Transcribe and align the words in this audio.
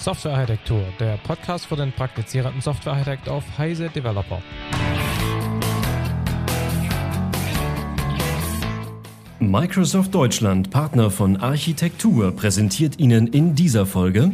Softwarearchitektur, 0.00 0.82
der 0.98 1.18
Podcast 1.18 1.66
für 1.66 1.76
den 1.76 1.92
praktizierenden 1.92 2.60
Softwarearchitekt 2.60 3.28
auf 3.28 3.44
Heise 3.58 3.90
Developer. 3.90 4.40
Microsoft 9.38 10.14
Deutschland, 10.14 10.70
Partner 10.70 11.10
von 11.10 11.36
Architektur, 11.36 12.34
präsentiert 12.34 12.98
Ihnen 12.98 13.26
in 13.26 13.54
dieser 13.54 13.86
Folge 13.86 14.32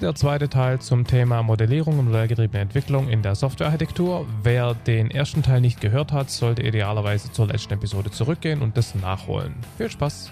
der 0.00 0.14
zweite 0.14 0.50
Teil 0.50 0.78
zum 0.78 1.06
Thema 1.06 1.42
Modellierung 1.42 1.98
und 1.98 2.06
modellgetriebene 2.06 2.60
Entwicklung 2.60 3.08
in 3.08 3.22
der 3.22 3.34
Softwarearchitektur. 3.34 4.26
Wer 4.42 4.74
den 4.74 5.10
ersten 5.10 5.42
Teil 5.42 5.62
nicht 5.62 5.80
gehört 5.80 6.12
hat, 6.12 6.30
sollte 6.30 6.62
idealerweise 6.62 7.32
zur 7.32 7.46
letzten 7.46 7.74
Episode 7.74 8.10
zurückgehen 8.10 8.60
und 8.60 8.76
das 8.76 8.94
nachholen. 8.94 9.54
Viel 9.78 9.90
Spaß! 9.90 10.30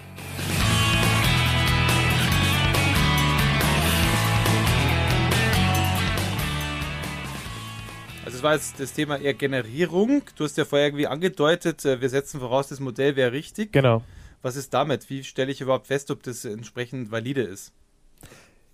War 8.45 8.53
jetzt 8.53 8.79
das 8.79 8.93
Thema 8.93 9.17
eher 9.17 9.33
Generierung. 9.33 10.21
Du 10.35 10.43
hast 10.43 10.55
ja 10.55 10.65
vorher 10.65 10.87
irgendwie 10.87 11.07
angedeutet, 11.07 11.83
äh, 11.83 11.99
wir 11.99 12.09
setzen 12.09 12.39
voraus, 12.39 12.67
das 12.67 12.79
Modell 12.79 13.15
wäre 13.15 13.31
richtig. 13.31 13.73
Genau. 13.73 14.03
Was 14.43 14.55
ist 14.55 14.71
damit? 14.73 15.09
Wie 15.09 15.23
stelle 15.23 15.51
ich 15.51 15.61
überhaupt 15.61 15.87
fest, 15.87 16.11
ob 16.11 16.21
das 16.21 16.45
entsprechend 16.45 17.11
valide 17.11 17.41
ist? 17.41 17.73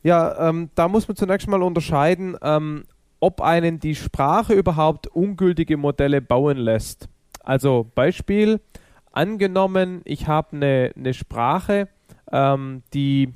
Ja, 0.04 0.50
ähm, 0.50 0.70
da 0.76 0.90
muss 0.90 1.08
man 1.08 1.16
zunächst 1.16 1.48
mal 1.48 1.64
unterscheiden, 1.64 2.36
ähm, 2.42 2.84
ob 3.22 3.40
einen 3.40 3.80
die 3.80 3.96
Sprache 3.96 4.54
überhaupt 4.54 5.08
ungültige 5.08 5.78
Modelle 5.78 6.22
bauen 6.22 6.58
lässt. 6.58 7.08
Also 7.40 7.90
Beispiel, 7.96 8.60
angenommen, 9.14 10.02
ich 10.04 10.28
habe 10.28 10.58
eine, 10.58 10.92
eine 10.98 11.14
Sprache, 11.14 11.88
ähm, 12.30 12.84
die 12.94 13.34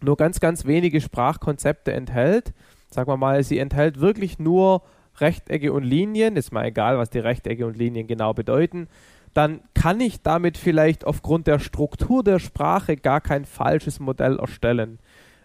nur 0.00 0.16
ganz, 0.16 0.38
ganz 0.38 0.64
wenige 0.64 1.00
Sprachkonzepte 1.00 1.92
enthält. 1.92 2.52
Sagen 2.88 3.10
wir 3.10 3.16
mal, 3.16 3.42
sie 3.42 3.58
enthält 3.58 3.98
wirklich 3.98 4.38
nur 4.38 4.82
Rechtecke 5.18 5.72
und 5.72 5.84
Linien, 5.84 6.36
ist 6.36 6.52
mal 6.52 6.66
egal, 6.66 6.98
was 6.98 7.10
die 7.10 7.18
Rechtecke 7.18 7.66
und 7.66 7.76
Linien 7.76 8.06
genau 8.06 8.34
bedeuten, 8.34 8.88
dann 9.32 9.60
kann 9.74 10.00
ich 10.00 10.22
damit 10.22 10.56
vielleicht 10.56 11.06
aufgrund 11.06 11.46
der 11.46 11.58
Struktur 11.58 12.22
der 12.22 12.38
Sprache 12.38 12.96
gar 12.96 13.20
kein 13.20 13.44
falsches 13.44 14.00
Modell 14.00 14.38
erstellen. 14.38 14.98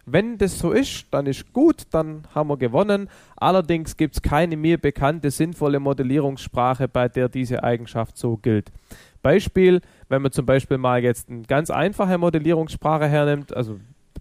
Wenn 0.06 0.38
das 0.38 0.58
so 0.58 0.72
ist, 0.72 1.06
dann 1.12 1.28
ist 1.28 1.54
gut, 1.54 1.84
dann 1.92 2.24
haben 2.34 2.50
wir 2.50 2.58
gewonnen. 2.58 3.10
Allerdings 3.36 3.96
gibt 3.96 4.16
es 4.16 4.22
keine 4.22 4.58
mir 4.58 4.80
bekannte 4.80 5.30
sinnvolle 5.30 5.80
Modellierungssprache, 5.80 6.88
bei 6.88 7.08
der 7.08 7.30
diese 7.30 7.64
Eigenschaft 7.64 8.18
so 8.18 8.38
gilt. 8.38 8.72
Beispiel, 9.22 9.82
wenn 10.08 10.22
man 10.22 10.32
zum 10.32 10.46
Beispiel 10.46 10.78
mal 10.78 11.04
jetzt 11.04 11.30
eine 11.30 11.44
ganz 11.44 11.70
einfache 11.70 12.18
Modellierungssprache 12.18 13.08
hernimmt, 13.08 13.56
also 13.56 13.80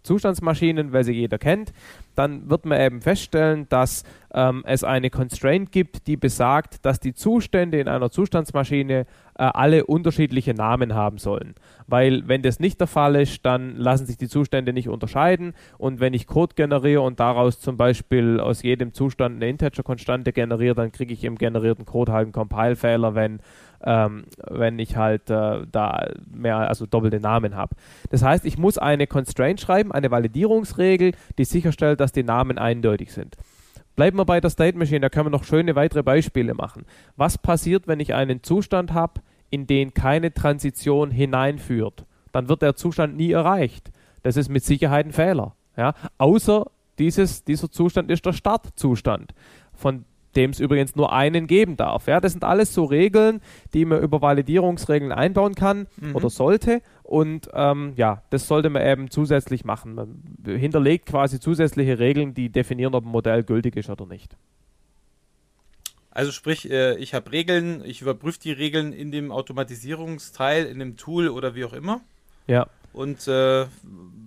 Zustandsmaschinen, 0.08 0.92
weil 0.92 1.04
sie 1.04 1.12
jeder 1.12 1.38
kennt, 1.38 1.72
dann 2.16 2.50
wird 2.50 2.64
man 2.64 2.80
eben 2.80 3.00
feststellen, 3.00 3.66
dass 3.68 4.02
ähm, 4.34 4.64
es 4.66 4.82
eine 4.82 5.10
Constraint 5.10 5.70
gibt, 5.70 6.06
die 6.06 6.16
besagt, 6.16 6.84
dass 6.84 6.98
die 6.98 7.14
Zustände 7.14 7.78
in 7.78 7.88
einer 7.88 8.10
Zustandsmaschine 8.10 9.00
äh, 9.00 9.04
alle 9.36 9.86
unterschiedliche 9.86 10.54
Namen 10.54 10.94
haben 10.94 11.18
sollen. 11.18 11.54
Weil 11.86 12.26
wenn 12.26 12.42
das 12.42 12.58
nicht 12.58 12.80
der 12.80 12.88
Fall 12.88 13.14
ist, 13.16 13.46
dann 13.46 13.76
lassen 13.76 14.06
sich 14.06 14.16
die 14.16 14.28
Zustände 14.28 14.72
nicht 14.72 14.88
unterscheiden 14.88 15.54
und 15.78 16.00
wenn 16.00 16.12
ich 16.12 16.26
Code 16.26 16.54
generiere 16.56 17.02
und 17.02 17.20
daraus 17.20 17.60
zum 17.60 17.76
Beispiel 17.76 18.40
aus 18.40 18.62
jedem 18.62 18.92
Zustand 18.92 19.36
eine 19.36 19.48
Integer-Konstante 19.48 20.32
generiere, 20.32 20.74
dann 20.74 20.92
kriege 20.92 21.14
ich 21.14 21.24
im 21.24 21.36
generierten 21.38 21.86
Code 21.86 22.12
halt 22.12 22.24
einen 22.24 22.32
Compile-Fehler, 22.32 23.14
wenn 23.14 23.40
ähm, 23.84 24.24
wenn 24.48 24.78
ich 24.78 24.96
halt 24.96 25.30
äh, 25.30 25.66
da 25.70 26.08
mehr, 26.30 26.56
also 26.56 26.86
doppelte 26.86 27.20
Namen 27.20 27.54
habe. 27.54 27.76
Das 28.10 28.22
heißt, 28.22 28.44
ich 28.44 28.58
muss 28.58 28.78
eine 28.78 29.06
Constraint 29.06 29.60
schreiben, 29.60 29.92
eine 29.92 30.10
Validierungsregel, 30.10 31.12
die 31.38 31.44
sicherstellt, 31.44 32.00
dass 32.00 32.12
die 32.12 32.22
Namen 32.22 32.58
eindeutig 32.58 33.12
sind. 33.12 33.36
Bleiben 33.96 34.16
wir 34.16 34.24
bei 34.24 34.40
der 34.40 34.50
State 34.50 34.78
Machine, 34.78 35.00
da 35.00 35.08
können 35.08 35.26
wir 35.26 35.30
noch 35.30 35.44
schöne 35.44 35.74
weitere 35.74 36.02
Beispiele 36.02 36.54
machen. 36.54 36.84
Was 37.16 37.36
passiert, 37.36 37.88
wenn 37.88 38.00
ich 38.00 38.14
einen 38.14 38.42
Zustand 38.42 38.92
habe, 38.92 39.20
in 39.50 39.66
den 39.66 39.92
keine 39.94 40.32
Transition 40.32 41.10
hineinführt? 41.10 42.04
Dann 42.32 42.48
wird 42.48 42.62
der 42.62 42.76
Zustand 42.76 43.16
nie 43.16 43.32
erreicht. 43.32 43.90
Das 44.22 44.36
ist 44.36 44.50
mit 44.50 44.64
Sicherheit 44.64 45.06
ein 45.06 45.12
Fehler. 45.12 45.56
Ja? 45.76 45.94
Außer 46.18 46.66
dieses, 46.98 47.44
dieser 47.44 47.70
Zustand 47.70 48.10
ist 48.10 48.26
der 48.26 48.32
Startzustand. 48.32 49.34
Von 49.72 50.04
dem 50.38 50.50
es 50.50 50.60
übrigens 50.60 50.96
nur 50.96 51.12
einen 51.12 51.46
geben 51.46 51.76
darf. 51.76 52.06
Ja, 52.06 52.20
das 52.20 52.32
sind 52.32 52.44
alles 52.44 52.72
so 52.72 52.84
Regeln, 52.84 53.40
die 53.74 53.84
man 53.84 54.00
über 54.00 54.22
Validierungsregeln 54.22 55.12
einbauen 55.12 55.54
kann 55.54 55.88
mhm. 56.00 56.14
oder 56.14 56.30
sollte. 56.30 56.80
Und 57.02 57.48
ähm, 57.52 57.92
ja, 57.96 58.22
das 58.30 58.46
sollte 58.46 58.70
man 58.70 58.86
eben 58.86 59.10
zusätzlich 59.10 59.64
machen. 59.64 59.94
Man 59.94 60.22
hinterlegt 60.46 61.06
quasi 61.06 61.40
zusätzliche 61.40 61.98
Regeln, 61.98 62.34
die 62.34 62.50
definieren, 62.50 62.94
ob 62.94 63.04
ein 63.04 63.10
Modell 63.10 63.42
gültig 63.42 63.76
ist 63.76 63.90
oder 63.90 64.06
nicht. 64.06 64.36
Also 66.10 66.32
sprich, 66.32 66.70
äh, 66.70 66.96
ich 66.96 67.14
habe 67.14 67.32
Regeln, 67.32 67.82
ich 67.84 68.00
überprüfe 68.00 68.38
die 68.38 68.52
Regeln 68.52 68.92
in 68.92 69.10
dem 69.10 69.32
Automatisierungsteil, 69.32 70.66
in 70.66 70.78
dem 70.78 70.96
Tool 70.96 71.28
oder 71.28 71.54
wie 71.54 71.64
auch 71.64 71.72
immer. 71.72 72.00
Ja. 72.46 72.68
Und 72.92 73.28
äh, 73.28 73.66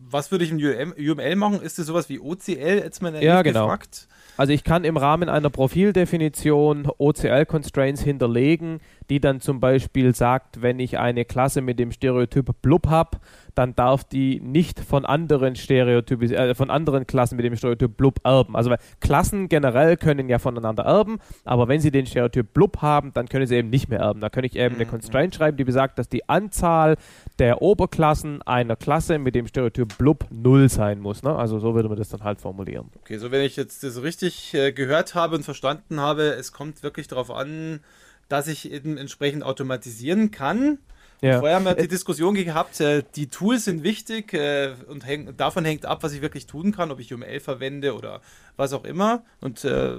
was 0.10 0.32
würde 0.32 0.44
ich 0.44 0.52
in 0.52 0.60
UML 0.60 1.36
machen? 1.36 1.62
Ist 1.62 1.80
das 1.80 1.88
sowas 1.88 2.10
wie 2.10 2.20
OCL, 2.20 2.82
jetzt 2.84 3.02
mal 3.02 3.22
ja, 3.24 3.42
genau. 3.42 3.64
gefragt? 3.64 4.08
Also 4.38 4.54
ich 4.54 4.64
kann 4.64 4.84
im 4.84 4.98
Rahmen 4.98 5.30
einer 5.30 5.50
Profildefinition 5.50 6.90
OCL-Constraints 6.98 8.02
hinterlegen, 8.02 8.80
die 9.10 9.20
dann 9.20 9.42
zum 9.42 9.60
Beispiel 9.60 10.16
sagt, 10.16 10.62
wenn 10.62 10.80
ich 10.80 10.98
eine 10.98 11.26
Klasse 11.26 11.62
mit 11.62 11.80
dem 11.80 11.92
Stereotyp 11.92 12.62
blub 12.62 12.88
habe, 12.88 13.20
dann 13.56 13.76
darf 13.76 14.04
die 14.04 14.40
nicht 14.40 14.80
von 14.80 15.06
anderen 15.06 15.56
Stereotypen, 15.56 16.32
äh, 16.32 16.56
von 16.56 16.70
anderen 16.70 17.06
Klassen 17.08 17.36
mit 17.36 17.46
dem 17.46 17.56
Stereotyp 17.56 17.98
blub 17.98 18.20
erben. 18.24 18.56
Also 18.56 18.74
Klassen 19.00 19.50
generell 19.50 19.98
können 19.98 20.30
ja 20.30 20.40
voneinander 20.40 20.84
erben, 20.84 21.20
aber 21.44 21.68
wenn 21.68 21.82
sie 21.82 21.92
den 21.92 22.06
Stereotyp 22.06 22.54
blub 22.54 22.82
haben, 22.82 23.14
dann 23.14 23.28
können 23.28 23.48
sie 23.48 23.56
eben 23.56 23.70
nicht 23.70 23.90
mehr 23.90 24.00
erben. 24.00 24.22
Da 24.22 24.30
kann 24.30 24.44
ich 24.44 24.56
eben 24.56 24.76
eine 24.76 24.86
mhm. 24.86 24.90
Constraint 24.90 25.36
schreiben, 25.36 25.58
die 25.58 25.64
besagt, 25.64 26.00
dass 26.00 26.10
die 26.10 26.28
Anzahl 26.30 26.96
der 27.40 27.62
Oberklassen 27.62 28.42
einer 28.44 28.76
Klasse 28.76 29.20
mit 29.20 29.36
dem 29.36 29.48
Stereotyp 29.48 29.98
blub 29.98 30.26
null 30.30 30.70
sein 30.70 31.00
muss. 31.00 31.24
Ne? 31.24 31.36
Also 31.36 31.60
so 31.60 31.76
würde 31.76 31.90
man 31.90 31.98
das 31.98 32.10
dann 32.10 32.24
halt 32.24 32.40
formulieren. 32.40 32.90
Okay, 33.02 33.18
so 33.18 33.32
wenn 33.32 33.42
ich 33.42 33.56
jetzt 33.56 33.84
das 33.84 34.02
richtig 34.02 34.54
äh, 34.54 34.72
gehört 34.72 35.16
habe 35.16 35.36
und 35.36 35.44
verstanden 35.44 36.00
habe, 36.00 36.24
es 36.24 36.52
kommt 36.52 36.84
wirklich 36.84 37.08
darauf 37.08 37.32
an, 37.32 37.82
dass 38.32 38.48
ich 38.48 38.72
eben 38.72 38.98
entsprechend 38.98 39.44
automatisieren 39.44 40.32
kann 40.32 40.80
ja. 41.22 41.38
Vorher 41.38 41.58
haben 41.58 41.66
wir 41.66 41.76
die 41.76 41.88
Diskussion 41.88 42.34
gehabt, 42.34 42.80
äh, 42.80 43.04
die 43.16 43.28
Tools 43.28 43.66
sind 43.66 43.84
wichtig 43.84 44.34
äh, 44.34 44.74
und 44.88 45.06
davon 45.38 45.66
hängt 45.66 45.86
ab, 45.86 46.02
was 46.02 46.14
ich 46.14 46.22
wirklich 46.24 46.48
tun 46.48 46.72
kann, 46.72 46.90
ob 46.90 47.00
ich 47.00 47.14
UML 47.14 47.40
verwende 47.40 47.96
oder 47.96 48.22
was 48.56 48.74
auch 48.74 48.86
immer. 48.86 49.24
Und 49.40 49.64
äh, 49.64 49.98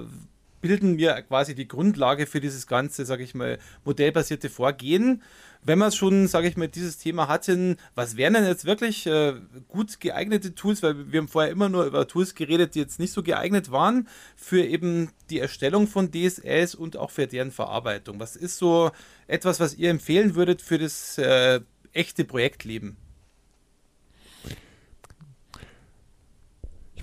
bilden 0.63 0.95
mir 0.95 1.21
quasi 1.21 1.53
die 1.53 1.67
Grundlage 1.67 2.25
für 2.25 2.41
dieses 2.41 2.65
ganze, 2.65 3.05
sage 3.05 3.23
ich 3.23 3.35
mal, 3.35 3.59
modellbasierte 3.85 4.49
Vorgehen 4.49 5.21
wenn 5.65 5.79
wir 5.79 5.91
schon, 5.91 6.27
sage 6.27 6.47
ich 6.47 6.57
mal, 6.57 6.67
dieses 6.67 6.97
Thema 6.97 7.27
hatten, 7.27 7.77
was 7.95 8.17
wären 8.17 8.33
denn 8.33 8.45
jetzt 8.45 8.65
wirklich 8.65 9.05
äh, 9.07 9.33
gut 9.67 9.99
geeignete 9.99 10.55
Tools? 10.55 10.83
Weil 10.83 11.11
wir 11.11 11.19
haben 11.19 11.27
vorher 11.27 11.51
immer 11.51 11.69
nur 11.69 11.85
über 11.85 12.07
Tools 12.07 12.35
geredet, 12.35 12.75
die 12.75 12.79
jetzt 12.79 12.99
nicht 12.99 13.13
so 13.13 13.23
geeignet 13.23 13.71
waren 13.71 14.07
für 14.35 14.63
eben 14.63 15.11
die 15.29 15.39
Erstellung 15.39 15.87
von 15.87 16.11
DSLs 16.11 16.75
und 16.75 16.97
auch 16.97 17.11
für 17.11 17.27
deren 17.27 17.51
Verarbeitung. 17.51 18.19
Was 18.19 18.35
ist 18.35 18.57
so 18.57 18.91
etwas, 19.27 19.59
was 19.59 19.75
ihr 19.75 19.89
empfehlen 19.89 20.35
würdet 20.35 20.61
für 20.61 20.77
das 20.77 21.17
äh, 21.17 21.61
echte 21.93 22.25
Projektleben? 22.25 22.97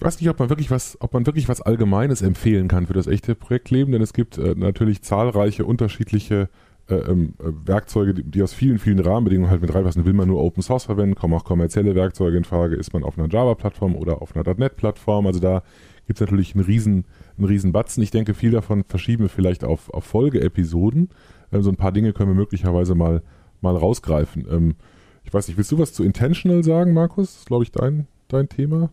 Ich 0.01 0.07
weiß 0.07 0.19
nicht, 0.19 0.31
ob 0.31 0.39
man 0.39 0.49
wirklich 0.49 0.71
was, 0.71 0.97
ob 1.03 1.13
man 1.13 1.27
wirklich 1.27 1.47
was 1.51 1.61
Allgemeines 1.61 2.23
empfehlen 2.23 2.69
kann 2.69 2.87
für 2.87 2.95
das 2.95 3.07
echte 3.07 3.35
Projektleben, 3.35 3.93
denn 3.93 4.01
es 4.01 4.15
gibt 4.15 4.39
äh, 4.39 4.55
natürlich 4.57 5.03
zahlreiche 5.03 5.67
unterschiedliche 5.67 6.49
äh, 6.89 6.95
ähm, 6.95 7.35
äh, 7.39 7.53
Werkzeuge, 7.67 8.15
die, 8.15 8.23
die, 8.23 8.43
aus 8.43 8.55
vielen, 8.55 8.79
vielen 8.79 8.99
Rahmenbedingungen 8.99 9.51
halt 9.51 9.61
mit 9.61 9.75
reinpassen. 9.75 10.07
Will 10.07 10.15
man 10.15 10.27
nur 10.27 10.43
Open 10.43 10.63
Source 10.63 10.85
verwenden, 10.85 11.17
kommen 11.17 11.35
auch 11.35 11.45
kommerzielle 11.45 11.95
Werkzeuge 11.95 12.39
in 12.39 12.45
Frage, 12.45 12.77
ist 12.77 12.95
man 12.95 13.05
auf 13.05 13.19
einer 13.19 13.29
Java-Plattform 13.29 13.95
oder 13.95 14.23
auf 14.23 14.35
einer 14.35 14.55
.NET-Plattform. 14.55 15.27
Also 15.27 15.39
da 15.39 15.63
gibt 16.07 16.19
es 16.19 16.23
natürlich 16.23 16.55
einen 16.55 16.65
riesen, 16.65 17.05
einen 17.37 17.49
riesen 17.49 17.73
Batzen. 17.73 18.03
Ich 18.03 18.11
denke, 18.11 18.33
viel 18.33 18.53
davon 18.53 18.85
verschieben 18.89 19.25
wir 19.25 19.29
vielleicht 19.29 19.65
auf, 19.65 19.93
auf 19.93 20.05
Folgeepisoden. 20.05 21.11
Ähm, 21.53 21.63
so 21.63 21.69
ein 21.69 21.77
paar 21.77 21.93
Dinge 21.93 22.15
können 22.15 22.31
wir 22.31 22.37
möglicherweise 22.37 22.95
mal, 22.95 23.21
mal 23.61 23.77
rausgreifen. 23.77 24.47
Ähm, 24.51 24.77
ich 25.25 25.35
weiß 25.35 25.47
nicht, 25.47 25.59
willst 25.59 25.73
du 25.73 25.79
was 25.79 25.93
zu 25.93 26.05
Intentional 26.05 26.65
sagen, 26.65 26.95
Markus? 26.95 27.33
Das 27.33 27.41
ist, 27.41 27.49
glaube 27.49 27.65
ich, 27.65 27.71
dein, 27.71 28.07
dein 28.29 28.49
Thema. 28.49 28.89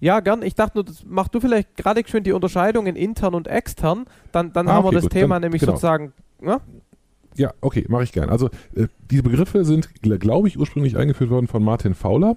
Ja, 0.00 0.20
gern. 0.20 0.42
Ich 0.42 0.54
dachte 0.54 0.78
nur, 0.78 0.84
das 0.84 1.04
mach 1.06 1.28
du 1.28 1.40
vielleicht 1.40 1.76
gerade 1.76 2.02
schön 2.06 2.24
die 2.24 2.32
Unterscheidung 2.32 2.86
in 2.86 2.96
intern 2.96 3.34
und 3.34 3.46
extern. 3.46 4.06
Dann, 4.32 4.52
dann 4.52 4.66
ah, 4.68 4.72
haben 4.72 4.86
okay, 4.86 4.94
wir 4.94 4.98
das 4.98 5.02
gut. 5.04 5.12
Thema 5.12 5.34
dann, 5.36 5.42
nämlich 5.42 5.60
genau. 5.60 5.72
sozusagen. 5.72 6.12
Ja? 6.42 6.60
Ja, 7.36 7.52
okay, 7.60 7.84
mache 7.88 8.04
ich 8.04 8.12
gern. 8.12 8.30
Also 8.30 8.48
äh, 8.74 8.88
diese 9.10 9.22
Begriffe 9.22 9.64
sind, 9.64 9.90
glaube 10.02 10.48
ich, 10.48 10.58
ursprünglich 10.58 10.96
eingeführt 10.96 11.30
worden 11.30 11.46
von 11.46 11.62
Martin 11.62 11.94
Fowler. 11.94 12.36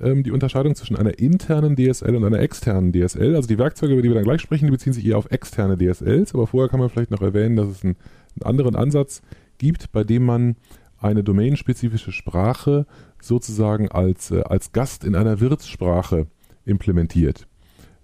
Ähm, 0.00 0.22
die 0.22 0.32
Unterscheidung 0.32 0.74
zwischen 0.74 0.96
einer 0.96 1.18
internen 1.18 1.76
DSL 1.76 2.16
und 2.16 2.24
einer 2.24 2.40
externen 2.40 2.92
DSL. 2.92 3.36
Also 3.36 3.46
die 3.46 3.58
Werkzeuge, 3.58 3.92
über 3.92 4.02
die 4.02 4.08
wir 4.08 4.14
dann 4.14 4.24
gleich 4.24 4.40
sprechen, 4.40 4.64
die 4.64 4.72
beziehen 4.72 4.92
sich 4.94 5.06
eher 5.06 5.18
auf 5.18 5.30
externe 5.30 5.76
DSLs. 5.76 6.34
Aber 6.34 6.46
vorher 6.46 6.68
kann 6.68 6.80
man 6.80 6.88
vielleicht 6.88 7.10
noch 7.10 7.22
erwähnen, 7.22 7.56
dass 7.56 7.68
es 7.68 7.84
einen, 7.84 7.96
einen 8.34 8.48
anderen 8.48 8.74
Ansatz 8.74 9.22
gibt, 9.58 9.92
bei 9.92 10.02
dem 10.02 10.24
man 10.24 10.56
eine 10.98 11.22
domainspezifische 11.22 12.12
Sprache 12.12 12.86
sozusagen 13.20 13.90
als, 13.90 14.30
äh, 14.30 14.42
als 14.42 14.72
Gast 14.72 15.04
in 15.04 15.14
einer 15.14 15.40
Wirtssprache 15.40 16.26
implementiert. 16.64 17.46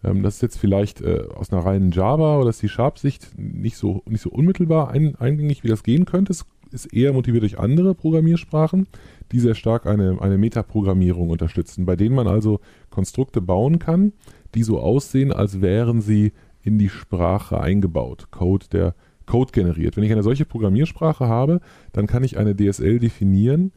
Ähm, 0.05 0.23
das 0.23 0.37
ist 0.37 0.43
jetzt 0.43 0.59
vielleicht 0.59 1.01
äh, 1.01 1.25
aus 1.35 1.53
einer 1.53 1.65
reinen 1.65 1.91
Java- 1.91 2.39
oder 2.39 2.53
C-Sharp-Sicht 2.53 3.39
nicht 3.39 3.77
so, 3.77 4.03
nicht 4.07 4.23
so 4.23 4.31
unmittelbar 4.31 4.91
ein, 4.91 5.17
eingängig, 5.17 5.65
wie 5.65 5.69
das 5.69 5.83
gehen 5.83 6.05
könnte. 6.05 6.33
Es 6.33 6.47
ist 6.71 6.93
eher 6.93 7.13
motiviert 7.13 7.43
durch 7.43 7.59
andere 7.59 7.95
Programmiersprachen, 7.95 8.87
die 9.33 9.41
sehr 9.41 9.55
stark 9.55 9.87
eine, 9.87 10.21
eine 10.21 10.39
Metaprogrammierung 10.39 11.31
unterstützen, 11.31 11.87
bei 11.87 11.97
denen 11.97 12.15
man 12.15 12.29
also 12.29 12.61
Konstrukte 12.91 13.41
bauen 13.41 13.79
kann, 13.79 14.13
die 14.55 14.63
so 14.63 14.79
aussehen, 14.79 15.33
als 15.33 15.61
wären 15.61 16.01
sie 16.01 16.33
in 16.63 16.79
die 16.79 16.89
Sprache 16.89 17.61
eingebaut. 17.61 18.29
Code, 18.31 18.67
der 18.71 18.95
Code 19.27 19.53
generiert. 19.53 19.97
Wenn 19.97 20.05
ich 20.05 20.13
eine 20.13 20.23
solche 20.23 20.45
Programmiersprache 20.45 21.27
habe, 21.27 21.61
dann 21.93 22.07
kann 22.07 22.25
ich 22.25 22.39
eine 22.39 22.57
DSL 22.57 22.99
definieren, 22.99 23.73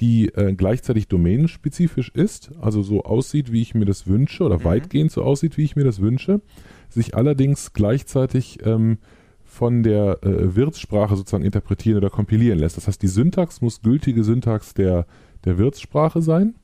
die 0.00 0.28
äh, 0.28 0.54
gleichzeitig 0.54 1.08
domänenspezifisch 1.08 2.10
ist, 2.10 2.50
also 2.60 2.82
so 2.82 3.04
aussieht, 3.04 3.50
wie 3.52 3.62
ich 3.62 3.74
mir 3.74 3.86
das 3.86 4.06
wünsche, 4.06 4.44
oder 4.44 4.58
mhm. 4.58 4.64
weitgehend 4.64 5.10
so 5.10 5.22
aussieht, 5.22 5.56
wie 5.56 5.64
ich 5.64 5.76
mir 5.76 5.84
das 5.84 6.00
wünsche, 6.00 6.40
sich 6.88 7.14
allerdings 7.14 7.72
gleichzeitig 7.72 8.58
ähm, 8.64 8.98
von 9.44 9.82
der 9.82 10.22
äh, 10.22 10.54
Wirtssprache 10.54 11.16
sozusagen 11.16 11.44
interpretieren 11.44 11.98
oder 11.98 12.10
kompilieren 12.10 12.58
lässt. 12.58 12.76
Das 12.76 12.88
heißt, 12.88 13.00
die 13.00 13.08
Syntax 13.08 13.62
muss 13.62 13.80
gültige 13.80 14.22
Syntax 14.22 14.74
der, 14.74 15.06
der 15.44 15.56
Wirtssprache 15.56 16.20
sein. 16.20 16.56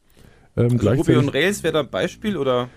Ähm, 0.56 0.78
also 0.78 0.90
Ruby 0.90 1.16
und 1.16 1.30
Rails 1.30 1.62
wäre 1.62 1.72
da 1.72 1.80
ein 1.80 1.90
Beispiel 1.90 2.36
oder? 2.36 2.68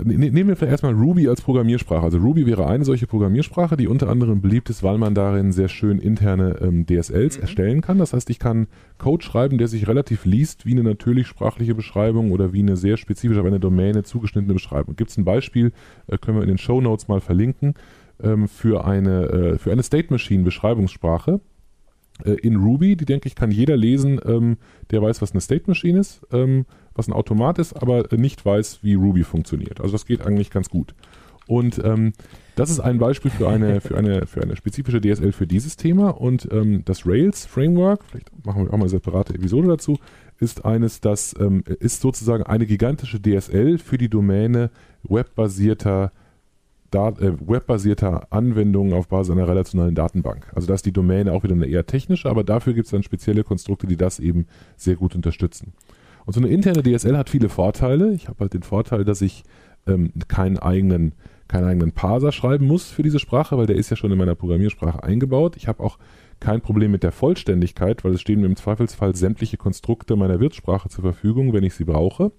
Ne, 0.00 0.16
ne, 0.16 0.30
nehmen 0.30 0.48
wir 0.48 0.56
vielleicht 0.56 0.72
erstmal 0.72 0.94
Ruby 0.94 1.28
als 1.28 1.42
Programmiersprache. 1.42 2.04
Also 2.04 2.18
Ruby 2.18 2.46
wäre 2.46 2.66
eine 2.66 2.84
solche 2.84 3.06
Programmiersprache, 3.06 3.76
die 3.76 3.88
unter 3.88 4.08
anderem 4.08 4.40
beliebt 4.40 4.70
ist, 4.70 4.82
weil 4.82 4.96
man 4.96 5.14
darin 5.14 5.52
sehr 5.52 5.68
schön 5.68 5.98
interne 5.98 6.56
ähm, 6.62 6.86
DSLs 6.86 7.36
mhm. 7.36 7.42
erstellen 7.42 7.80
kann. 7.82 7.98
Das 7.98 8.14
heißt, 8.14 8.30
ich 8.30 8.38
kann 8.38 8.68
Code 8.96 9.22
schreiben, 9.22 9.58
der 9.58 9.68
sich 9.68 9.88
relativ 9.88 10.24
liest 10.24 10.64
wie 10.64 10.72
eine 10.72 10.82
natürlich 10.82 11.26
sprachliche 11.26 11.74
Beschreibung 11.74 12.32
oder 12.32 12.54
wie 12.54 12.60
eine 12.60 12.76
sehr 12.76 12.96
spezifisch 12.96 13.36
auf 13.36 13.44
eine 13.44 13.60
Domäne 13.60 14.02
zugeschnittene 14.02 14.54
Beschreibung. 14.54 14.96
Gibt 14.96 15.10
es 15.10 15.18
ein 15.18 15.24
Beispiel, 15.24 15.72
äh, 16.06 16.16
können 16.16 16.38
wir 16.38 16.42
in 16.42 16.48
den 16.48 16.58
Show 16.58 16.80
Notes 16.80 17.08
mal 17.08 17.20
verlinken, 17.20 17.74
ähm, 18.22 18.48
für 18.48 18.86
eine, 18.86 19.24
äh, 19.26 19.58
für 19.58 19.72
eine 19.72 19.82
State 19.82 20.08
Machine 20.10 20.42
Beschreibungssprache 20.42 21.40
äh, 22.24 22.32
in 22.32 22.56
Ruby. 22.56 22.96
Die 22.96 23.04
denke 23.04 23.28
ich, 23.28 23.34
kann 23.34 23.50
jeder 23.50 23.76
lesen, 23.76 24.20
ähm, 24.24 24.56
der 24.90 25.02
weiß, 25.02 25.20
was 25.20 25.32
eine 25.32 25.40
State 25.42 25.64
Machine 25.66 25.98
ist. 25.98 26.26
Ähm, 26.32 26.64
was 26.94 27.08
ein 27.08 27.12
Automat 27.12 27.58
ist, 27.58 27.74
aber 27.74 28.04
nicht 28.16 28.44
weiß, 28.44 28.80
wie 28.82 28.94
Ruby 28.94 29.24
funktioniert. 29.24 29.80
Also 29.80 29.92
das 29.92 30.06
geht 30.06 30.26
eigentlich 30.26 30.50
ganz 30.50 30.68
gut. 30.68 30.94
Und 31.46 31.80
ähm, 31.84 32.12
das 32.54 32.70
ist 32.70 32.80
ein 32.80 32.98
Beispiel 32.98 33.30
für 33.30 33.48
eine, 33.48 33.80
für, 33.80 33.96
eine, 33.96 34.26
für 34.26 34.42
eine 34.42 34.56
spezifische 34.56 35.00
DSL 35.00 35.32
für 35.32 35.46
dieses 35.46 35.76
Thema. 35.76 36.10
Und 36.10 36.48
ähm, 36.52 36.84
das 36.84 37.06
Rails 37.06 37.46
Framework, 37.46 38.04
vielleicht 38.04 38.30
machen 38.44 38.64
wir 38.64 38.68
auch 38.68 38.78
mal 38.78 38.84
eine 38.84 38.88
separate 38.88 39.34
Episode 39.34 39.68
dazu, 39.68 39.98
ist 40.38 40.64
eines, 40.64 41.00
das 41.00 41.34
ähm, 41.38 41.64
ist 41.66 42.00
sozusagen 42.00 42.42
eine 42.42 42.66
gigantische 42.66 43.20
DSL 43.20 43.78
für 43.78 43.98
die 43.98 44.08
Domäne 44.08 44.70
webbasierter 45.02 46.12
äh, 46.94 47.32
webbasierter 47.40 48.26
Anwendungen 48.30 48.92
auf 48.92 49.08
Basis 49.08 49.32
einer 49.32 49.48
relationalen 49.48 49.94
Datenbank. 49.94 50.52
Also 50.54 50.66
da 50.68 50.74
ist 50.74 50.84
die 50.84 50.92
Domäne 50.92 51.32
auch 51.32 51.42
wieder 51.42 51.54
eine 51.54 51.66
eher 51.66 51.86
technische, 51.86 52.28
aber 52.28 52.44
dafür 52.44 52.74
gibt 52.74 52.84
es 52.84 52.90
dann 52.90 53.02
spezielle 53.02 53.44
Konstrukte, 53.44 53.86
die 53.86 53.96
das 53.96 54.18
eben 54.18 54.46
sehr 54.76 54.96
gut 54.96 55.14
unterstützen. 55.14 55.72
Und 56.24 56.34
so 56.34 56.40
eine 56.40 56.48
interne 56.48 56.82
DSL 56.82 57.16
hat 57.16 57.30
viele 57.30 57.48
Vorteile. 57.48 58.12
Ich 58.12 58.28
habe 58.28 58.40
halt 58.40 58.54
den 58.54 58.62
Vorteil, 58.62 59.04
dass 59.04 59.20
ich 59.22 59.44
ähm, 59.86 60.12
keinen 60.28 60.58
eigenen 60.58 61.14
keinen 61.52 61.68
eigenen 61.68 61.92
Parser 61.92 62.32
schreiben 62.32 62.66
muss 62.66 62.90
für 62.90 63.02
diese 63.02 63.18
Sprache, 63.18 63.58
weil 63.58 63.66
der 63.66 63.76
ist 63.76 63.90
ja 63.90 63.96
schon 63.96 64.10
in 64.10 64.16
meiner 64.16 64.34
Programmiersprache 64.34 65.02
eingebaut. 65.02 65.56
Ich 65.56 65.68
habe 65.68 65.82
auch 65.82 65.98
kein 66.40 66.62
Problem 66.62 66.90
mit 66.90 67.02
der 67.02 67.12
Vollständigkeit, 67.12 68.04
weil 68.04 68.14
es 68.14 68.22
stehen 68.22 68.40
mir 68.40 68.46
im 68.46 68.56
Zweifelsfall 68.56 69.14
sämtliche 69.14 69.58
Konstrukte 69.58 70.16
meiner 70.16 70.40
Wirtssprache 70.40 70.88
zur 70.88 71.02
Verfügung, 71.02 71.52
wenn 71.52 71.62
ich 71.62 71.74
sie 71.74 71.84
brauche. 71.84 72.32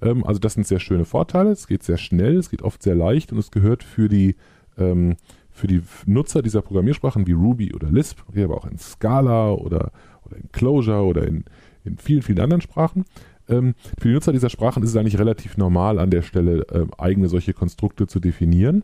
Ähm, 0.00 0.24
also 0.24 0.40
das 0.40 0.54
sind 0.54 0.66
sehr 0.66 0.80
schöne 0.80 1.04
Vorteile. 1.04 1.50
Es 1.50 1.66
geht 1.66 1.82
sehr 1.82 1.98
schnell, 1.98 2.36
es 2.36 2.50
geht 2.50 2.62
oft 2.62 2.82
sehr 2.82 2.94
leicht 2.94 3.32
und 3.32 3.38
es 3.38 3.50
gehört 3.50 3.82
für 3.82 4.08
die, 4.08 4.34
ähm, 4.78 5.16
für 5.50 5.66
die 5.66 5.82
Nutzer 6.06 6.40
dieser 6.40 6.62
Programmiersprachen 6.62 7.26
wie 7.26 7.32
Ruby 7.32 7.74
oder 7.74 7.90
Lisp, 7.90 8.20
aber 8.34 8.56
auch 8.56 8.66
in 8.66 8.78
Scala 8.78 9.52
oder, 9.52 9.92
oder 10.24 10.36
in 10.36 10.50
Clojure 10.52 11.04
oder 11.04 11.26
in, 11.26 11.44
in 11.88 11.98
vielen, 11.98 12.22
vielen 12.22 12.40
anderen 12.40 12.60
Sprachen. 12.60 13.04
Ähm, 13.48 13.74
für 13.98 14.08
die 14.08 14.14
Nutzer 14.14 14.32
dieser 14.32 14.50
Sprachen 14.50 14.82
ist 14.82 14.90
es 14.90 14.96
eigentlich 14.96 15.18
relativ 15.18 15.56
normal, 15.56 15.98
an 15.98 16.10
der 16.10 16.22
Stelle 16.22 16.66
äh, 16.70 16.86
eigene 16.98 17.28
solche 17.28 17.54
Konstrukte 17.54 18.06
zu 18.06 18.20
definieren. 18.20 18.82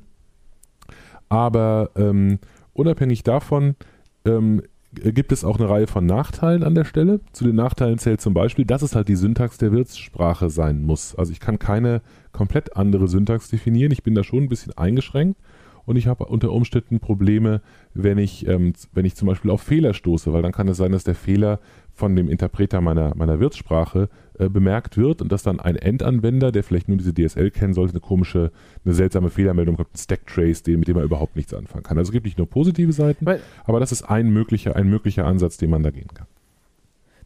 Aber 1.28 1.90
ähm, 1.96 2.38
unabhängig 2.72 3.22
davon 3.22 3.76
ähm, 4.24 4.62
gibt 4.94 5.32
es 5.32 5.44
auch 5.44 5.58
eine 5.58 5.68
Reihe 5.68 5.86
von 5.86 6.06
Nachteilen 6.06 6.62
an 6.62 6.74
der 6.74 6.84
Stelle. 6.84 7.20
Zu 7.32 7.44
den 7.44 7.56
Nachteilen 7.56 7.98
zählt 7.98 8.20
zum 8.20 8.34
Beispiel, 8.34 8.64
dass 8.64 8.82
es 8.82 8.94
halt 8.94 9.08
die 9.08 9.16
Syntax 9.16 9.58
der 9.58 9.72
Wirtssprache 9.72 10.50
sein 10.50 10.82
muss. 10.84 11.14
Also 11.14 11.32
ich 11.32 11.40
kann 11.40 11.58
keine 11.58 12.00
komplett 12.32 12.76
andere 12.76 13.08
Syntax 13.08 13.48
definieren. 13.48 13.92
Ich 13.92 14.02
bin 14.02 14.14
da 14.14 14.22
schon 14.22 14.44
ein 14.44 14.48
bisschen 14.48 14.76
eingeschränkt 14.76 15.38
und 15.86 15.96
ich 15.96 16.06
habe 16.06 16.26
unter 16.26 16.52
Umständen 16.52 17.00
Probleme, 17.00 17.60
wenn 17.92 18.18
ich, 18.18 18.46
ähm, 18.46 18.72
wenn 18.92 19.04
ich 19.04 19.16
zum 19.16 19.28
Beispiel 19.28 19.50
auf 19.50 19.62
Fehler 19.62 19.94
stoße, 19.94 20.32
weil 20.32 20.42
dann 20.42 20.52
kann 20.52 20.68
es 20.68 20.76
sein, 20.76 20.92
dass 20.92 21.04
der 21.04 21.14
Fehler 21.14 21.60
von 21.94 22.17
dem 22.17 22.29
Interpreter 22.29 22.81
meiner, 22.81 23.14
meiner 23.14 23.38
Wirtssprache 23.38 24.08
äh, 24.38 24.49
bemerkt 24.49 24.96
wird 24.96 25.23
und 25.23 25.31
dass 25.31 25.44
dann 25.44 25.61
ein 25.61 25.76
Endanwender, 25.76 26.50
der 26.50 26.64
vielleicht 26.64 26.88
nur 26.88 26.96
diese 26.99 27.14
DSL 27.14 27.50
kennen 27.52 27.73
sollte, 27.73 27.93
eine 27.93 28.00
komische, 28.00 28.50
eine 28.85 28.94
seltsame 28.94 29.31
Fehlermeldung 29.31 29.76
kommt, 29.76 29.94
ein 29.94 29.99
Stacktrace, 29.99 30.67
mit 30.67 30.88
dem 30.88 30.96
er 30.96 31.05
überhaupt 31.05 31.37
nichts 31.37 31.55
anfangen 31.55 31.85
kann. 31.85 31.96
Also 31.96 32.11
es 32.11 32.12
gibt 32.12 32.26
nicht 32.26 32.38
nur 32.38 32.49
positive 32.49 32.93
Seiten, 32.93 33.25
Weil, 33.25 33.41
aber 33.64 33.79
das 33.79 33.93
ist 33.93 34.02
ein 34.02 34.31
möglicher, 34.31 34.75
ein 34.75 34.88
möglicher 34.88 35.25
Ansatz, 35.25 35.56
den 35.56 35.70
man 35.70 35.85
da 35.85 35.91
gehen 35.91 36.08
kann. 36.12 36.26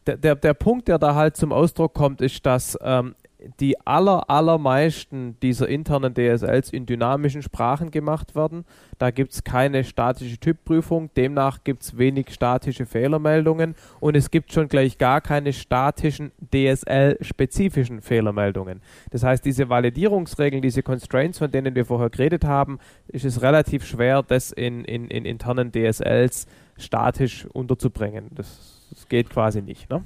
Der, 0.05 0.17
der, 0.17 0.35
der 0.35 0.53
Punkt, 0.53 0.87
der 0.87 0.99
da 0.99 1.15
halt 1.15 1.35
zum 1.35 1.51
Ausdruck 1.51 1.93
kommt, 1.93 2.21
ist, 2.21 2.45
dass 2.45 2.77
ähm, 2.81 3.15
die 3.59 3.79
aller, 3.85 4.29
allermeisten 4.29 5.37
dieser 5.41 5.67
internen 5.67 6.13
DSLs 6.13 6.71
in 6.71 6.85
dynamischen 6.85 7.41
Sprachen 7.41 7.91
gemacht 7.91 8.35
werden. 8.35 8.65
Da 8.97 9.11
gibt 9.11 9.33
es 9.33 9.43
keine 9.43 9.83
statische 9.83 10.37
Typprüfung, 10.37 11.09
demnach 11.15 11.63
gibt 11.63 11.83
es 11.83 11.97
wenig 11.97 12.31
statische 12.31 12.85
Fehlermeldungen 12.85 13.75
und 13.99 14.15
es 14.15 14.31
gibt 14.31 14.51
schon 14.51 14.67
gleich 14.67 14.97
gar 14.97 15.21
keine 15.21 15.53
statischen 15.53 16.31
DSL-spezifischen 16.53 18.01
Fehlermeldungen. 18.01 18.81
Das 19.11 19.23
heißt, 19.23 19.45
diese 19.45 19.69
Validierungsregeln, 19.69 20.61
diese 20.61 20.83
Constraints, 20.83 21.39
von 21.39 21.51
denen 21.51 21.75
wir 21.75 21.85
vorher 21.85 22.09
geredet 22.09 22.45
haben, 22.45 22.79
ist 23.07 23.25
es 23.25 23.41
relativ 23.41 23.85
schwer, 23.85 24.23
das 24.23 24.51
in, 24.51 24.83
in, 24.85 25.07
in 25.07 25.25
internen 25.25 25.71
DSLs 25.71 26.47
statisch 26.77 27.45
unterzubringen. 27.45 28.29
Das, 28.31 28.87
das 28.91 29.07
geht 29.07 29.29
quasi 29.29 29.61
nicht. 29.61 29.89
Ne? 29.89 30.03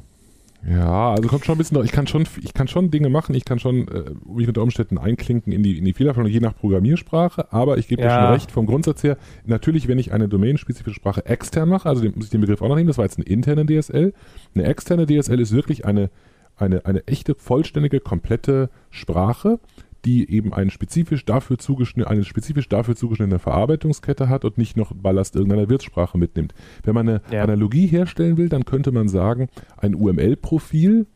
Ja, 0.69 1.11
also 1.11 1.27
kommt 1.27 1.43
schon 1.45 1.55
ein 1.55 1.57
bisschen, 1.57 1.83
ich 1.83 1.91
kann 1.91 2.07
schon, 2.07 2.25
ich 2.41 2.53
kann 2.53 2.69
schon 2.69 2.89
Dinge 2.89 3.09
machen, 3.09 3.35
ich 3.35 3.43
kann 3.43 3.59
schon 3.59 3.87
äh, 3.89 4.11
mich 4.25 4.47
unter 4.47 4.61
Umständen 4.61 4.97
einklinken 4.97 5.51
in 5.51 5.61
die, 5.61 5.77
in 5.77 5.83
die 5.83 5.93
Fehlerfälle, 5.93 6.29
je 6.29 6.39
nach 6.39 6.55
Programmiersprache, 6.55 7.51
aber 7.51 7.77
ich 7.77 7.89
gebe 7.89 8.01
ja. 8.01 8.07
dir 8.07 8.13
schon 8.13 8.33
recht, 8.33 8.51
vom 8.51 8.65
Grundsatz 8.65 9.03
her, 9.03 9.17
natürlich, 9.45 9.89
wenn 9.89 9.99
ich 9.99 10.13
eine 10.13 10.29
domänenspezifische 10.29 10.95
Sprache 10.95 11.25
extern 11.25 11.67
mache, 11.67 11.89
also 11.89 12.01
den, 12.01 12.13
muss 12.15 12.25
ich 12.25 12.31
den 12.31 12.41
Begriff 12.41 12.61
auch 12.61 12.69
noch 12.69 12.77
nehmen, 12.77 12.87
das 12.87 12.97
war 12.97 13.03
jetzt 13.03 13.17
eine 13.17 13.25
interne 13.25 13.65
DSL. 13.65 14.13
Eine 14.55 14.65
externe 14.65 15.05
DSL 15.05 15.39
ist 15.41 15.51
wirklich 15.51 15.85
eine, 15.85 16.09
eine, 16.55 16.85
eine 16.85 17.05
echte, 17.07 17.35
vollständige, 17.35 17.99
komplette 17.99 18.69
Sprache, 18.89 19.59
die 20.05 20.29
eben 20.29 20.53
einen 20.53 20.69
spezifisch 20.69 21.25
dafür 21.25 21.57
eine 22.05 22.23
spezifisch 22.23 22.67
dafür 22.67 22.95
zugeschnittene 22.95 23.39
Verarbeitungskette 23.39 24.27
hat 24.29 24.43
und 24.45 24.57
nicht 24.57 24.75
noch 24.75 24.93
Ballast 24.93 25.35
irgendeiner 25.35 25.69
Wirtssprache 25.69 26.17
mitnimmt. 26.17 26.53
Wenn 26.83 26.93
man 26.93 27.07
eine 27.07 27.21
ja. 27.31 27.43
Analogie 27.43 27.87
herstellen 27.87 28.37
will, 28.37 28.49
dann 28.49 28.65
könnte 28.65 28.91
man 28.91 29.07
sagen, 29.07 29.47
ein 29.77 29.95
UML-Profil 29.95 31.07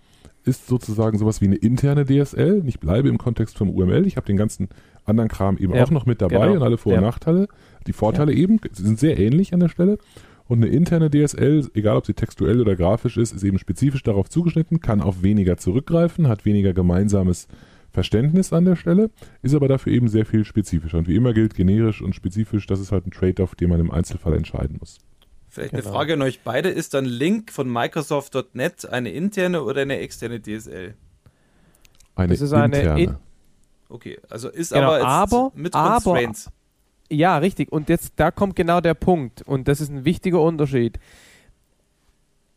ist 0.45 0.67
sozusagen 0.67 1.17
sowas 1.17 1.41
wie 1.41 1.45
eine 1.45 1.55
interne 1.55 2.05
DSL. 2.05 2.63
Ich 2.65 2.79
bleibe 2.79 3.09
im 3.09 3.17
Kontext 3.17 3.57
vom 3.57 3.69
UML. 3.69 4.07
Ich 4.07 4.15
habe 4.15 4.25
den 4.25 4.37
ganzen 4.37 4.69
anderen 5.03 5.29
Kram 5.29 5.57
eben 5.57 5.73
ja, 5.73 5.83
auch 5.83 5.91
noch 5.91 6.05
mit 6.05 6.21
dabei 6.21 6.47
genau. 6.47 6.53
und 6.53 6.63
alle 6.63 6.77
Vor- 6.77 6.93
und 6.93 7.01
ja. 7.01 7.05
Nachteile. 7.05 7.47
Die 7.85 7.93
Vorteile 7.93 8.33
eben 8.33 8.59
sind 8.71 8.97
sehr 8.97 9.19
ähnlich 9.19 9.53
an 9.53 9.59
der 9.59 9.69
Stelle. 9.69 9.97
Und 10.47 10.63
eine 10.63 10.73
interne 10.73 11.09
DSL, 11.09 11.69
egal 11.73 11.97
ob 11.97 12.05
sie 12.05 12.13
textuell 12.13 12.61
oder 12.61 12.77
grafisch 12.77 13.17
ist, 13.17 13.33
ist 13.33 13.43
eben 13.43 13.59
spezifisch 13.59 14.03
darauf 14.03 14.29
zugeschnitten, 14.29 14.79
kann 14.79 15.01
auf 15.01 15.21
weniger 15.21 15.57
zurückgreifen, 15.57 16.29
hat 16.29 16.45
weniger 16.45 16.71
gemeinsames 16.73 17.49
Verständnis 17.97 18.53
an 18.53 18.63
der 18.63 18.75
Stelle, 18.75 19.09
ist 19.41 19.55
aber 19.55 19.67
dafür 19.67 19.91
eben 19.91 20.07
sehr 20.07 20.23
viel 20.23 20.45
spezifischer. 20.45 20.99
Und 20.99 21.07
wie 21.07 21.15
immer 21.15 21.33
gilt 21.33 21.55
generisch 21.55 22.03
und 22.03 22.13
spezifisch, 22.13 22.67
das 22.67 22.79
ist 22.79 22.91
halt 22.91 23.07
ein 23.07 23.11
Trade-off, 23.11 23.55
den 23.55 23.71
man 23.71 23.79
im 23.79 23.89
Einzelfall 23.89 24.35
entscheiden 24.35 24.77
muss. 24.79 24.99
Vielleicht 25.47 25.71
genau. 25.71 25.83
eine 25.83 25.91
Frage 25.91 26.13
an 26.13 26.21
euch 26.21 26.41
beide. 26.43 26.69
Ist 26.69 26.93
dann 26.93 27.05
Link 27.05 27.51
von 27.51 27.67
Microsoft.net 27.67 28.87
eine 28.87 29.09
interne 29.09 29.63
oder 29.63 29.81
eine 29.81 29.97
externe 29.97 30.39
DSL? 30.39 30.93
Eine 32.13 32.33
das 32.33 32.41
ist 32.41 32.51
interne. 32.51 32.91
Eine 32.91 33.01
in 33.01 33.15
okay, 33.89 34.19
also 34.29 34.49
ist 34.49 34.73
genau, 34.73 34.91
aber, 34.91 35.07
aber 35.07 35.51
mit 35.55 35.73
Constraints. 35.73 36.45
Aber, 36.45 36.55
ja, 37.09 37.37
richtig. 37.39 37.71
Und 37.71 37.89
jetzt, 37.89 38.13
da 38.17 38.29
kommt 38.29 38.55
genau 38.55 38.79
der 38.79 38.93
Punkt. 38.93 39.41
Und 39.41 39.67
das 39.67 39.81
ist 39.81 39.89
ein 39.89 40.05
wichtiger 40.05 40.43
Unterschied. 40.43 40.99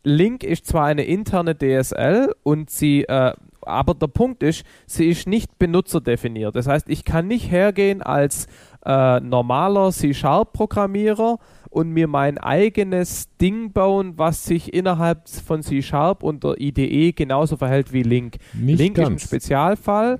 Link 0.03 0.43
ist 0.43 0.67
zwar 0.67 0.85
eine 0.85 1.03
interne 1.03 1.57
DSL 1.57 2.35
und 2.43 2.69
sie 2.69 3.05
äh, 3.05 3.33
aber 3.65 3.93
der 3.93 4.07
Punkt 4.07 4.43
ist, 4.43 4.63
sie 4.85 5.09
ist 5.09 5.27
nicht 5.27 5.57
benutzerdefiniert. 5.59 6.55
Das 6.55 6.67
heißt, 6.67 6.89
ich 6.89 7.05
kann 7.05 7.27
nicht 7.27 7.51
hergehen 7.51 8.01
als 8.01 8.47
äh, 8.85 9.19
normaler 9.19 9.91
C-Sharp-Programmierer 9.91 11.39
und 11.69 11.89
mir 11.89 12.07
mein 12.07 12.37
eigenes 12.37 13.29
Ding 13.39 13.71
bauen, 13.71 14.13
was 14.17 14.45
sich 14.45 14.73
innerhalb 14.73 15.29
von 15.29 15.63
C-Sharp 15.63 16.23
und 16.23 16.43
der 16.43 16.59
IDE 16.59 17.13
genauso 17.13 17.57
verhält 17.57 17.93
wie 17.93 18.03
Link. 18.03 18.37
Nicht 18.53 18.79
Link 18.79 18.95
ganz. 18.95 19.07
ist 19.07 19.13
ein 19.13 19.27
Spezialfall. 19.27 20.19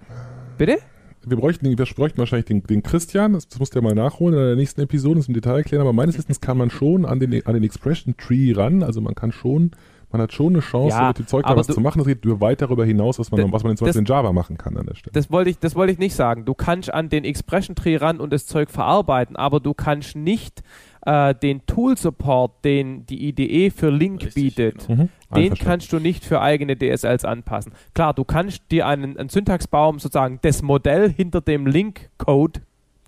Bitte? 0.57 0.77
wir 1.25 1.37
bräuchten, 1.37 1.65
wir 1.65 1.75
bräuchten 1.75 2.17
wahrscheinlich 2.17 2.45
den, 2.45 2.63
den 2.63 2.83
Christian, 2.83 3.33
das, 3.33 3.47
das 3.47 3.59
muss 3.59 3.69
der 3.69 3.81
mal 3.81 3.93
nachholen 3.93 4.37
in 4.37 4.45
der 4.45 4.55
nächsten 4.55 4.81
Episode, 4.81 5.17
das 5.17 5.27
im 5.27 5.33
Detail 5.33 5.57
erklären, 5.57 5.81
aber 5.81 5.93
meines 5.93 6.17
Wissens 6.17 6.41
kann 6.41 6.57
man 6.57 6.69
schon 6.69 7.05
an 7.05 7.19
den, 7.19 7.45
an 7.45 7.53
den 7.53 7.63
Expression 7.63 8.15
Tree 8.17 8.53
ran, 8.53 8.81
also 8.81 9.01
man 9.01 9.13
kann 9.13 9.31
schon 9.31 9.71
man 10.11 10.21
hat 10.21 10.33
schon 10.33 10.53
eine 10.53 10.59
Chance, 10.59 10.97
ja, 10.97 11.07
mit 11.09 11.19
dem 11.19 11.27
Zeug 11.27 11.45
da 11.45 11.55
was 11.55 11.67
du, 11.67 11.73
zu 11.73 11.81
machen. 11.81 11.99
Das 11.99 12.07
geht 12.07 12.23
weit 12.41 12.61
darüber 12.61 12.85
hinaus, 12.85 13.19
was 13.19 13.31
man, 13.31 13.51
was 13.51 13.63
man 13.63 13.77
zum 13.77 13.85
Beispiel 13.85 14.01
in 14.01 14.05
Java 14.05 14.31
machen 14.31 14.57
kann 14.57 14.77
an 14.77 14.85
der 14.85 14.95
Stelle. 14.95 15.13
Das 15.13 15.31
wollte 15.31 15.49
ich, 15.49 15.59
das 15.59 15.75
wollte 15.75 15.93
ich 15.93 15.99
nicht 15.99 16.15
sagen. 16.15 16.45
Du 16.45 16.53
kannst 16.53 16.93
an 16.93 17.09
den 17.09 17.23
Expression 17.23 17.75
Tree 17.75 17.97
ran 17.97 18.19
und 18.19 18.31
das 18.33 18.45
Zeug 18.45 18.69
verarbeiten, 18.69 19.35
aber 19.35 19.59
du 19.59 19.73
kannst 19.73 20.15
nicht 20.15 20.63
äh, 21.05 21.33
den 21.35 21.65
Tool 21.65 21.97
Support, 21.97 22.63
den 22.63 23.05
die 23.05 23.29
IDE 23.29 23.71
für 23.71 23.89
Link 23.89 24.23
Richtig, 24.23 24.33
bietet, 24.33 24.87
genau. 24.87 25.03
mhm. 25.03 25.09
den 25.35 25.55
kannst 25.55 25.91
du 25.93 25.99
nicht 25.99 26.23
für 26.23 26.41
eigene 26.41 26.77
DSLs 26.77 27.25
anpassen. 27.25 27.73
Klar, 27.93 28.13
du 28.13 28.23
kannst 28.23 28.63
dir 28.71 28.87
einen, 28.87 29.17
einen 29.17 29.29
Syntaxbaum 29.29 29.99
sozusagen 29.99 30.39
das 30.41 30.61
Modell 30.61 31.11
hinter 31.11 31.41
dem 31.41 31.65
Link-Code 31.65 32.61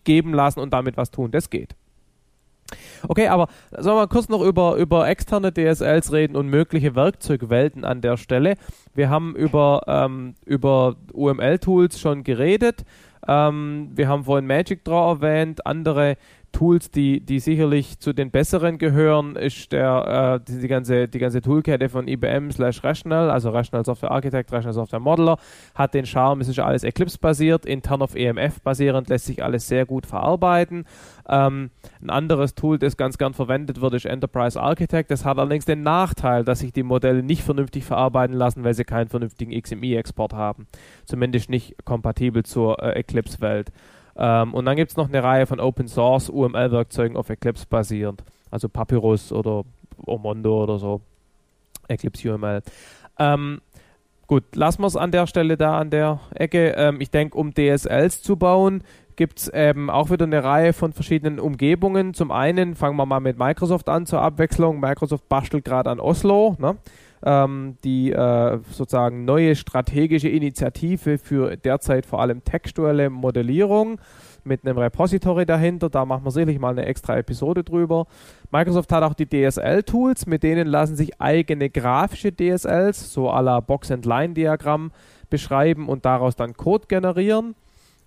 geben 0.03 0.33
lassen 0.33 0.59
und 0.59 0.73
damit 0.73 0.97
was 0.97 1.11
tun. 1.11 1.31
Das 1.31 1.49
geht. 1.49 1.75
Okay, 3.07 3.27
aber 3.27 3.47
sollen 3.77 3.97
wir 3.97 4.07
kurz 4.07 4.29
noch 4.29 4.41
über, 4.41 4.75
über 4.75 5.07
externe 5.07 5.51
DSLs 5.53 6.11
reden 6.11 6.35
und 6.35 6.47
mögliche 6.47 6.95
Werkzeugwelten 6.95 7.85
an 7.85 8.01
der 8.01 8.17
Stelle. 8.17 8.55
Wir 8.93 9.09
haben 9.09 9.35
über, 9.35 9.81
ähm, 9.87 10.35
über 10.45 10.95
UML-Tools 11.13 11.99
schon 11.99 12.23
geredet. 12.23 12.85
Ähm, 13.27 13.91
wir 13.93 14.07
haben 14.07 14.25
vorhin 14.25 14.47
Magic 14.47 14.83
Draw 14.83 15.15
erwähnt, 15.15 15.65
andere 15.65 16.17
Tools, 16.53 16.91
die, 16.91 17.19
die 17.19 17.39
sicherlich 17.39 17.99
zu 17.99 18.13
den 18.13 18.31
besseren 18.31 18.77
gehören, 18.77 19.35
ist 19.35 19.71
der, 19.71 20.39
äh, 20.39 20.45
die, 20.47 20.61
die, 20.61 20.67
ganze, 20.67 21.07
die 21.09 21.19
ganze 21.19 21.41
Toolkette 21.41 21.89
von 21.89 22.07
IBM 22.07 22.51
slash 22.51 22.83
Rational, 22.83 23.29
also 23.29 23.49
Rational 23.49 23.83
Software 23.83 24.11
Architect, 24.11 24.51
Rational 24.53 24.73
Software 24.73 24.99
Modeler, 24.99 25.37
hat 25.75 25.93
den 25.93 26.05
Charme, 26.05 26.41
es 26.41 26.47
ist 26.47 26.59
alles 26.59 26.83
Eclipse-basiert, 26.83 27.65
intern 27.65 28.01
auf 28.01 28.15
EMF 28.15 28.61
basierend, 28.61 29.09
lässt 29.09 29.25
sich 29.25 29.43
alles 29.43 29.67
sehr 29.67 29.85
gut 29.85 30.05
verarbeiten. 30.05 30.85
Ähm, 31.27 31.71
ein 32.01 32.09
anderes 32.09 32.53
Tool, 32.53 32.77
das 32.77 32.97
ganz 32.97 33.17
gern 33.17 33.33
verwendet 33.33 33.81
wird, 33.81 33.95
ist 33.95 34.05
Enterprise 34.05 34.61
Architect. 34.61 35.09
Das 35.09 35.25
hat 35.25 35.39
allerdings 35.39 35.65
den 35.65 35.81
Nachteil, 35.81 36.43
dass 36.43 36.59
sich 36.59 36.71
die 36.71 36.83
Modelle 36.83 37.23
nicht 37.23 37.43
vernünftig 37.43 37.83
verarbeiten 37.83 38.35
lassen, 38.35 38.63
weil 38.63 38.73
sie 38.73 38.83
keinen 38.83 39.09
vernünftigen 39.09 39.59
XMI-Export 39.59 40.33
haben. 40.33 40.67
Zumindest 41.05 41.49
nicht 41.49 41.83
kompatibel 41.83 42.43
zur 42.43 42.81
äh, 42.81 42.91
Eclipse-Welt. 42.91 43.71
Ähm, 44.15 44.53
und 44.53 44.65
dann 44.65 44.75
gibt 44.75 44.91
es 44.91 44.97
noch 44.97 45.09
eine 45.09 45.23
Reihe 45.23 45.45
von 45.45 45.59
Open 45.59 45.87
Source 45.87 46.29
UML-Werkzeugen 46.29 47.17
auf 47.17 47.29
Eclipse 47.29 47.65
basierend. 47.67 48.23
Also 48.51 48.69
Papyrus 48.69 49.31
oder 49.31 49.63
Omondo 50.05 50.63
oder 50.63 50.77
so. 50.77 51.01
Eclipse 51.87 52.33
UML. 52.33 52.61
Ähm, 53.19 53.61
gut, 54.27 54.55
lassen 54.55 54.81
wir 54.81 54.87
es 54.87 54.95
an 54.95 55.11
der 55.11 55.27
Stelle 55.27 55.57
da 55.57 55.79
an 55.79 55.89
der 55.89 56.19
Ecke. 56.35 56.73
Ähm, 56.77 57.01
ich 57.01 57.11
denke, 57.11 57.37
um 57.37 57.53
DSLs 57.53 58.21
zu 58.21 58.35
bauen, 58.35 58.83
gibt 59.15 59.39
es 59.39 59.47
eben 59.47 59.89
auch 59.89 60.09
wieder 60.09 60.25
eine 60.25 60.43
Reihe 60.43 60.73
von 60.73 60.93
verschiedenen 60.93 61.39
Umgebungen. 61.39 62.13
Zum 62.13 62.31
einen 62.31 62.75
fangen 62.75 62.97
wir 62.97 63.05
mal 63.05 63.19
mit 63.19 63.37
Microsoft 63.37 63.89
an 63.89 64.05
zur 64.05 64.21
Abwechslung. 64.21 64.79
Microsoft 64.79 65.29
bastelt 65.29 65.65
gerade 65.65 65.89
an 65.89 65.99
Oslo. 65.99 66.55
Ne? 66.59 66.77
Ähm, 67.23 67.77
die 67.83 68.11
äh, 68.11 68.59
sozusagen 68.71 69.25
neue 69.25 69.55
strategische 69.55 70.29
Initiative 70.29 71.17
für 71.17 71.57
derzeit 71.57 72.05
vor 72.05 72.21
allem 72.21 72.43
textuelle 72.43 73.09
Modellierung 73.09 73.99
mit 74.43 74.65
einem 74.65 74.77
Repository 74.77 75.45
dahinter. 75.45 75.89
Da 75.89 76.05
machen 76.05 76.25
wir 76.25 76.31
sicherlich 76.31 76.59
mal 76.59 76.71
eine 76.71 76.85
extra 76.85 77.17
Episode 77.17 77.63
drüber. 77.63 78.07
Microsoft 78.51 78.91
hat 78.91 79.03
auch 79.03 79.13
die 79.13 79.27
DSL-Tools, 79.27 80.25
mit 80.25 80.43
denen 80.43 80.67
lassen 80.67 80.95
sich 80.95 81.19
eigene 81.21 81.69
grafische 81.69 82.31
DSLs, 82.31 83.13
so 83.13 83.29
à 83.31 83.41
la 83.41 83.59
Box-and-Line-Diagramm, 83.59 84.91
beschreiben 85.29 85.87
und 85.87 86.05
daraus 86.05 86.35
dann 86.35 86.53
Code 86.55 86.87
generieren. 86.87 87.55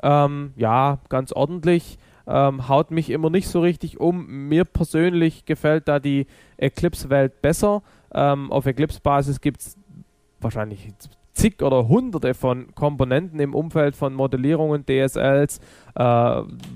Ähm, 0.02 0.52
ja, 0.56 0.98
ganz 1.08 1.32
ordentlich. 1.32 1.98
Ähm, 2.28 2.68
haut 2.68 2.90
mich 2.90 3.10
immer 3.10 3.30
nicht 3.30 3.48
so 3.48 3.60
richtig 3.60 4.00
um. 4.00 4.48
Mir 4.48 4.64
persönlich 4.64 5.44
gefällt 5.44 5.88
da 5.88 6.00
die 6.00 6.26
Eclipse-Welt 6.56 7.40
besser. 7.40 7.82
Ähm, 8.14 8.52
auf 8.52 8.66
Eclipse-Basis 8.66 9.40
gibt 9.40 9.60
es 9.62 9.76
wahrscheinlich 10.40 10.92
zig 11.36 11.62
oder 11.62 11.86
hunderte 11.86 12.32
von 12.32 12.74
Komponenten 12.74 13.38
im 13.40 13.54
Umfeld 13.54 13.94
von 13.94 14.14
Modellierungen, 14.14 14.86
DSLs. 14.86 15.60
Äh, 15.94 16.02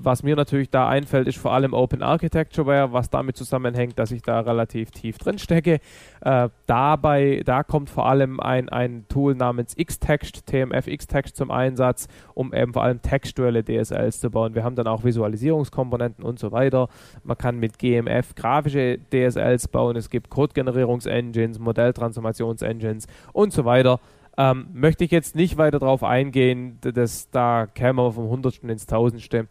was 0.03 0.21
mir 0.21 0.35
natürlich 0.35 0.69
da 0.69 0.87
einfällt, 0.87 1.27
ist 1.27 1.39
vor 1.39 1.51
allem 1.51 1.73
Open 1.73 2.03
Architectureware, 2.03 2.93
was 2.93 3.09
damit 3.09 3.37
zusammenhängt, 3.37 3.97
dass 3.97 4.11
ich 4.11 4.21
da 4.21 4.39
relativ 4.39 4.91
tief 4.91 5.17
drin 5.17 5.39
stecke. 5.39 5.79
Äh, 6.21 6.49
dabei, 6.67 7.41
da 7.43 7.63
kommt 7.63 7.89
vor 7.89 8.07
allem 8.07 8.39
ein, 8.39 8.69
ein 8.69 9.05
Tool 9.09 9.33
namens 9.33 9.75
Xtext, 9.75 10.45
TMF 10.45 10.85
Xtext 10.85 11.35
zum 11.35 11.49
Einsatz, 11.49 12.07
um 12.35 12.53
eben 12.53 12.73
vor 12.73 12.83
allem 12.83 13.01
textuelle 13.01 13.63
DSLs 13.63 14.19
zu 14.19 14.29
bauen. 14.29 14.53
Wir 14.53 14.63
haben 14.63 14.75
dann 14.75 14.87
auch 14.87 15.03
Visualisierungskomponenten 15.03 16.23
und 16.23 16.37
so 16.37 16.51
weiter. 16.51 16.87
Man 17.23 17.37
kann 17.37 17.57
mit 17.57 17.79
GMF 17.79 18.35
grafische 18.35 18.99
DSLs 19.11 19.67
bauen. 19.69 19.95
Es 19.95 20.11
gibt 20.11 20.29
Code-Generierungs-Engines, 20.29 21.57
Modelltransformations-Engines 21.57 23.07
und 23.33 23.53
so 23.53 23.65
weiter. 23.65 23.99
Ähm, 24.37 24.67
möchte 24.73 25.03
ich 25.03 25.11
jetzt 25.11 25.35
nicht 25.35 25.57
weiter 25.57 25.79
darauf 25.79 26.03
eingehen, 26.03 26.79
dass 26.81 27.29
da 27.31 27.67
kämen 27.67 27.97
wir 27.97 28.11
vom 28.13 28.29
Hundertsten 28.29 28.69
ins 28.69 28.85
Tausendste. 28.85 29.47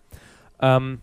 Ähm, 0.61 1.01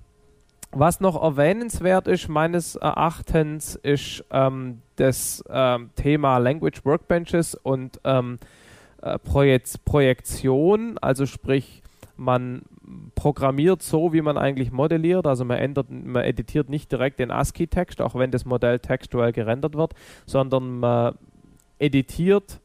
was 0.72 1.00
noch 1.00 1.22
erwähnenswert 1.22 2.08
ist, 2.08 2.28
meines 2.28 2.76
Erachtens, 2.76 3.76
ist 3.76 4.24
ähm, 4.32 4.82
das 4.98 5.44
ähm, 5.50 5.92
Thema 5.96 6.38
Language 6.40 6.84
Workbenches 6.84 7.56
und 7.56 8.00
ähm, 8.04 8.40
äh, 9.02 9.18
Projekt 9.20 9.86
Projektion, 9.86 10.98
also 10.98 11.26
sprich, 11.26 11.84
man 12.18 12.64
programmiert 13.16 13.82
so, 13.84 14.12
wie 14.12 14.22
man 14.22 14.38
eigentlich 14.38 14.72
modelliert, 14.72 15.28
also 15.28 15.46
man 15.46 15.58
ändert, 15.58 15.90
man 15.90 16.24
editiert 16.24 16.70
nicht 16.70 16.92
direkt 16.92 17.20
den 17.20 17.32
ASCII-Text, 17.32 18.02
auch 18.02 18.16
wenn 18.16 18.32
das 18.32 18.44
Modell 18.46 18.80
textuell 18.80 19.32
gerendert 19.32 19.76
wird, 19.76 19.94
sondern 20.26 20.80
man 20.80 21.16
editiert 21.80 22.60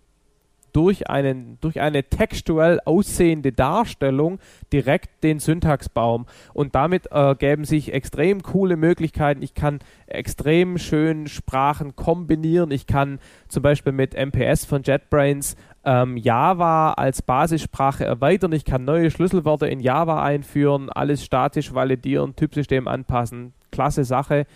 durch, 0.73 1.09
einen, 1.11 1.59
durch 1.61 1.81
eine 1.81 2.05
textuell 2.05 2.81
aussehende 2.85 3.53
Darstellung 3.53 4.39
direkt 4.73 5.23
den 5.23 5.39
Syntaxbaum. 5.39 6.27
Und 6.55 6.75
damit 6.75 7.09
äh, 7.11 7.35
sich 7.65 7.93
extrem 7.93 8.43
coole 8.43 8.77
Möglichkeiten. 8.77 9.43
Ich 9.43 9.55
kann 9.55 9.81
extrem 10.07 10.79
schön 10.79 11.27
Sprachen 11.27 11.97
kombinieren. 11.97 12.71
Ich 12.71 12.87
kann 12.87 13.19
zum 13.49 13.63
Beispiel 13.63 13.93
mit 13.93 14.15
MPS 14.15 14.65
von 14.65 14.83
JetBrains 14.83 15.57
ähm, 15.85 16.17
Java 16.17 16.93
als 16.93 17.23
Basissprache 17.23 18.05
erweitern. 18.05 18.53
Ich 18.53 18.65
kann 18.65 18.85
neue 18.85 19.11
Schlüsselwörter 19.11 19.69
in 19.69 19.81
Java 19.81 20.23
einführen, 20.23 20.91
alles 20.91 21.25
statisch 21.25 21.75
validieren, 21.75 22.37
Typsystem 22.37 22.89
anpassen. 22.89 23.53
Klasse 23.71 24.05
Sache. 24.05 24.47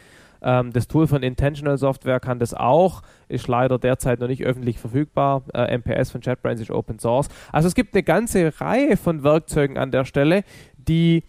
Ähm, 0.47 0.73
das 0.73 0.87
Tool 0.87 1.09
von 1.09 1.25
Intentional 1.25 1.77
Software 1.77 2.21
kann 2.21 2.39
das 2.39 2.55
auch, 2.55 3.03
ist 3.29 3.49
leider 3.49 3.79
derzeit 3.79 4.21
noch 4.21 4.29
nicht 4.29 4.45
öffentlich 4.45 4.79
verfügbar. 4.79 5.43
Äh, 5.53 5.77
MPS 5.77 6.13
von 6.13 6.21
JetBrains 6.21 6.61
ist 6.61 6.71
Open 6.71 7.01
Source. 7.01 7.29
Also 7.53 7.67
es 7.67 7.75
gibt 7.75 7.95
eine 7.95 8.05
ganze 8.05 8.59
Reihe 8.61 8.97
von 8.97 9.25
Werkzeugen 9.25 9.77
an 9.77 9.91
der 9.91 10.05
Stelle, 10.05 10.45
die 10.77 11.25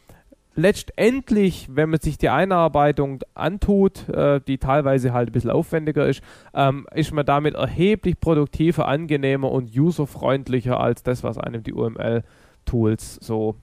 letztendlich, 0.53 1.67
wenn 1.71 1.89
man 1.89 1.99
sich 1.99 2.19
die 2.19 2.29
Einarbeitung 2.29 3.23
antut, 3.33 4.07
äh, 4.09 4.39
die 4.39 4.59
teilweise 4.59 5.13
halt 5.13 5.29
ein 5.29 5.31
bisschen 5.31 5.49
aufwendiger 5.51 6.07
ist, 6.07 6.21
ähm, 6.53 6.85
ist 6.93 7.11
man 7.11 7.25
damit 7.25 7.55
erheblich 7.55 8.19
produktiver, 8.19 8.87
angenehmer 8.87 9.51
und 9.51 9.75
userfreundlicher 9.75 10.79
als 10.79 11.01
das, 11.01 11.23
was 11.23 11.39
einem 11.39 11.63
die 11.63 11.73
UML-Tools 11.73 13.15
so 13.15 13.55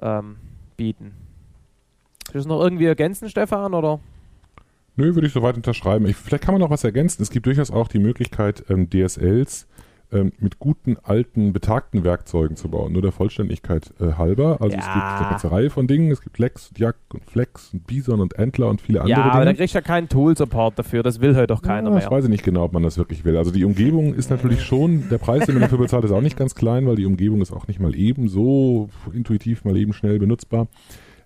ähm, 0.00 0.36
bieten. 0.76 1.14
Ist 2.26 2.36
das 2.36 2.46
noch 2.46 2.60
irgendwie 2.60 2.86
ergänzen, 2.86 3.28
Stefan, 3.28 3.74
oder? 3.74 3.98
Nö, 4.96 5.14
würde 5.14 5.26
ich 5.26 5.32
soweit 5.32 5.56
unterschreiben. 5.56 6.06
Ich, 6.06 6.16
vielleicht 6.16 6.44
kann 6.44 6.54
man 6.54 6.60
noch 6.60 6.70
was 6.70 6.84
ergänzen. 6.84 7.22
Es 7.22 7.30
gibt 7.30 7.46
durchaus 7.46 7.70
auch 7.70 7.88
die 7.88 7.98
Möglichkeit, 7.98 8.64
ähm, 8.68 8.88
DSLs 8.90 9.66
ähm, 10.12 10.32
mit 10.38 10.58
guten, 10.58 10.96
alten, 11.02 11.52
betagten 11.52 12.04
Werkzeugen 12.04 12.56
zu 12.56 12.68
bauen. 12.68 12.92
Nur 12.92 13.02
der 13.02 13.12
Vollständigkeit 13.12 13.92
äh, 14.00 14.14
halber. 14.14 14.58
Also 14.60 14.76
ja. 14.76 14.82
es 14.82 14.92
gibt 14.92 15.04
eine 15.04 15.30
ganze 15.30 15.52
Reihe 15.52 15.70
von 15.70 15.86
Dingen. 15.86 16.10
Es 16.10 16.20
gibt 16.20 16.38
Lex, 16.38 16.70
Jack 16.76 16.96
und 17.12 17.24
Flex 17.24 17.72
und 17.72 17.86
Bison 17.86 18.20
und 18.20 18.38
Antler 18.38 18.68
und 18.68 18.80
viele 18.80 19.00
andere 19.00 19.10
ja, 19.10 19.16
Dinge. 19.16 19.28
Ja, 19.28 19.34
aber 19.34 19.44
da 19.44 19.52
kriegst 19.54 19.74
du 19.74 19.78
ja 19.78 19.82
keinen 19.82 20.08
Tool-Support 20.08 20.78
dafür. 20.78 21.02
Das 21.02 21.20
will 21.20 21.36
halt 21.36 21.50
doch 21.50 21.62
keiner 21.62 21.88
ja, 21.88 21.94
mehr. 21.94 22.04
Ich 22.04 22.10
weiß 22.10 22.26
nicht 22.28 22.44
genau, 22.44 22.64
ob 22.64 22.72
man 22.72 22.82
das 22.82 22.98
wirklich 22.98 23.24
will. 23.24 23.36
Also 23.36 23.50
die 23.50 23.64
Umgebung 23.64 24.14
ist 24.14 24.30
natürlich 24.30 24.62
schon, 24.62 25.08
der 25.08 25.18
Preis, 25.18 25.46
den 25.46 25.54
man 25.54 25.62
dafür 25.62 25.78
bezahlt, 25.78 26.04
ist 26.04 26.12
auch 26.12 26.20
nicht 26.20 26.36
ganz 26.36 26.54
klein, 26.54 26.86
weil 26.86 26.96
die 26.96 27.06
Umgebung 27.06 27.40
ist 27.40 27.52
auch 27.52 27.68
nicht 27.68 27.80
mal 27.80 27.94
eben 27.94 28.28
so 28.28 28.88
intuitiv, 29.12 29.64
mal 29.64 29.76
eben 29.76 29.92
schnell 29.92 30.18
benutzbar. 30.18 30.68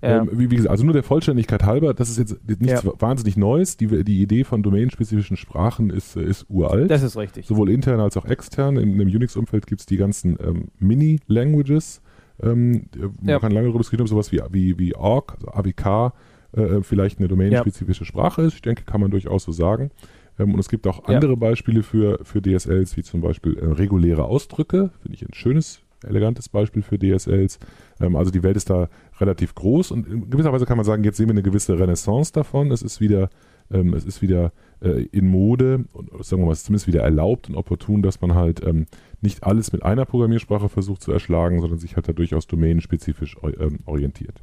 Ja. 0.05 0.19
Ähm, 0.19 0.29
wie, 0.33 0.51
wie, 0.51 0.57
gesagt, 0.57 0.71
also 0.71 0.85
nur 0.85 0.93
der 0.93 1.03
Vollständigkeit 1.03 1.63
halber, 1.65 1.95
das 1.95 2.11
ist 2.11 2.19
jetzt 2.19 2.37
nichts 2.47 2.83
ja. 2.83 2.93
wahnsinnig 2.99 3.37
Neues. 3.37 3.79
Die, 3.79 4.05
die 4.05 4.21
Idee 4.21 4.45
von 4.45 4.63
domainspezifischen 4.63 5.37
Sprachen 5.37 5.89
ist, 5.89 6.17
ist 6.17 6.45
uralt. 6.51 6.91
Das 6.91 7.03
ist 7.03 7.17
richtig. 7.17 7.47
Sowohl 7.47 7.71
intern 7.71 8.01
als 8.01 8.17
auch 8.17 8.27
extern. 8.27 8.77
In, 8.77 9.01
im 9.01 9.09
Unix-Umfeld 9.09 9.67
gibt 9.67 9.81
es 9.81 9.87
die 9.87 9.97
ganzen 9.97 10.37
ähm, 10.45 10.69
Mini-Languages. 10.79 12.03
Ähm, 12.43 12.87
man 12.95 13.29
ja. 13.29 13.39
kann 13.39 13.53
lange 13.53 13.67
darüber 13.67 13.79
diskutieren, 13.79 14.03
ob 14.03 14.09
sowas 14.09 14.31
wie, 14.31 14.43
wie, 14.51 14.79
wie 14.79 14.95
AWK, 14.95 15.35
also 15.35 15.49
AWK, 15.49 16.13
äh, 16.53 16.83
vielleicht 16.83 17.19
eine 17.19 17.29
domainspezifische 17.29 18.05
Sprache 18.05 18.43
ist. 18.43 18.55
Ich 18.55 18.63
denke, 18.63 18.85
kann 18.85 19.01
man 19.01 19.11
durchaus 19.11 19.45
so 19.45 19.53
sagen. 19.53 19.91
Ähm, 20.39 20.53
und 20.53 20.61
es 20.61 20.69
gibt 20.69 20.87
auch 20.87 21.05
andere 21.05 21.37
Beispiele 21.37 21.83
für, 21.83 22.19
für 22.25 22.43
DSLs, 22.43 22.97
wie 22.97 23.03
zum 23.03 23.21
Beispiel 23.21 23.57
äh, 23.57 23.67
reguläre 23.67 24.25
Ausdrücke. 24.25 24.91
Finde 25.03 25.17
ich 25.17 25.23
ein 25.23 25.35
schönes 25.35 25.81
elegantes 26.05 26.49
Beispiel 26.49 26.83
für 26.83 26.99
DSLs. 26.99 27.59
Ähm, 28.01 28.17
also 28.17 28.31
die 28.31 28.43
Welt 28.43 28.57
ist 28.57 28.71
da 28.71 28.89
relativ 29.21 29.55
groß 29.55 29.91
und 29.91 30.07
in 30.07 30.31
gewisser 30.31 30.53
Weise 30.53 30.67
kann 30.67 30.77
man 30.77 30.87
sagen, 30.87 31.05
jetzt 31.05 31.17
sehen 31.17 31.27
wir 31.27 31.33
eine 31.33 31.43
gewisse 31.43 31.79
Renaissance 31.79 32.33
davon. 32.33 32.71
Es 32.71 32.83
ist 32.83 33.01
wieder, 33.01 33.31
ähm, 33.71 33.95
es 33.95 34.05
ist 34.05 34.23
wieder 34.23 34.53
äh, 34.81 35.03
in 35.13 35.27
Mode 35.27 35.85
und 35.93 36.11
sagen 36.25 36.43
wir 36.43 36.47
mal, 36.47 36.53
es 36.53 36.61
ist 36.61 36.67
zumindest 36.67 36.87
wieder 36.87 37.03
erlaubt 37.03 37.49
und 37.49 37.57
opportun, 37.57 38.03
dass 38.03 38.21
man 38.21 38.35
halt 38.35 38.65
ähm, 38.67 38.87
nicht 39.21 39.45
alles 39.45 39.73
mit 39.73 39.83
einer 39.83 40.05
Programmiersprache 40.05 40.69
versucht 40.69 41.03
zu 41.03 41.13
erschlagen, 41.13 41.61
sondern 41.61 41.79
sich 41.79 41.97
halt 41.97 42.09
da 42.09 42.13
durchaus 42.13 42.47
domänenspezifisch 42.47 43.37
ähm, 43.59 43.81
orientiert. 43.87 44.43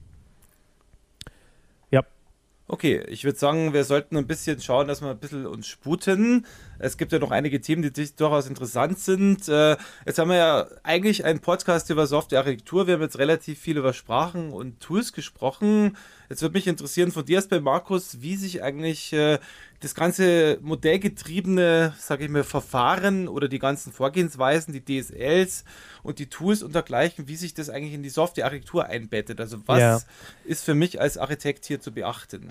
Okay, 2.74 3.04
ich 3.10 3.26
würde 3.26 3.38
sagen, 3.38 3.74
wir 3.74 3.84
sollten 3.84 4.16
ein 4.16 4.28
bisschen 4.28 4.62
schauen, 4.62 4.88
dass 4.88 5.02
wir 5.02 5.10
ein 5.10 5.20
bisschen 5.20 5.46
uns 5.46 5.68
sputen. 5.68 6.46
Es 6.80 6.96
gibt 6.96 7.12
ja 7.12 7.20
noch 7.20 7.32
einige 7.32 7.60
Themen, 7.60 7.82
die 7.82 7.92
durchaus 8.16 8.48
interessant 8.48 8.98
sind. 8.98 9.50
Äh, 9.50 9.76
jetzt 10.06 10.18
haben 10.18 10.30
wir 10.30 10.38
ja 10.38 10.68
eigentlich 10.82 11.26
einen 11.26 11.42
Podcast 11.42 11.90
über 11.90 12.08
Softwarearchitektur. 12.08 12.88
Wir 12.88 12.94
haben 12.94 13.02
jetzt 13.02 13.20
relativ 13.20 13.60
viel 13.60 13.78
über 13.78 13.92
Sprachen 13.92 14.54
und 14.54 14.80
Tools 14.80 15.12
gesprochen. 15.12 15.98
Jetzt 16.32 16.44
würde 16.44 16.54
mich 16.54 16.66
interessieren 16.66 17.12
von 17.12 17.26
dir 17.26 17.36
erst 17.36 17.50
bei 17.50 17.60
Markus, 17.60 18.22
wie 18.22 18.38
sich 18.38 18.64
eigentlich 18.64 19.12
äh, 19.12 19.38
das 19.82 19.94
ganze 19.94 20.60
modellgetriebene, 20.62 21.94
sage 22.00 22.24
ich 22.24 22.30
mal, 22.30 22.46
Verfahren 22.46 23.28
oder 23.28 23.50
die 23.50 23.60
ganzen 23.60 23.92
Vorgehensweisen, 23.92 24.74
die 24.74 24.80
DSLs 24.80 25.66
und 26.04 26.20
die 26.20 26.28
Tools 26.28 26.64
und 26.64 26.74
dergleichen, 26.74 27.28
wie 27.28 27.36
sich 27.36 27.54
das 27.54 27.70
eigentlich 27.70 27.94
in 27.94 28.02
die 28.02 28.10
Softwarearchitektur 28.10 28.86
einbettet. 28.86 29.42
Also 29.42 29.58
was 29.66 29.80
ja. 29.82 30.00
ist 30.46 30.64
für 30.64 30.74
mich 30.74 31.02
als 31.02 31.18
Architekt 31.18 31.66
hier 31.66 31.82
zu 31.82 31.92
beachten? 31.92 32.50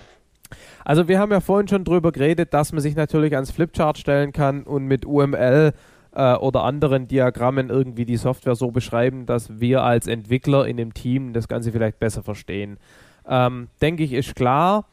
Also 0.84 1.08
wir 1.08 1.18
haben 1.18 1.32
ja 1.32 1.40
vorhin 1.40 1.66
schon 1.66 1.84
darüber 1.84 2.12
geredet, 2.12 2.52
dass 2.52 2.72
man 2.72 2.82
sich 2.82 2.96
natürlich 2.96 3.34
ans 3.34 3.50
Flipchart 3.50 3.96
stellen 3.96 4.32
kann 4.32 4.64
und 4.64 4.84
mit 4.84 5.06
UML 5.06 5.72
äh, 6.12 6.34
oder 6.34 6.64
anderen 6.64 7.08
Diagrammen 7.08 7.70
irgendwie 7.70 8.04
die 8.04 8.18
Software 8.18 8.56
so 8.56 8.72
beschreiben, 8.72 9.24
dass 9.24 9.58
wir 9.58 9.84
als 9.84 10.06
Entwickler 10.06 10.66
in 10.66 10.76
dem 10.76 10.92
Team 10.92 11.32
das 11.32 11.48
Ganze 11.48 11.72
vielleicht 11.72 11.98
besser 11.98 12.22
verstehen. 12.22 12.76
Ähm, 13.30 13.68
denke 13.80 14.02
ich, 14.02 14.12
ist 14.12 14.36
klar. 14.36 14.84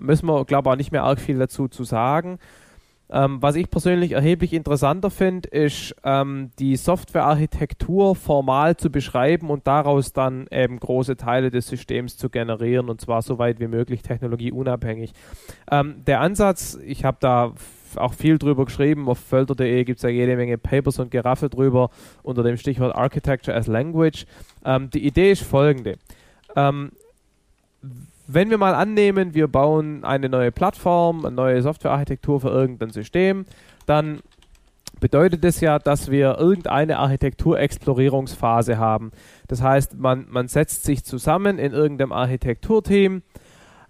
Müssen 0.00 0.26
wir, 0.26 0.44
glaube 0.44 0.68
ich, 0.68 0.72
auch 0.72 0.76
nicht 0.76 0.92
mehr 0.92 1.04
arg 1.04 1.20
viel 1.20 1.38
dazu 1.38 1.68
zu 1.68 1.84
sagen. 1.84 2.38
Ähm, 3.14 3.42
was 3.42 3.56
ich 3.56 3.70
persönlich 3.70 4.12
erheblich 4.12 4.54
interessanter 4.54 5.10
finde, 5.10 5.46
ist 5.50 5.94
ähm, 6.02 6.50
die 6.58 6.76
Softwarearchitektur 6.76 8.16
formal 8.16 8.78
zu 8.78 8.90
beschreiben 8.90 9.50
und 9.50 9.66
daraus 9.66 10.14
dann 10.14 10.46
eben 10.50 10.80
große 10.80 11.18
Teile 11.18 11.50
des 11.50 11.66
Systems 11.66 12.16
zu 12.16 12.30
generieren 12.30 12.88
und 12.88 13.02
zwar 13.02 13.20
so 13.20 13.38
weit 13.38 13.60
wie 13.60 13.66
möglich 13.66 14.00
technologieunabhängig. 14.00 15.12
Ähm, 15.70 15.96
der 16.06 16.20
Ansatz, 16.20 16.78
ich 16.86 17.04
habe 17.04 17.18
da 17.20 17.52
auch 17.96 18.14
viel 18.14 18.38
drüber 18.38 18.64
geschrieben, 18.64 19.06
auf 19.10 19.18
Völter.de 19.18 19.84
gibt 19.84 19.98
es 19.98 20.04
ja 20.04 20.08
jede 20.08 20.34
Menge 20.34 20.56
Papers 20.56 20.98
und 20.98 21.10
Geraffe 21.10 21.50
drüber 21.50 21.90
unter 22.22 22.42
dem 22.42 22.56
Stichwort 22.56 22.94
Architecture 22.94 23.54
as 23.54 23.66
Language. 23.66 24.24
Ähm, 24.64 24.88
die 24.88 25.06
Idee 25.06 25.32
ist 25.32 25.42
folgende. 25.42 25.98
Ähm, 26.56 26.92
wenn 28.26 28.50
wir 28.50 28.58
mal 28.58 28.74
annehmen, 28.74 29.34
wir 29.34 29.48
bauen 29.48 30.04
eine 30.04 30.28
neue 30.28 30.52
Plattform, 30.52 31.24
eine 31.24 31.34
neue 31.34 31.62
Softwarearchitektur 31.62 32.40
für 32.40 32.48
irgendein 32.48 32.90
System, 32.90 33.44
dann 33.86 34.20
bedeutet 35.00 35.42
das 35.42 35.60
ja, 35.60 35.78
dass 35.78 36.10
wir 36.10 36.38
irgendeine 36.38 36.98
Architekturexplorierungsphase 36.98 38.78
haben. 38.78 39.10
Das 39.48 39.60
heißt, 39.60 39.98
man, 39.98 40.26
man 40.30 40.48
setzt 40.48 40.84
sich 40.84 41.04
zusammen 41.04 41.58
in 41.58 41.72
irgendeinem 41.72 42.12
Architekturteam 42.12 43.22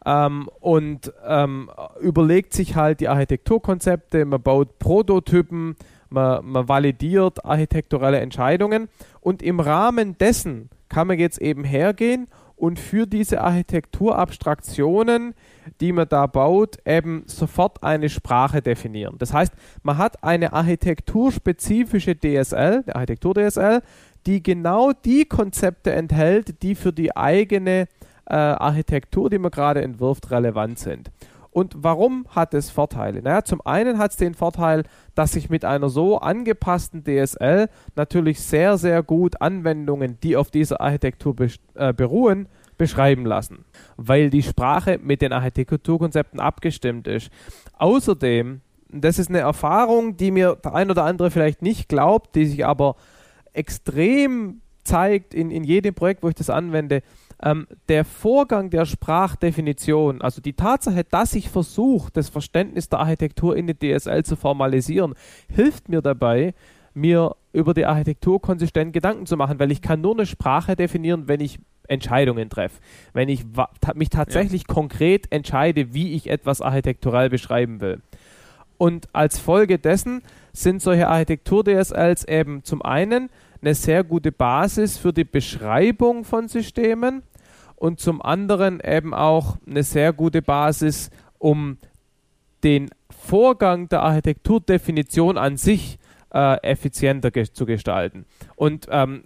ähm, 0.07 0.49
und 0.61 1.13
ähm, 1.27 1.71
überlegt 2.01 2.55
sich 2.55 2.77
halt 2.77 3.01
die 3.01 3.09
Architekturkonzepte, 3.09 4.25
man 4.25 4.43
baut 4.43 4.79
Prototypen, 4.79 5.77
man, 6.09 6.45
man 6.47 6.69
validiert 6.69 7.45
architekturelle 7.45 8.21
Entscheidungen 8.21 8.89
und 9.21 9.43
im 9.43 9.61
Rahmen 9.61 10.17
dessen 10.17 10.71
kann 10.89 11.07
man 11.07 11.19
jetzt 11.19 11.41
eben 11.41 11.65
hergehen 11.65 12.27
und 12.27 12.33
für 12.79 13.07
diese 13.09 13.41
Architekturabstraktionen, 13.41 15.35
die 15.81 15.91
man 15.91 16.09
da 16.09 16.29
baut, 16.29 16.79
eben 16.87 17.25
sofort 17.27 17.83
eine 17.83 18.09
Sprache 18.09 18.63
definieren. 18.63 19.17
Das 19.19 19.33
heißt, 19.33 19.53
man 19.83 19.99
hat 19.99 20.23
eine 20.23 20.53
architekturspezifische 20.53 22.15
DSL, 22.15 22.85
der 22.85 22.95
Architektur-DSL, 22.95 23.83
die 24.27 24.45
genau 24.45 24.93
die 24.93 25.25
Konzepte 25.25 25.91
enthält, 25.93 26.63
die 26.63 26.77
für 26.77 26.93
die 26.93 27.17
eigene 27.17 27.89
äh, 28.27 28.35
Architektur, 28.35 29.29
die 29.29 29.39
man 29.39 29.51
gerade 29.51 29.83
entwirft, 29.83 30.31
relevant 30.31 30.79
sind. 30.79 31.11
Und 31.53 31.75
warum 31.77 32.27
hat 32.31 32.55
es 32.55 32.71
Vorteile? 32.71 33.21
Naja, 33.21 33.45
zum 33.45 33.61
einen 33.61 33.99
hat 33.99 34.13
es 34.13 34.17
den 34.17 34.35
Vorteil, 34.35 34.85
dass 35.15 35.33
sich 35.33 35.51
mit 35.51 35.67
einer 35.67 35.91
so 35.91 36.19
angepassten 36.19 37.05
DSL 37.05 37.69
natürlich 37.95 38.41
sehr, 38.41 38.79
sehr 38.79 39.03
gut 39.03 39.41
Anwendungen, 39.43 40.19
die 40.23 40.37
auf 40.37 40.51
dieser 40.51 40.81
Architektur 40.81 41.37
äh, 41.75 41.93
beruhen, 41.93 42.49
beschreiben 42.79 43.27
lassen, 43.27 43.67
weil 43.99 44.31
die 44.31 44.43
Sprache 44.43 44.99
mit 45.03 45.21
den 45.21 45.33
Architekturkonzepten 45.35 46.41
abgestimmt 46.41 47.07
ist. 47.07 47.31
Außerdem, 47.79 48.63
das 48.89 49.19
ist 49.19 49.29
eine 49.29 49.41
Erfahrung, 49.41 50.17
die 50.17 50.31
mir 50.31 50.57
der 50.57 50.75
ein 50.75 50.91
oder 50.91 51.05
andere 51.05 51.31
vielleicht 51.31 51.61
nicht 51.61 51.89
glaubt, 51.89 52.35
die 52.35 52.47
sich 52.47 52.65
aber 52.65 52.97
extrem 53.53 54.63
zeigt 54.85 55.35
in, 55.35 55.51
in 55.51 55.65
jedem 55.65 55.95
Projekt, 55.95 56.23
wo 56.23 56.29
ich 56.29 56.35
das 56.35 56.51
anwende, 56.51 57.03
ähm, 57.43 57.67
der 57.89 58.05
Vorgang 58.05 58.71
der 58.71 58.87
Sprachdefinition, 58.87 60.23
also 60.23 60.41
die 60.41 60.53
Tatsache, 60.53 61.05
dass 61.05 61.35
ich 61.35 61.49
versuche, 61.49 62.11
das 62.13 62.29
Verständnis 62.29 62.89
der 62.89 63.01
Architektur 63.01 63.57
in 63.57 63.67
die 63.67 63.75
DSL 63.75 64.25
zu 64.25 64.37
formalisieren, 64.37 65.15
hilft 65.49 65.89
mir 65.89 66.03
dabei, 66.03 66.55
mir 66.95 67.35
über 67.53 67.75
die 67.75 67.87
Architektur 67.87 68.41
konsistent 68.41 68.93
Gedanken 68.93 69.27
zu 69.27 69.37
machen, 69.37 69.59
weil 69.59 69.73
ich 69.73 69.83
kann 69.83 70.01
nur 70.01 70.15
eine 70.15 70.27
Sprache 70.27 70.77
definieren, 70.77 71.29
wenn 71.29 71.41
ich 71.41 71.59
Entscheidungen 71.89 72.49
treffe. 72.49 72.81
Wenn 73.13 73.29
ich 73.29 73.45
mich 73.95 74.09
tatsächlich 74.09 74.65
ja. 74.69 74.75
konkret 74.75 75.31
entscheide, 75.31 75.93
wie 75.95 76.15
ich 76.15 76.31
etwas 76.31 76.61
architektural 76.61 77.29
beschreiben 77.29 77.81
will. 77.81 78.01
Und 78.79 79.09
als 79.13 79.39
Folge 79.39 79.79
dessen 79.79 80.23
sind 80.53 80.83
solche 80.83 81.09
Architektur-DSLs 81.09 82.25
eben 82.25 82.65
zum 82.65 82.83
einen 82.83 83.31
eine 83.61 83.75
sehr 83.75 84.03
gute 84.05 84.33
Basis 84.33 84.99
für 84.99 85.13
die 85.13 85.25
Beschreibung 85.25 86.25
von 86.25 86.49
Systemen 86.49 87.23
und 87.83 87.99
zum 87.99 88.23
anderen 88.23 88.79
eben 88.79 89.13
auch 89.13 89.57
eine 89.67 89.83
sehr 89.83 90.13
gute 90.13 90.41
Basis, 90.41 91.11
um 91.39 91.79
den 92.63 92.91
Vorgang 93.11 93.89
der 93.89 94.03
Architekturdefinition 94.03 95.37
an 95.37 95.57
sich 95.57 95.99
äh, 96.33 96.63
effizienter 96.63 97.33
ge 97.33 97.43
zu 97.53 97.67
gestalten. 97.67 98.25
Und 98.55 98.87
ähm, 98.89 99.25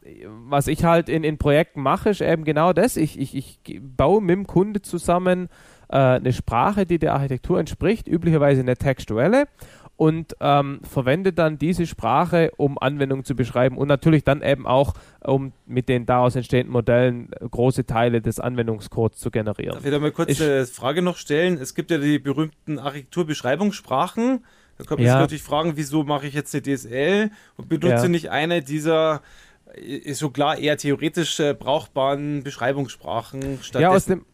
was 0.49 0.69
ich 0.69 0.85
halt 0.85 1.11
in, 1.11 1.23
in 1.23 1.37
Projekten 1.37 1.83
mache, 1.83 2.09
ist 2.09 2.23
eben 2.23 2.45
genau 2.45 2.73
das. 2.73 2.97
Ich, 2.97 3.21
ich, 3.21 3.35
ich 3.35 3.79
baue 3.83 4.23
mit 4.23 4.31
dem 4.31 4.47
Kunde 4.47 4.81
zusammen 4.81 5.51
äh, 5.90 5.97
eine 5.99 6.33
Sprache, 6.33 6.87
die 6.87 6.99
der 6.99 7.12
Architektur 7.12 7.61
entspricht, 7.61 8.09
üblicherweise 8.09 8.62
eine 8.62 8.79
textuelle 8.79 9.49
und 9.96 10.37
ähm, 10.40 10.80
verwende 10.82 11.32
dann 11.32 11.59
diese 11.59 11.87
Sprache, 11.87 12.52
um 12.56 12.78
Anwendungen 12.78 13.24
zu 13.24 13.35
beschreiben 13.35 13.78
und 13.78 13.88
natürlich 13.88 14.24
dann 14.24 14.42
eben 14.42 14.66
auch, 14.66 14.94
um 15.24 15.52
mit 15.64 15.88
den 15.88 16.04
daraus 16.04 16.37
entstehenden 16.37 16.72
Modellen 16.72 17.30
äh, 17.32 17.48
große 17.48 17.87
Teile 17.87 18.20
des 18.20 18.38
Anwendungscodes 18.38 19.18
zu 19.18 19.30
generieren. 19.30 19.74
Darf 19.74 19.85
ich 19.85 19.90
da 19.90 19.98
mal 19.98 20.12
kurz 20.12 20.30
ich, 20.30 20.42
eine 20.42 20.66
Frage 20.66 21.00
noch 21.00 21.16
stellen? 21.16 21.59
Es 21.59 21.74
gibt 21.74 21.90
ja 21.90 21.98
die 21.98 22.18
berühmten 22.18 22.78
Architekturbeschreibungssprachen. 22.78 24.44
Da 24.76 24.85
kann 24.85 24.98
man 24.98 25.06
ja. 25.06 25.12
sich 25.12 25.20
natürlich 25.20 25.42
fragen, 25.42 25.72
wieso 25.76 26.04
mache 26.04 26.26
ich 26.26 26.35
jetzt 26.35 26.54
eine 26.54 26.62
DSL 26.62 27.30
und 27.56 27.68
benutze 27.68 28.02
ja. 28.02 28.09
nicht 28.09 28.30
eine 28.30 28.62
dieser 28.62 29.22
äh, 29.74 30.12
so 30.12 30.28
klar 30.28 30.59
eher 30.59 30.76
theoretisch 30.76 31.40
äh, 31.40 31.54
brauchbaren 31.54 32.42
Beschreibungssprachen 32.42 33.61
stattdessen. 33.62 33.80
Ja, 33.80 33.90
aus 33.90 34.04
dem, 34.04 34.26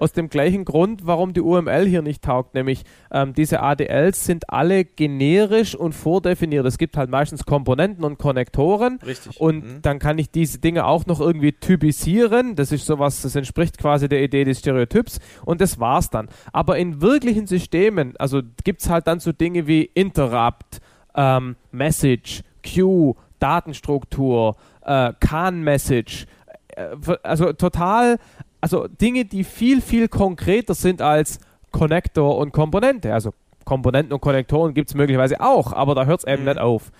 aus 0.00 0.12
dem 0.12 0.28
gleichen 0.28 0.64
Grund, 0.64 1.06
warum 1.06 1.32
die 1.32 1.40
UML 1.40 1.86
hier 1.86 2.02
nicht 2.02 2.22
taugt, 2.22 2.54
nämlich 2.54 2.84
ähm, 3.12 3.34
diese 3.34 3.62
ADLs 3.62 4.24
sind 4.24 4.48
alle 4.48 4.84
generisch 4.84 5.74
und 5.74 5.92
vordefiniert. 5.92 6.64
Es 6.66 6.78
gibt 6.78 6.96
halt 6.96 7.10
meistens 7.10 7.44
Komponenten 7.44 8.04
und 8.04 8.18
Konnektoren. 8.18 8.98
Richtig. 9.04 9.40
Und 9.40 9.64
mhm. 9.64 9.82
dann 9.82 9.98
kann 9.98 10.18
ich 10.18 10.30
diese 10.30 10.58
Dinge 10.58 10.86
auch 10.86 11.06
noch 11.06 11.20
irgendwie 11.20 11.52
typisieren. 11.52 12.56
Das 12.56 12.72
ist 12.72 12.86
sowas, 12.86 13.22
das 13.22 13.36
entspricht 13.36 13.78
quasi 13.78 14.08
der 14.08 14.22
Idee 14.22 14.44
des 14.44 14.60
Stereotyps 14.60 15.20
und 15.44 15.60
das 15.60 15.78
war's 15.78 16.08
dann. 16.08 16.28
Aber 16.52 16.78
in 16.78 17.02
wirklichen 17.02 17.46
Systemen, 17.46 18.14
also 18.18 18.40
gibt 18.64 18.80
es 18.80 18.88
halt 18.88 19.06
dann 19.06 19.20
so 19.20 19.32
Dinge 19.32 19.66
wie 19.66 19.82
Interrupt, 19.82 20.80
ähm, 21.14 21.56
Message, 21.72 22.42
Queue, 22.62 23.16
Datenstruktur, 23.38 24.56
äh, 24.82 25.12
Can-Message, 25.20 26.26
äh, 26.68 26.96
also 27.22 27.52
total 27.52 28.18
also 28.60 28.86
Dinge, 28.88 29.24
die 29.24 29.44
viel, 29.44 29.80
viel 29.80 30.08
konkreter 30.08 30.74
sind 30.74 31.02
als 31.02 31.38
Konnektor 31.70 32.36
und 32.38 32.52
Komponente. 32.52 33.12
Also 33.12 33.32
Komponenten 33.64 34.12
und 34.12 34.20
Konnektoren 34.20 34.74
gibt 34.74 34.90
es 34.90 34.94
möglicherweise 34.94 35.40
auch, 35.40 35.72
aber 35.72 35.94
da 35.94 36.04
hört 36.06 36.20
es 36.20 36.26
eben 36.26 36.42
mhm. 36.42 36.48
nicht 36.48 36.58
auf. 36.58 36.90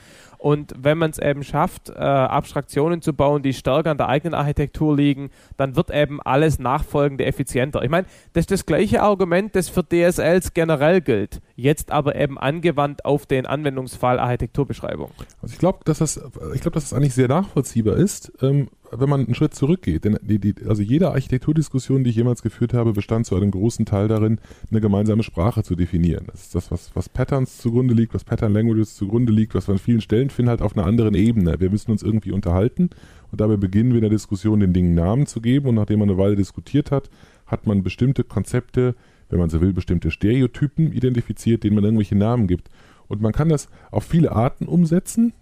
Und 0.41 0.73
wenn 0.79 0.97
man 0.97 1.11
es 1.11 1.19
eben 1.19 1.45
schafft, 1.45 1.91
äh, 1.91 1.93
Abstraktionen 1.93 3.03
zu 3.03 3.13
bauen, 3.13 3.43
die 3.43 3.53
stärker 3.53 3.91
an 3.91 3.99
der 3.99 4.09
eigenen 4.09 4.33
Architektur 4.33 4.97
liegen, 4.97 5.29
dann 5.59 5.77
wird 5.77 5.91
eben 5.91 6.19
alles 6.23 6.59
nachfolgende 6.59 7.27
effizienter. 7.27 7.83
Ich 7.83 7.91
meine, 7.91 8.07
das 8.33 8.45
ist 8.45 8.51
das 8.51 8.65
gleiche 8.65 9.03
Argument, 9.03 9.55
das 9.55 9.69
für 9.69 9.85
DSLs 9.85 10.55
generell 10.55 11.03
gilt, 11.03 11.43
jetzt 11.57 11.91
aber 11.91 12.15
eben 12.15 12.39
angewandt 12.39 13.05
auf 13.05 13.27
den 13.27 13.45
Anwendungsfall 13.45 14.19
Architekturbeschreibung. 14.19 15.11
Also 15.43 15.53
ich 15.53 15.59
glaube, 15.59 15.81
dass 15.85 15.99
das, 15.99 16.17
ich 16.55 16.63
glaube, 16.63 16.75
dass 16.75 16.89
das 16.89 16.95
eigentlich 16.95 17.15
sehr 17.15 17.29
nachvollziehbar 17.29 17.97
ist. 17.97 18.33
Ähm, 18.41 18.69
wenn 18.93 19.09
man 19.09 19.25
einen 19.25 19.35
Schritt 19.35 19.55
zurückgeht, 19.55 20.05
denn 20.05 20.19
die, 20.23 20.39
die, 20.39 20.55
also 20.67 20.83
jede 20.83 21.11
Architekturdiskussion, 21.11 22.05
die 22.05 22.11
ich 22.11 22.17
jemals 22.17 22.43
geführt 22.43 22.75
habe, 22.75 22.93
bestand 22.93 23.27
zu 23.27 23.37
einem 23.37 23.51
großen 23.51 23.87
Teil 23.87 24.09
darin, 24.09 24.39
eine 24.71 24.81
gemeinsame 24.81 25.23
Sprache 25.23 25.63
zu 25.63 25.77
definieren. 25.77 26.27
Das 26.31 26.43
ist 26.43 26.55
das, 26.55 26.71
was, 26.71 26.91
was 26.95 27.09
Patterns 27.09 27.59
zugrunde 27.59 27.95
liegt, 27.95 28.15
was 28.15 28.25
Pattern 28.25 28.53
Languages 28.53 28.97
zugrunde 28.97 29.33
liegt, 29.33 29.55
was 29.55 29.69
wir 29.69 29.73
an 29.73 29.79
vielen 29.79 30.01
Stellen 30.01 30.31
finden, 30.31 30.51
halt 30.51 30.63
auf 30.63 30.77
einer 30.77 30.87
anderen 30.87 31.15
Ebene. 31.15 31.61
Wir 31.61 31.71
müssen 31.71 31.91
uns 31.91 32.03
irgendwie 32.03 32.33
unterhalten 32.33 32.91
und 33.31 33.41
dabei 33.41 33.57
beginnen 33.57 33.91
wir 33.91 33.99
in 33.99 34.03
der 34.03 34.11
Diskussion, 34.11 34.61
den 34.61 34.73
Dingen 34.73 34.95
Namen 34.95 35.27
zu 35.27 35.41
geben 35.41 35.69
und 35.69 35.77
nachdem 35.77 36.01
man 36.01 36.09
eine 36.09 36.19
Weile 36.19 36.37
diskutiert 36.37 36.91
hat, 36.91 37.11
hat 37.47 37.67
man 37.67 37.83
bestimmte 37.83 38.25
Konzepte, 38.25 38.95
wenn 39.29 39.39
man 39.39 39.51
so 39.51 39.61
will, 39.61 39.73
bestimmte 39.73 40.11
Stereotypen 40.11 40.93
identifiziert, 40.93 41.63
denen 41.63 41.77
man 41.77 41.85
irgendwelche 41.85 42.17
Namen 42.17 42.47
gibt. 42.47 42.69
Und 43.11 43.21
man 43.21 43.33
kann 43.33 43.49
das 43.49 43.69
auf 43.91 44.05
viele 44.05 44.31
Arten 44.31 44.67
umsetzen. 44.67 45.33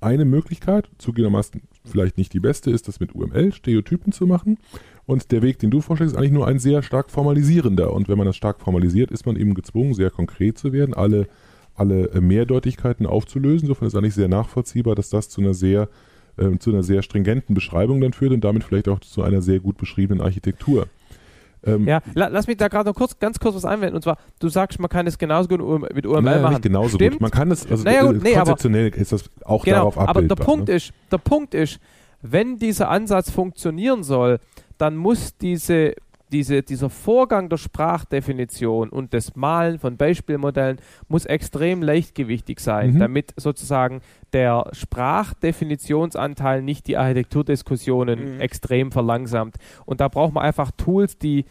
Eine 0.00 0.24
Möglichkeit, 0.24 0.88
zugegebenermaßen 0.96 1.60
vielleicht 1.84 2.16
nicht 2.16 2.32
die 2.32 2.40
beste, 2.40 2.70
ist 2.70 2.88
das 2.88 3.00
mit 3.00 3.14
UML 3.14 3.52
Stereotypen 3.52 4.12
zu 4.12 4.26
machen. 4.26 4.56
Und 5.04 5.30
der 5.30 5.42
Weg, 5.42 5.58
den 5.58 5.70
du 5.70 5.82
vorschlägst, 5.82 6.14
ist 6.14 6.18
eigentlich 6.18 6.32
nur 6.32 6.46
ein 6.46 6.58
sehr 6.58 6.82
stark 6.82 7.10
formalisierender. 7.10 7.92
Und 7.92 8.08
wenn 8.08 8.16
man 8.16 8.26
das 8.26 8.36
stark 8.36 8.62
formalisiert, 8.62 9.10
ist 9.10 9.26
man 9.26 9.36
eben 9.36 9.52
gezwungen, 9.52 9.92
sehr 9.92 10.08
konkret 10.08 10.56
zu 10.56 10.72
werden, 10.72 10.94
alle, 10.94 11.28
alle 11.74 12.08
Mehrdeutigkeiten 12.18 13.04
aufzulösen. 13.04 13.68
Insofern 13.68 13.88
ist 13.88 13.94
eigentlich 13.94 14.14
sehr 14.14 14.28
nachvollziehbar, 14.28 14.94
dass 14.94 15.10
das 15.10 15.28
zu 15.28 15.42
einer 15.42 15.52
sehr 15.52 15.90
äh, 16.38 16.56
zu 16.58 16.70
einer 16.70 16.82
sehr 16.82 17.02
stringenten 17.02 17.54
Beschreibung 17.54 18.00
dann 18.00 18.14
führt 18.14 18.32
und 18.32 18.42
damit 18.42 18.64
vielleicht 18.64 18.88
auch 18.88 19.00
zu 19.00 19.22
einer 19.22 19.42
sehr 19.42 19.60
gut 19.60 19.76
beschriebenen 19.76 20.22
Architektur. 20.22 20.86
Ähm, 21.64 21.86
ja, 21.86 22.00
la, 22.14 22.28
lass 22.28 22.46
mich 22.46 22.56
da 22.56 22.68
gerade 22.68 22.88
noch 22.88 22.96
kurz, 22.96 23.18
ganz 23.18 23.38
kurz 23.38 23.54
was 23.54 23.64
einwenden. 23.64 23.96
Und 23.96 24.02
zwar, 24.02 24.18
du 24.40 24.48
sagst, 24.48 24.80
man 24.80 24.88
kann 24.88 25.06
es 25.06 25.18
genauso 25.18 25.48
gut 25.48 25.60
mit 25.94 26.06
UML 26.06 26.22
naja, 26.22 26.42
machen. 26.42 26.52
Nicht 26.54 26.62
genauso 26.62 26.96
Stimmt? 26.96 27.12
gut. 27.12 27.20
Man 27.20 27.30
kann 27.30 27.50
es, 27.50 27.70
also 27.70 27.84
naja, 27.84 28.02
gut, 28.02 28.22
nee, 28.22 28.34
konzeptionell 28.34 28.88
aber, 28.88 28.96
ist 28.96 29.12
das 29.12 29.24
auch 29.44 29.64
genau, 29.64 29.76
darauf 29.76 29.98
abbildbar. 29.98 30.22
Aber 30.22 30.34
der 30.34 30.44
Punkt 30.44 30.68
ne? 30.68 30.74
ist, 30.74 30.92
der 31.10 31.18
Punkt 31.18 31.54
ist, 31.54 31.78
wenn 32.20 32.58
dieser 32.58 32.88
Ansatz 32.88 33.30
funktionieren 33.30 34.02
soll, 34.02 34.38
dann 34.78 34.96
muss 34.96 35.36
diese 35.36 35.94
diese, 36.32 36.62
dieser 36.62 36.90
Vorgang 36.90 37.48
der 37.48 37.58
Sprachdefinition 37.58 38.88
und 38.88 39.12
des 39.12 39.36
Malen 39.36 39.78
von 39.78 39.96
Beispielmodellen 39.96 40.78
muss 41.08 41.26
extrem 41.26 41.82
leichtgewichtig 41.82 42.60
sein, 42.60 42.94
mhm. 42.94 42.98
damit 42.98 43.34
sozusagen 43.36 44.00
der 44.32 44.68
Sprachdefinitionsanteil 44.72 46.62
nicht 46.62 46.86
die 46.86 46.96
Architekturdiskussionen 46.96 48.36
mhm. 48.36 48.40
extrem 48.40 48.90
verlangsamt. 48.90 49.56
Und 49.84 50.00
da 50.00 50.08
braucht 50.08 50.32
man 50.32 50.44
einfach 50.44 50.70
Tools, 50.76 51.18
die 51.18 51.44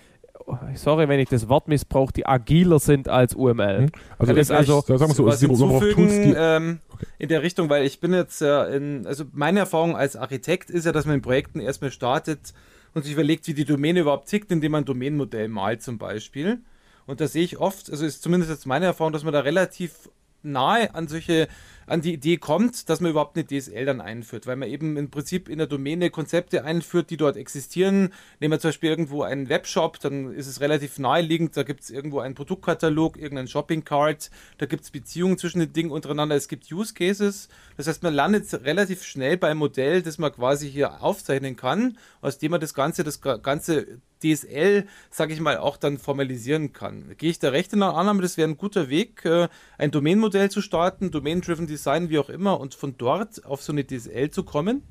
sorry, 0.74 1.08
wenn 1.08 1.20
ich 1.20 1.30
das 1.30 1.50
Wort 1.50 1.68
missbrauche, 1.68 2.14
die 2.14 2.26
agiler 2.26 2.80
sind 2.80 3.08
als 3.08 3.36
UML. 3.36 3.82
Mhm. 3.82 3.92
Also, 4.18 4.34
das 4.34 4.52
also 4.52 4.82
sagen 4.82 5.12
wir 5.12 5.16
so, 5.16 5.26
was 5.26 5.40
hinzufügen, 5.40 5.94
Tools, 5.94 6.36
ähm, 6.38 6.80
okay. 6.90 7.06
in 7.20 7.30
der 7.30 7.44
Richtung, 7.44 7.70
weil 7.70 7.86
ich 7.86 8.00
bin 8.00 8.14
jetzt 8.14 8.42
äh, 8.42 8.76
in, 8.76 9.06
also 9.06 9.26
meine 9.32 9.60
Erfahrung 9.60 9.96
als 9.96 10.16
Architekt 10.16 10.70
ist 10.70 10.86
ja, 10.86 10.92
dass 10.92 11.06
man 11.06 11.16
in 11.16 11.22
Projekten 11.22 11.60
erstmal 11.60 11.92
startet, 11.92 12.54
und 12.94 13.04
sich 13.04 13.14
überlegt, 13.14 13.48
wie 13.48 13.54
die 13.54 13.66
Domäne 13.66 14.02
überhaupt 14.02 14.28
tickt, 14.28 14.52
indem 14.52 14.74
man 14.74 14.84
ein 14.84 14.86
Domänenmodell 14.86 15.48
malt 15.48 15.82
zum 15.82 15.98
Beispiel. 15.98 16.62
Und 17.06 17.22
da 17.22 17.28
sehe 17.28 17.44
ich 17.44 17.58
oft, 17.58 17.90
also 17.90 18.06
ist 18.06 18.22
zumindest 18.22 18.52
jetzt 18.52 18.66
meine 18.66 18.86
Erfahrung, 18.86 19.14
dass 19.14 19.24
man 19.24 19.34
da 19.34 19.40
relativ 19.42 20.10
nahe 20.44 20.94
an 20.96 21.08
solche 21.08 21.48
an 21.92 22.02
die 22.02 22.14
Idee 22.14 22.38
kommt, 22.38 22.90
dass 22.90 23.02
man 23.02 23.12
überhaupt 23.12 23.36
eine 23.36 23.46
DSL 23.46 23.86
dann 23.86 24.00
einführt, 24.00 24.48
weil 24.48 24.56
man 24.56 24.70
eben 24.70 24.96
im 24.96 25.10
Prinzip 25.10 25.50
in 25.50 25.58
der 25.58 25.68
Domäne 25.68 26.10
Konzepte 26.10 26.64
einführt, 26.64 27.10
die 27.10 27.18
dort 27.18 27.36
existieren. 27.36 28.14
Nehmen 28.40 28.54
wir 28.54 28.60
zum 28.60 28.70
Beispiel 28.70 28.90
irgendwo 28.90 29.24
einen 29.24 29.50
Webshop, 29.50 30.00
dann 30.00 30.34
ist 30.34 30.48
es 30.48 30.62
relativ 30.62 31.00
naheliegend, 31.00 31.58
da 31.58 31.64
gibt 31.64 31.82
es 31.82 31.90
irgendwo 31.90 32.20
einen 32.20 32.34
Produktkatalog, 32.34 33.18
irgendeinen 33.18 33.50
Shopping-Cart, 33.50 34.32
da 34.58 34.66
gibt 34.68 34.86
es 34.86 34.92
Beziehungen 34.92 35.38
zwischen 35.38 35.60
den 35.60 35.74
Dingen 35.74 35.92
untereinander, 35.92 36.36
es 36.36 36.48
gibt 36.48 36.72
Use 36.72 36.94
Cases. 36.94 37.50
Das 37.76 37.88
heißt, 37.88 38.04
man 38.04 38.14
landet 38.14 38.54
relativ 38.64 39.04
schnell 39.04 39.36
beim 39.36 39.58
Modell, 39.58 40.02
das 40.02 40.18
man 40.18 40.32
quasi 40.32 40.72
hier 40.72 41.04
aufzeichnen 41.04 41.58
kann, 41.58 41.98
aus 42.22 42.38
dem 42.38 42.52
man 42.52 42.62
das 42.62 42.74
Ganze, 42.74 43.04
das 43.04 43.20
ganze 43.20 44.00
DSL, 44.24 44.86
sage 45.10 45.34
ich 45.34 45.40
mal, 45.40 45.58
auch 45.58 45.78
dann 45.78 45.98
formalisieren 45.98 46.74
kann. 46.74 47.16
Gehe 47.18 47.32
ich 47.32 47.40
da 47.40 47.50
recht 47.50 47.74
in 47.74 47.80
der 47.80 47.96
Annahme, 47.96 48.22
das 48.22 48.38
wäre 48.38 48.50
ein 48.50 48.58
guter 48.58 48.90
Weg, 48.90 49.26
äh, 49.26 49.48
ein 49.78 49.92
Domain-Modell 49.92 50.50
zu 50.50 50.62
starten, 50.62 51.12
Domain-Driven 51.12 51.68
Design, 51.68 52.10
wie 52.10 52.20
auch 52.20 52.30
immer, 52.30 52.60
und 52.60 52.76
von 52.76 52.96
dort 52.98 53.46
auf 53.46 53.62
so 53.62 53.72
eine 53.72 53.86
DSL 53.86 54.32
zu 54.32 54.44
kommen? 54.44 54.84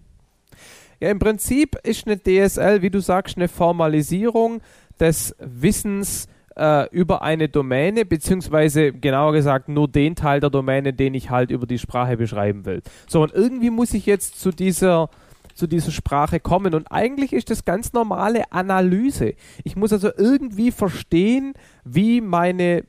Ja, 1.01 1.11
im 1.11 1.19
Prinzip 1.19 1.77
ist 1.83 2.07
eine 2.07 2.19
DSL, 2.19 2.83
wie 2.83 2.91
du 2.91 3.01
sagst, 3.01 3.37
eine 3.37 3.49
Formalisierung 3.49 4.61
des 4.99 5.35
Wissens 5.39 6.29
äh, 6.57 6.89
über 6.91 7.23
eine 7.23 7.49
Domäne, 7.49 8.05
beziehungsweise 8.05 8.93
genauer 8.93 9.33
gesagt 9.33 9.69
nur 9.69 9.89
den 9.89 10.15
Teil 10.15 10.41
der 10.41 10.51
Domäne, 10.51 10.93
den 10.93 11.15
ich 11.15 11.31
halt 11.31 11.51
über 11.51 11.67
die 11.67 11.79
Sprache 11.79 12.17
beschreiben 12.19 12.67
will. 12.67 12.83
So, 13.09 13.23
und 13.23 13.33
irgendwie 13.33 13.71
muss 13.71 13.95
ich 13.95 14.05
jetzt 14.05 14.39
zu 14.39 14.51
dieser 14.51 15.09
zu 15.55 15.67
dieser 15.67 15.91
Sprache 15.91 16.41
kommen. 16.41 16.75
Und 16.75 16.91
eigentlich 16.91 17.33
ist 17.33 17.51
das 17.51 17.65
ganz 17.65 17.93
normale 17.93 18.51
Analyse. 18.53 19.35
Ich 19.65 19.77
muss 19.77 19.93
also 19.93 20.11
irgendwie 20.17 20.71
verstehen, 20.71 21.55
wie 21.85 22.21
meine 22.21 22.85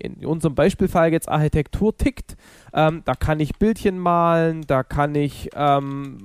in 0.00 0.24
unserem 0.24 0.54
Beispielfall 0.54 1.12
jetzt 1.12 1.28
Architektur 1.28 1.96
tickt. 1.96 2.36
Ähm, 2.72 3.02
da 3.04 3.14
kann 3.14 3.40
ich 3.40 3.58
Bildchen 3.58 3.98
malen, 3.98 4.62
da 4.66 4.82
kann 4.82 5.14
ich 5.14 5.50
ähm, 5.54 6.18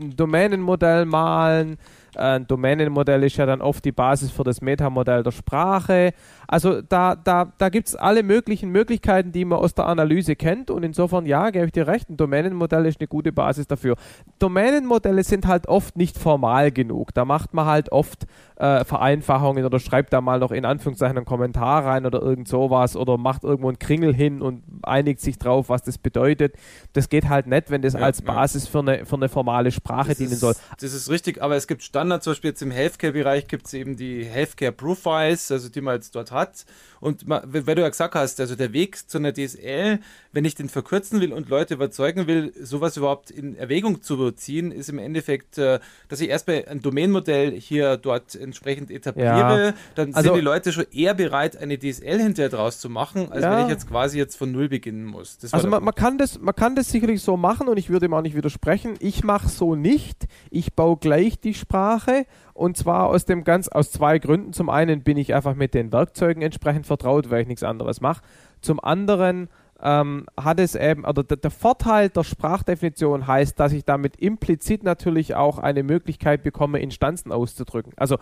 ein 0.00 0.16
Domänenmodell 0.16 1.04
malen. 1.06 1.78
Äh, 2.14 2.36
ein 2.36 2.46
Domänenmodell 2.46 3.24
ist 3.24 3.36
ja 3.36 3.46
dann 3.46 3.60
oft 3.60 3.84
die 3.84 3.92
Basis 3.92 4.30
für 4.30 4.44
das 4.44 4.60
Metamodell 4.60 5.22
der 5.22 5.30
Sprache. 5.30 6.12
Also 6.52 6.82
da, 6.82 7.16
da, 7.16 7.50
da 7.56 7.70
gibt 7.70 7.88
es 7.88 7.96
alle 7.96 8.22
möglichen 8.22 8.68
Möglichkeiten, 8.68 9.32
die 9.32 9.46
man 9.46 9.58
aus 9.58 9.72
der 9.72 9.86
Analyse 9.86 10.36
kennt 10.36 10.70
und 10.70 10.82
insofern, 10.82 11.24
ja, 11.24 11.48
gebe 11.48 11.64
ich 11.64 11.72
dir 11.72 11.86
recht, 11.86 12.10
ein 12.10 12.18
Domänenmodell 12.18 12.84
ist 12.84 13.00
eine 13.00 13.08
gute 13.08 13.32
Basis 13.32 13.66
dafür. 13.68 13.96
Domänenmodelle 14.38 15.24
sind 15.24 15.46
halt 15.46 15.66
oft 15.66 15.96
nicht 15.96 16.18
formal 16.18 16.70
genug. 16.70 17.14
Da 17.14 17.24
macht 17.24 17.54
man 17.54 17.64
halt 17.64 17.90
oft 17.90 18.26
äh, 18.56 18.84
Vereinfachungen 18.84 19.64
oder 19.64 19.80
schreibt 19.80 20.12
da 20.12 20.20
mal 20.20 20.40
noch 20.40 20.50
in 20.50 20.66
Anführungszeichen 20.66 21.16
einen 21.16 21.24
Kommentar 21.24 21.86
rein 21.86 22.04
oder 22.04 22.20
irgend 22.20 22.48
sowas 22.48 22.96
oder 22.96 23.16
macht 23.16 23.44
irgendwo 23.44 23.68
einen 23.68 23.78
Kringel 23.78 24.14
hin 24.14 24.42
und 24.42 24.62
einigt 24.82 25.22
sich 25.22 25.38
drauf, 25.38 25.70
was 25.70 25.80
das 25.80 25.96
bedeutet. 25.96 26.56
Das 26.92 27.08
geht 27.08 27.30
halt 27.30 27.46
nicht, 27.46 27.70
wenn 27.70 27.80
das 27.80 27.94
ja, 27.94 28.00
als 28.00 28.20
Basis 28.20 28.66
ja. 28.66 28.72
für, 28.72 28.78
eine, 28.80 29.06
für 29.06 29.16
eine 29.16 29.30
formale 29.30 29.72
Sprache 29.72 30.10
das 30.10 30.18
dienen 30.18 30.32
ist, 30.32 30.40
soll. 30.40 30.54
Das 30.78 30.92
ist 30.92 31.08
richtig, 31.08 31.40
aber 31.40 31.56
es 31.56 31.66
gibt 31.66 31.82
Standards, 31.82 32.24
zum 32.24 32.32
Beispiel 32.32 32.50
jetzt 32.50 32.60
im 32.60 32.72
Healthcare-Bereich 32.72 33.48
gibt 33.48 33.68
es 33.68 33.72
eben 33.72 33.96
die 33.96 34.22
Healthcare 34.22 34.72
Profiles, 34.72 35.50
also 35.50 35.70
die 35.70 35.80
man 35.80 35.94
jetzt 35.94 36.14
dort 36.14 36.30
hat 36.30 36.41
hat. 36.42 36.66
Und 37.02 37.24
weil 37.26 37.74
du 37.74 37.82
ja 37.82 37.88
gesagt 37.88 38.14
hast, 38.14 38.38
also 38.38 38.54
der 38.54 38.72
Weg 38.72 38.96
zu 39.10 39.18
einer 39.18 39.32
DSL, 39.32 39.98
wenn 40.30 40.44
ich 40.44 40.54
den 40.54 40.68
verkürzen 40.68 41.20
will 41.20 41.32
und 41.32 41.48
Leute 41.48 41.74
überzeugen 41.74 42.28
will, 42.28 42.52
sowas 42.62 42.96
überhaupt 42.96 43.32
in 43.32 43.56
Erwägung 43.56 44.02
zu 44.02 44.30
ziehen, 44.30 44.70
ist 44.70 44.88
im 44.88 44.98
Endeffekt, 44.98 45.58
äh, 45.58 45.80
dass 46.08 46.20
ich 46.20 46.28
erstmal 46.28 46.64
ein 46.68 46.80
Domainmodell 46.80 47.58
hier 47.58 47.96
dort 47.96 48.36
entsprechend 48.36 48.92
etabliere. 48.92 49.66
Ja. 49.66 49.74
Dann 49.96 50.14
also, 50.14 50.28
sind 50.28 50.36
die 50.36 50.44
Leute 50.44 50.72
schon 50.72 50.86
eher 50.92 51.14
bereit, 51.14 51.56
eine 51.56 51.76
DSL 51.76 52.20
hinterher 52.20 52.50
draus 52.50 52.78
zu 52.78 52.88
machen, 52.88 53.32
als 53.32 53.42
ja. 53.42 53.56
wenn 53.56 53.64
ich 53.64 53.70
jetzt 53.70 53.88
quasi 53.88 54.18
jetzt 54.18 54.36
von 54.36 54.52
Null 54.52 54.68
beginnen 54.68 55.04
muss. 55.04 55.38
also 55.50 55.66
man, 55.66 55.82
man, 55.82 55.94
kann 55.96 56.18
das, 56.18 56.38
man 56.40 56.54
kann 56.54 56.76
das 56.76 56.88
sicherlich 56.88 57.20
so 57.20 57.36
machen 57.36 57.66
und 57.66 57.78
ich 57.78 57.90
würde 57.90 58.06
ihm 58.06 58.14
auch 58.14 58.22
nicht 58.22 58.36
widersprechen. 58.36 58.94
Ich 59.00 59.24
mache 59.24 59.48
so 59.48 59.74
nicht. 59.74 60.28
Ich 60.50 60.74
baue 60.74 60.98
gleich 60.98 61.40
die 61.40 61.54
Sprache 61.54 62.26
und 62.62 62.76
zwar 62.76 63.08
aus 63.08 63.24
dem 63.24 63.42
ganz 63.42 63.66
aus 63.66 63.90
zwei 63.90 64.20
Gründen. 64.20 64.52
Zum 64.52 64.70
einen 64.70 65.02
bin 65.02 65.16
ich 65.16 65.34
einfach 65.34 65.56
mit 65.56 65.74
den 65.74 65.92
Werkzeugen 65.92 66.42
entsprechend 66.42 66.86
vertraut, 66.86 67.28
weil 67.28 67.42
ich 67.42 67.48
nichts 67.48 67.64
anderes 67.64 68.00
mache. 68.00 68.22
Zum 68.60 68.78
anderen 68.78 69.48
ähm, 69.82 70.26
hat 70.40 70.60
es 70.60 70.76
eben, 70.76 71.04
oder 71.04 71.24
der, 71.24 71.38
der, 71.38 71.50
Vorteil 71.50 72.08
der 72.08 72.22
Sprachdefinition 72.22 73.26
heißt, 73.26 73.58
dass 73.58 73.72
ich 73.72 73.84
damit 73.84 74.14
implizit 74.14 74.84
natürlich 74.84 75.34
auch 75.34 75.58
eine 75.58 75.82
Möglichkeit 75.82 76.44
bekomme, 76.44 76.78
Instanzen 76.78 77.32
auszudrücken. 77.32 77.94
Also 77.96 78.18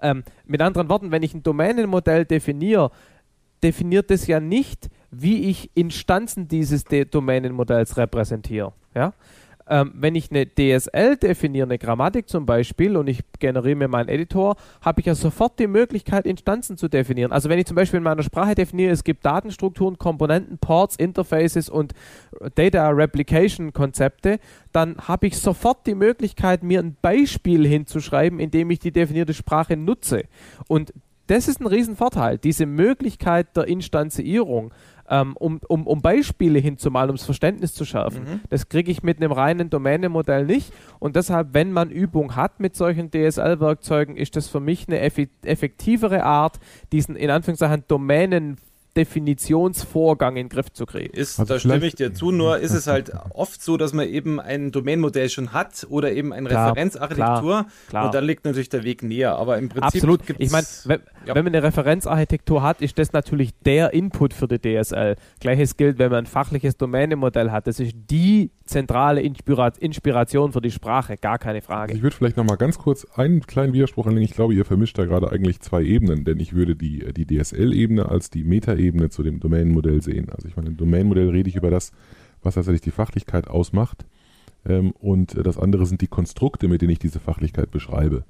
ähm, 0.00 0.24
mit 0.46 0.62
anderen 0.62 0.88
Worten, 0.88 1.10
wenn 1.10 1.22
ich 1.22 1.34
ein 1.34 1.42
Domänenmodell 1.42 2.24
definiere, 2.24 2.92
definiert 3.62 4.10
es 4.10 4.26
ja 4.26 4.40
nicht, 4.40 4.88
wie 5.10 5.50
ich 5.50 5.70
Instanzen 5.74 6.48
dieses 6.48 6.84
De 6.84 7.04
Domänenmodells 7.04 7.98
repräsentiere. 7.98 8.72
Ja? 8.94 9.12
Ähm, 9.68 9.92
wenn 9.94 10.14
ich 10.14 10.30
eine 10.30 10.46
DSL 10.46 11.16
definiere, 11.16 11.66
eine 11.66 11.78
Grammatik 11.78 12.28
zum 12.28 12.46
Beispiel, 12.46 12.96
und 12.96 13.08
ich 13.08 13.20
generiere 13.38 13.76
mir 13.76 13.88
meinen 13.88 14.08
Editor, 14.08 14.56
habe 14.80 15.00
ich 15.00 15.06
ja 15.06 15.14
sofort 15.14 15.58
die 15.58 15.66
Möglichkeit, 15.66 16.26
Instanzen 16.26 16.76
zu 16.76 16.88
definieren. 16.88 17.32
Also 17.32 17.48
wenn 17.48 17.58
ich 17.58 17.66
zum 17.66 17.76
Beispiel 17.76 17.98
in 17.98 18.04
meiner 18.04 18.22
Sprache 18.22 18.54
definiere, 18.54 18.92
es 18.92 19.04
gibt 19.04 19.24
Datenstrukturen, 19.24 19.98
Komponenten, 19.98 20.58
Ports, 20.58 20.96
Interfaces 20.96 21.68
und 21.68 21.92
Data 22.54 22.88
Replication 22.88 23.72
Konzepte, 23.72 24.38
dann 24.72 24.96
habe 24.96 25.26
ich 25.26 25.38
sofort 25.38 25.86
die 25.86 25.94
Möglichkeit, 25.94 26.62
mir 26.62 26.80
ein 26.80 26.96
Beispiel 27.00 27.66
hinzuschreiben, 27.66 28.40
in 28.40 28.50
dem 28.50 28.70
ich 28.70 28.78
die 28.78 28.92
definierte 28.92 29.34
Sprache 29.34 29.76
nutze. 29.76 30.24
Und 30.68 30.92
das 31.28 31.48
ist 31.48 31.60
ein 31.60 31.66
Riesenvorteil, 31.66 32.38
diese 32.38 32.66
Möglichkeit 32.66 33.56
der 33.56 33.68
Instanzierung 33.68 34.72
ähm, 35.12 35.36
um, 35.36 35.60
um, 35.68 35.86
um 35.86 36.00
Beispiele 36.00 36.58
hinzumalen, 36.58 37.10
um 37.10 37.16
das 37.16 37.26
Verständnis 37.26 37.74
zu 37.74 37.84
schärfen. 37.84 38.24
Mhm. 38.24 38.40
Das 38.48 38.70
kriege 38.70 38.90
ich 38.90 39.02
mit 39.02 39.18
einem 39.18 39.30
reinen 39.30 39.68
Domänenmodell 39.68 40.46
nicht. 40.46 40.72
Und 40.98 41.16
deshalb, 41.16 41.48
wenn 41.52 41.70
man 41.70 41.90
Übung 41.90 42.34
hat 42.34 42.60
mit 42.60 42.74
solchen 42.74 43.10
DSL-Werkzeugen, 43.10 44.16
ist 44.16 44.36
das 44.36 44.48
für 44.48 44.60
mich 44.60 44.88
eine 44.88 45.00
effektivere 45.00 46.24
Art, 46.24 46.58
diesen 46.92 47.14
in 47.14 47.28
Anführungszeichen 47.28 47.84
Domänen 47.88 48.56
Definitionsvorgang 48.96 50.36
in 50.36 50.46
den 50.46 50.48
Griff 50.48 50.70
zu 50.72 50.86
kriegen. 50.86 51.14
Ist, 51.14 51.38
also 51.38 51.54
da 51.54 51.58
stimme 51.58 51.86
ich 51.86 51.94
dir 51.94 52.12
zu, 52.12 52.30
nur 52.30 52.58
ist 52.58 52.72
es 52.72 52.86
halt 52.86 53.12
oft 53.30 53.62
so, 53.62 53.76
dass 53.76 53.92
man 53.92 54.06
eben 54.06 54.38
ein 54.38 54.70
Domainmodell 54.70 55.30
schon 55.30 55.52
hat 55.52 55.86
oder 55.88 56.12
eben 56.12 56.32
eine 56.32 56.48
klar, 56.48 56.70
Referenzarchitektur 56.70 57.40
klar, 57.40 57.66
klar. 57.88 58.04
und 58.06 58.14
dann 58.14 58.24
liegt 58.24 58.44
natürlich 58.44 58.68
der 58.68 58.84
Weg 58.84 59.02
näher. 59.02 59.36
Aber 59.36 59.58
im 59.58 59.68
Prinzip. 59.68 60.02
Absolut. 60.02 60.20
Ich 60.38 60.50
meine, 60.50 60.66
wenn, 60.84 61.00
ja. 61.26 61.34
wenn, 61.34 61.44
man 61.44 61.54
eine 61.54 61.62
Referenzarchitektur 61.62 62.62
hat, 62.62 62.82
ist 62.82 62.98
das 62.98 63.12
natürlich 63.12 63.52
der 63.64 63.92
Input 63.94 64.34
für 64.34 64.46
die 64.46 64.58
DSL. 64.58 65.16
Gleiches 65.40 65.76
gilt, 65.76 65.98
wenn 65.98 66.10
man 66.10 66.24
ein 66.24 66.26
fachliches 66.26 66.76
Domänenmodell 66.76 67.50
hat. 67.50 67.66
Das 67.66 67.80
ist 67.80 67.94
die 68.10 68.50
zentrale 68.64 69.20
Inspiration 69.22 70.52
für 70.52 70.60
die 70.60 70.70
Sprache, 70.70 71.16
gar 71.16 71.38
keine 71.38 71.62
Frage. 71.62 71.92
Also 71.92 71.96
ich 71.96 72.02
würde 72.02 72.16
vielleicht 72.16 72.36
nochmal 72.36 72.56
ganz 72.56 72.78
kurz 72.78 73.06
einen 73.14 73.40
kleinen 73.46 73.72
Widerspruch 73.72 74.06
anlegen. 74.06 74.24
Ich 74.24 74.34
glaube, 74.34 74.54
ihr 74.54 74.64
vermischt 74.64 74.98
da 74.98 75.04
gerade 75.04 75.30
eigentlich 75.30 75.60
zwei 75.60 75.82
Ebenen, 75.82 76.24
denn 76.24 76.38
ich 76.40 76.54
würde 76.54 76.76
die, 76.76 77.12
die 77.12 77.26
DSL-Ebene 77.26 78.08
als 78.08 78.30
die 78.30 78.44
Meta-Ebene 78.44 78.81
zu 79.10 79.22
dem 79.22 79.40
Domain-Modell 79.40 80.02
sehen. 80.02 80.28
Also 80.30 80.48
ich 80.48 80.56
meine, 80.56 80.70
im 80.70 80.76
Domain-Modell 80.76 81.30
rede 81.30 81.48
ich 81.48 81.56
über 81.56 81.70
das, 81.70 81.92
was 82.42 82.54
tatsächlich 82.54 82.80
die 82.80 82.90
Fachlichkeit 82.90 83.48
ausmacht. 83.48 84.04
Ähm, 84.66 84.92
und 85.00 85.36
das 85.44 85.58
andere 85.58 85.86
sind 85.86 86.00
die 86.00 86.06
Konstrukte, 86.08 86.68
mit 86.68 86.82
denen 86.82 86.92
ich 86.92 86.98
diese 86.98 87.20
Fachlichkeit 87.20 87.70
beschreibe. 87.70 88.24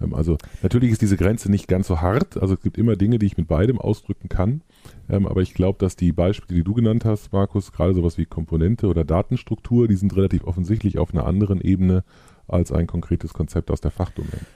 Ähm, 0.00 0.14
also 0.14 0.38
natürlich 0.62 0.92
ist 0.92 1.02
diese 1.02 1.16
Grenze 1.16 1.50
nicht 1.50 1.68
ganz 1.68 1.86
so 1.86 2.00
hart. 2.00 2.40
Also 2.40 2.54
es 2.54 2.60
gibt 2.60 2.78
immer 2.78 2.96
Dinge, 2.96 3.18
die 3.18 3.26
ich 3.26 3.36
mit 3.36 3.48
beidem 3.48 3.78
ausdrücken 3.78 4.28
kann. 4.28 4.62
Ähm, 5.08 5.26
aber 5.26 5.42
ich 5.42 5.54
glaube, 5.54 5.78
dass 5.78 5.96
die 5.96 6.12
Beispiele, 6.12 6.58
die 6.58 6.64
du 6.64 6.74
genannt 6.74 7.04
hast, 7.04 7.32
Markus, 7.32 7.72
gerade 7.72 7.94
sowas 7.94 8.18
wie 8.18 8.26
Komponente 8.26 8.86
oder 8.86 9.04
Datenstruktur, 9.04 9.88
die 9.88 9.96
sind 9.96 10.14
relativ 10.16 10.44
offensichtlich 10.44 10.98
auf 10.98 11.12
einer 11.12 11.26
anderen 11.26 11.60
Ebene 11.60 12.04
als 12.46 12.72
ein 12.72 12.86
konkretes 12.86 13.34
Konzept 13.34 13.70
aus 13.70 13.80
der 13.80 13.90
Fachdomäne. 13.90 14.46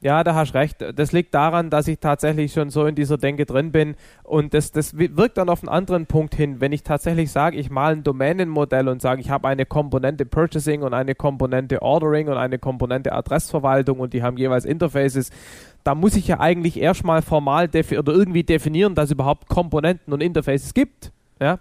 Ja, 0.00 0.22
da 0.22 0.34
hast 0.34 0.54
recht. 0.54 0.76
Das 0.94 1.10
liegt 1.10 1.34
daran, 1.34 1.70
dass 1.70 1.88
ich 1.88 1.98
tatsächlich 1.98 2.52
schon 2.52 2.70
so 2.70 2.86
in 2.86 2.94
dieser 2.94 3.18
Denke 3.18 3.46
drin 3.46 3.72
bin 3.72 3.96
und 4.22 4.54
das, 4.54 4.70
das 4.70 4.96
wirkt 4.96 5.38
dann 5.38 5.48
auf 5.48 5.62
einen 5.62 5.68
anderen 5.68 6.06
Punkt 6.06 6.36
hin. 6.36 6.60
Wenn 6.60 6.70
ich 6.70 6.84
tatsächlich 6.84 7.32
sage, 7.32 7.56
ich 7.56 7.68
male 7.68 7.96
ein 7.96 8.04
Domänenmodell 8.04 8.88
und 8.88 9.02
sage, 9.02 9.20
ich 9.20 9.30
habe 9.30 9.48
eine 9.48 9.66
Komponente 9.66 10.24
Purchasing 10.24 10.82
und 10.82 10.94
eine 10.94 11.16
Komponente 11.16 11.82
Ordering 11.82 12.28
und 12.28 12.36
eine 12.36 12.60
Komponente 12.60 13.12
Adressverwaltung 13.12 13.98
und 13.98 14.12
die 14.12 14.22
haben 14.22 14.36
jeweils 14.36 14.64
Interfaces, 14.64 15.30
da 15.82 15.96
muss 15.96 16.14
ich 16.14 16.28
ja 16.28 16.38
eigentlich 16.38 16.78
erstmal 16.78 17.20
formal 17.22 17.68
oder 17.68 18.12
irgendwie 18.12 18.44
definieren, 18.44 18.94
dass 18.94 19.06
es 19.06 19.12
überhaupt 19.12 19.48
Komponenten 19.48 20.12
und 20.12 20.22
Interfaces 20.22 20.74
gibt. 20.74 21.10
Ja? 21.40 21.58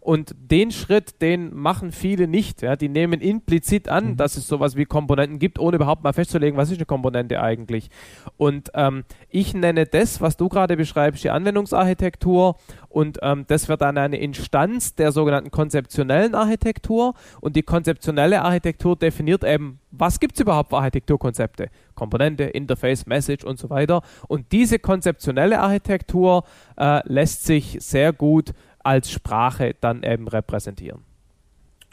Und 0.00 0.34
den 0.38 0.70
Schritt, 0.70 1.20
den 1.20 1.54
machen 1.54 1.92
viele 1.92 2.26
nicht. 2.26 2.62
Ja? 2.62 2.74
Die 2.74 2.88
nehmen 2.88 3.20
implizit 3.20 3.88
an, 3.88 4.12
mhm. 4.12 4.16
dass 4.16 4.36
es 4.36 4.48
sowas 4.48 4.74
wie 4.74 4.86
Komponenten 4.86 5.38
gibt, 5.38 5.58
ohne 5.58 5.76
überhaupt 5.76 6.02
mal 6.02 6.14
festzulegen, 6.14 6.56
was 6.56 6.70
ist 6.70 6.78
eine 6.78 6.86
Komponente 6.86 7.40
eigentlich. 7.40 7.90
Und 8.38 8.70
ähm, 8.74 9.04
ich 9.28 9.52
nenne 9.52 9.84
das, 9.84 10.22
was 10.22 10.38
du 10.38 10.48
gerade 10.48 10.76
beschreibst, 10.76 11.22
die 11.22 11.30
Anwendungsarchitektur. 11.30 12.56
Und 12.88 13.18
ähm, 13.22 13.44
das 13.46 13.68
wird 13.68 13.82
dann 13.82 13.98
eine 13.98 14.18
Instanz 14.18 14.94
der 14.94 15.12
sogenannten 15.12 15.50
konzeptionellen 15.50 16.34
Architektur. 16.34 17.14
Und 17.40 17.56
die 17.56 17.62
konzeptionelle 17.62 18.42
Architektur 18.42 18.96
definiert 18.96 19.44
eben, 19.44 19.80
was 19.90 20.18
gibt 20.18 20.34
es 20.34 20.40
überhaupt 20.40 20.70
für 20.70 20.78
Architekturkonzepte? 20.78 21.68
Komponente, 21.94 22.44
Interface, 22.44 23.06
Message 23.06 23.44
und 23.44 23.58
so 23.58 23.68
weiter. 23.68 24.02
Und 24.28 24.52
diese 24.52 24.78
konzeptionelle 24.78 25.60
Architektur 25.60 26.44
äh, 26.78 27.00
lässt 27.06 27.44
sich 27.44 27.76
sehr 27.80 28.12
gut 28.12 28.52
als 28.82 29.10
Sprache 29.10 29.76
dann 29.80 30.02
eben 30.02 30.28
repräsentieren. 30.28 31.04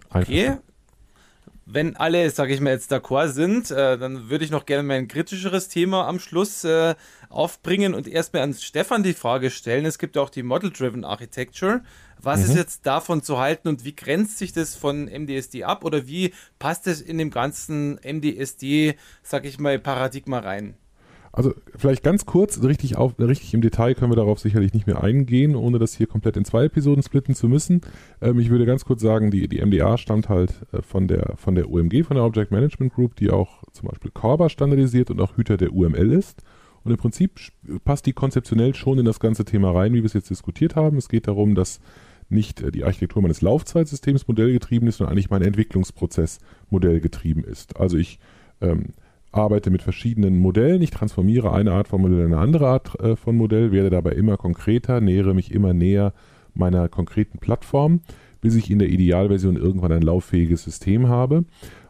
Okay. 0.09 0.57
Wenn 1.69 1.97
alle, 1.97 2.29
sage 2.29 2.53
ich 2.53 2.61
mal, 2.61 2.69
jetzt 2.69 2.93
d'accord 2.93 3.27
sind, 3.27 3.71
äh, 3.71 3.97
dann 3.97 4.29
würde 4.29 4.45
ich 4.45 4.51
noch 4.51 4.65
gerne 4.65 4.83
mein 4.83 5.09
kritischeres 5.09 5.67
Thema 5.67 6.07
am 6.07 6.17
Schluss 6.17 6.63
äh, 6.63 6.95
aufbringen 7.29 7.93
und 7.93 8.07
erstmal 8.07 8.43
an 8.43 8.53
Stefan 8.53 9.03
die 9.03 9.13
Frage 9.13 9.49
stellen. 9.49 9.85
Es 9.85 9.99
gibt 9.99 10.17
auch 10.17 10.29
die 10.29 10.43
Model-Driven 10.43 11.03
Architecture. 11.03 11.81
Was 12.21 12.39
mhm. 12.39 12.45
ist 12.45 12.55
jetzt 12.55 12.85
davon 12.85 13.21
zu 13.21 13.37
halten 13.37 13.67
und 13.67 13.83
wie 13.83 13.93
grenzt 13.93 14.37
sich 14.37 14.53
das 14.53 14.75
von 14.75 15.09
MDSD 15.09 15.65
ab 15.65 15.83
oder 15.83 16.07
wie 16.07 16.33
passt 16.57 16.87
es 16.87 17.01
in 17.01 17.17
dem 17.17 17.31
ganzen 17.31 17.99
MDSD, 18.01 18.95
sag 19.21 19.43
ich 19.43 19.59
mal, 19.59 19.77
Paradigma 19.77 20.39
rein? 20.39 20.77
Also 21.37 21.53
vielleicht 21.75 22.01
ganz 22.01 22.25
kurz, 22.25 22.63
richtig, 22.63 22.97
auf, 22.97 23.13
richtig 23.19 23.53
im 23.53 23.61
Detail 23.61 23.93
können 23.93 24.11
wir 24.11 24.15
darauf 24.15 24.39
sicherlich 24.39 24.73
nicht 24.73 24.87
mehr 24.87 25.03
eingehen, 25.03 25.55
ohne 25.55 25.77
das 25.77 25.93
hier 25.93 26.07
komplett 26.07 26.35
in 26.35 26.45
zwei 26.45 26.63
Episoden 26.63 27.03
splitten 27.03 27.35
zu 27.35 27.47
müssen. 27.47 27.81
Ähm, 28.21 28.39
ich 28.39 28.49
würde 28.49 28.65
ganz 28.65 28.85
kurz 28.85 29.03
sagen, 29.03 29.29
die, 29.29 29.47
die 29.47 29.63
MDA 29.63 29.99
stammt 29.99 30.29
halt 30.29 30.65
äh, 30.71 30.81
von, 30.81 31.07
der, 31.07 31.35
von 31.35 31.53
der 31.53 31.69
UMG, 31.69 32.03
von 32.03 32.15
der 32.15 32.25
Object 32.25 32.49
Management 32.49 32.91
Group, 32.95 33.15
die 33.17 33.29
auch 33.29 33.61
zum 33.71 33.87
Beispiel 33.87 34.09
Corba 34.09 34.49
standardisiert 34.49 35.11
und 35.11 35.21
auch 35.21 35.37
Hüter 35.37 35.57
der 35.57 35.73
UML 35.73 36.11
ist. 36.11 36.41
Und 36.83 36.89
im 36.89 36.97
Prinzip 36.97 37.39
passt 37.85 38.07
die 38.07 38.13
konzeptionell 38.13 38.73
schon 38.73 38.97
in 38.97 39.05
das 39.05 39.19
ganze 39.19 39.45
Thema 39.45 39.69
rein, 39.69 39.93
wie 39.93 39.99
wir 39.99 40.05
es 40.05 40.13
jetzt 40.13 40.31
diskutiert 40.31 40.75
haben. 40.75 40.97
Es 40.97 41.07
geht 41.07 41.27
darum, 41.27 41.53
dass 41.53 41.81
nicht 42.29 42.61
äh, 42.61 42.71
die 42.71 42.83
Architektur 42.83 43.21
meines 43.21 43.41
Laufzeitsystems 43.41 44.27
modellgetrieben 44.27 44.87
ist, 44.87 44.97
sondern 44.97 45.13
eigentlich 45.13 45.29
mein 45.29 45.43
Entwicklungsprozess 45.43 46.39
modellgetrieben 46.71 47.43
ist. 47.43 47.79
Also 47.79 47.95
ich 47.95 48.17
ähm, 48.59 48.93
arbeite 49.31 49.69
mit 49.69 49.81
verschiedenen 49.81 50.39
Modellen, 50.39 50.81
ich 50.81 50.91
transformiere 50.91 51.53
eine 51.53 51.73
Art 51.73 51.87
von 51.87 52.01
Modell 52.01 52.19
in 52.19 52.33
eine 52.33 52.37
andere 52.37 52.67
Art 52.67 52.99
äh, 52.99 53.15
von 53.15 53.35
Modell, 53.35 53.71
werde 53.71 53.89
dabei 53.89 54.11
immer 54.11 54.37
konkreter, 54.37 55.01
nähere 55.01 55.33
mich 55.33 55.51
immer 55.51 55.73
näher 55.73 56.13
meiner 56.53 56.89
konkreten 56.89 57.39
Plattform, 57.39 58.01
bis 58.41 58.55
ich 58.55 58.71
in 58.71 58.79
der 58.79 58.89
Idealversion 58.89 59.57
irgendwann 59.57 59.91
ein 59.91 60.01
lauffähiges 60.01 60.63
System 60.63 61.07
habe. 61.07 61.45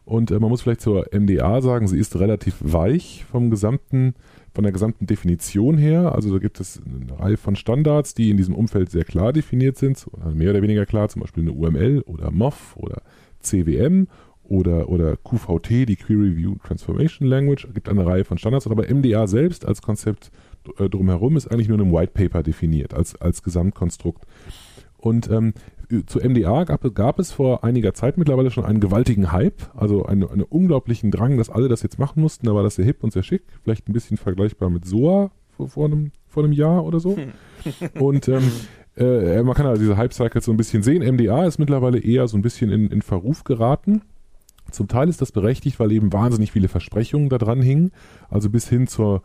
Und 0.06 0.32
äh, 0.32 0.40
man 0.40 0.50
muss 0.50 0.62
vielleicht 0.62 0.82
zur 0.82 1.06
MDA 1.12 1.62
sagen, 1.62 1.88
sie 1.88 2.00
ist 2.00 2.18
relativ 2.18 2.56
weich 2.62 3.26
vom 3.30 3.50
gesamten, 3.50 4.16
von 4.54 4.64
der 4.64 4.72
gesamten 4.72 5.06
Definition 5.06 5.78
her. 5.78 6.16
Also 6.16 6.32
da 6.32 6.40
gibt 6.40 6.60
es 6.60 6.82
eine 6.86 7.20
Reihe 7.20 7.38
von 7.38 7.56
Standards, 7.56 8.14
die 8.14 8.30
in 8.30 8.38
diesem 8.38 8.56
Umfeld 8.56 8.90
sehr 8.90 9.04
klar 9.04 9.34
definiert 9.34 9.78
sind, 9.78 10.06
mehr 10.34 10.52
oder 10.52 10.62
weniger 10.62 10.86
klar, 10.86 11.10
zum 11.10 11.22
Beispiel 11.22 11.44
eine 11.44 11.52
UML 11.52 12.04
oder 12.08 12.32
MOF 12.32 12.78
oder 12.78 13.02
CWM 13.42 14.08
oder, 14.50 14.90
oder 14.90 15.18
QVT, 15.18 15.88
die 15.88 15.96
Query 15.96 16.36
View 16.36 16.56
Transformation 16.66 17.28
Language, 17.28 17.68
gibt 17.74 17.90
eine 17.90 18.06
Reihe 18.06 18.26
von 18.26 18.38
Standards, 18.38 18.68
aber 18.68 18.94
MDA 18.94 19.28
selbst 19.28 19.66
als 19.66 19.82
Konzept 19.82 20.32
äh, 20.78 20.90
drumherum 20.90 21.38
ist 21.38 21.48
eigentlich 21.48 21.68
nur 21.68 21.78
in 21.78 21.86
einem 21.86 21.94
White 21.94 22.14
Paper 22.14 22.44
definiert, 22.44 22.94
als, 22.94 23.16
als 23.16 23.44
Gesamtkonstrukt. 23.44 24.26
Und 24.98 25.30
ähm, 25.30 25.54
zu 26.06 26.20
MDA 26.20 26.66
gab, 26.66 26.94
gab, 26.96 27.20
es 27.20 27.32
vor 27.32 27.64
einiger 27.64 27.94
Zeit 27.94 28.18
mittlerweile 28.18 28.52
schon 28.52 28.66
einen 28.66 28.80
gewaltigen 28.80 29.32
Hype, 29.32 29.62
also 29.76 30.06
einen, 30.06 30.28
einen 30.28 30.42
unglaublichen 30.42 31.12
Drang, 31.12 31.38
dass 31.38 31.50
alle 31.50 31.70
das 31.70 31.82
jetzt 31.82 31.98
machen 31.98 32.22
mussten. 32.22 32.46
Da 32.46 32.56
war 32.56 32.64
das 32.64 32.76
sehr 32.76 32.86
hip 32.86 33.04
und 33.04 33.14
sehr 33.14 33.24
schick, 33.24 33.44
vielleicht 33.64 33.88
ein 33.88 33.94
bisschen 33.94 34.18
vergleichbar 34.18 34.70
mit 34.70 34.86
SOA 34.86 35.32
vor, 35.56 35.70
vor, 35.70 35.86
einem, 35.86 36.12
vor 36.28 36.44
einem 36.44 36.52
Jahr 36.52 36.84
oder 36.84 37.00
so. 37.00 37.18
und 38.00 38.28
ähm, 38.28 38.52
äh, 38.98 39.42
man 39.44 39.56
kann 39.56 39.66
also 39.66 39.82
diese 39.82 39.98
Hype-Cycles 39.98 40.46
so 40.46 40.52
ein 40.52 40.58
bisschen 40.58 40.84
sehen. 40.84 41.04
MDA 41.04 41.46
ist 41.46 41.60
mittlerweile 41.60 42.00
eher 42.00 42.28
so 42.28 42.38
ein 42.38 42.42
bisschen 42.42 42.72
in, 42.72 42.90
in 42.92 43.02
Verruf 43.02 43.44
geraten. 43.44 44.02
Zum 44.72 44.88
Teil 44.88 45.10
ist 45.10 45.22
das 45.22 45.32
berechtigt, 45.32 45.80
weil 45.80 45.92
eben 45.92 46.12
wahnsinnig 46.14 46.52
viele 46.52 46.68
Versprechungen 46.68 47.30
da 47.30 47.38
dran 47.38 47.62
hingen. 47.62 47.92
Also 48.30 48.50
bis 48.50 48.68
hin 48.68 48.88
zur, 48.88 49.22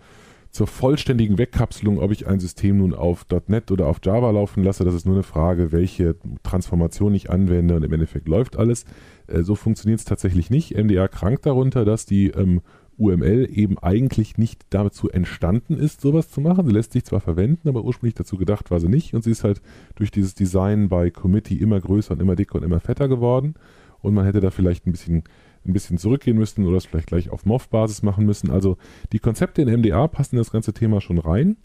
zur 0.50 0.66
vollständigen 0.66 1.38
Wegkapselung, 1.38 1.98
ob 1.98 2.12
ich 2.12 2.26
ein 2.26 2.40
System 2.40 2.78
nun 2.78 2.94
auf 2.94 3.26
.NET 3.48 3.70
oder 3.70 3.87
auf 3.87 4.00
Java 4.05 4.31
laufen 4.31 4.62
lasse, 4.62 4.85
das 4.85 4.94
ist 4.94 5.07
nur 5.07 5.14
eine 5.14 5.22
Frage, 5.22 5.72
welche 5.72 6.16
Transformation 6.42 7.14
ich 7.14 7.31
anwende 7.31 7.76
und 7.76 7.85
im 7.85 7.92
Endeffekt 7.92 8.28
läuft 8.28 8.57
alles. 8.57 8.85
Äh, 9.26 9.42
so 9.42 9.55
funktioniert 9.55 10.00
es 10.00 10.05
tatsächlich 10.05 10.50
nicht. 10.50 10.76
MDR 10.76 11.09
krankt 11.09 11.46
darunter, 11.46 11.85
dass 11.85 12.07
die 12.07 12.28
ähm, 12.28 12.61
UML 12.98 13.48
eben 13.50 13.78
eigentlich 13.78 14.38
nicht 14.38 14.66
dazu 14.70 15.09
entstanden 15.09 15.78
ist, 15.78 16.00
sowas 16.00 16.31
zu 16.31 16.40
machen. 16.40 16.66
Sie 16.66 16.72
lässt 16.72 16.92
sich 16.92 17.05
zwar 17.05 17.20
verwenden, 17.20 17.68
aber 17.68 17.85
ursprünglich 17.85 18.14
dazu 18.14 18.37
gedacht 18.37 18.70
war 18.70 18.81
sie 18.81 18.88
nicht 18.88 19.14
und 19.14 19.24
sie 19.24 19.31
ist 19.31 19.44
halt 19.44 19.62
durch 19.96 20.11
dieses 20.11 20.35
Design 20.35 20.88
bei 20.88 21.11
Committee 21.11 21.57
immer 21.57 21.81
größer 21.81 22.12
und 22.12 22.20
immer 22.20 22.37
dicker 22.37 22.57
und 22.57 22.64
immer 22.64 22.81
fetter 22.81 23.09
geworden 23.09 23.55
und 24.03 24.15
man 24.15 24.25
hätte 24.25 24.41
da 24.41 24.51
vielleicht 24.51 24.87
ein 24.87 24.93
bisschen, 24.93 25.25
ein 25.67 25.73
bisschen 25.73 25.99
zurückgehen 25.99 26.37
müssen 26.37 26.67
oder 26.67 26.77
es 26.77 26.87
vielleicht 26.87 27.09
gleich 27.09 27.31
auf 27.31 27.47
MOV-Basis 27.47 28.03
machen 28.03 28.27
müssen. 28.27 28.51
Also 28.51 28.77
die 29.12 29.19
Konzepte 29.19 29.62
in 29.62 29.81
MDA 29.81 30.07
passen 30.09 30.37
in 30.37 30.41
das 30.41 30.51
ganze 30.51 30.73
Thema 30.73 31.01
schon 31.01 31.19
rein. 31.19 31.57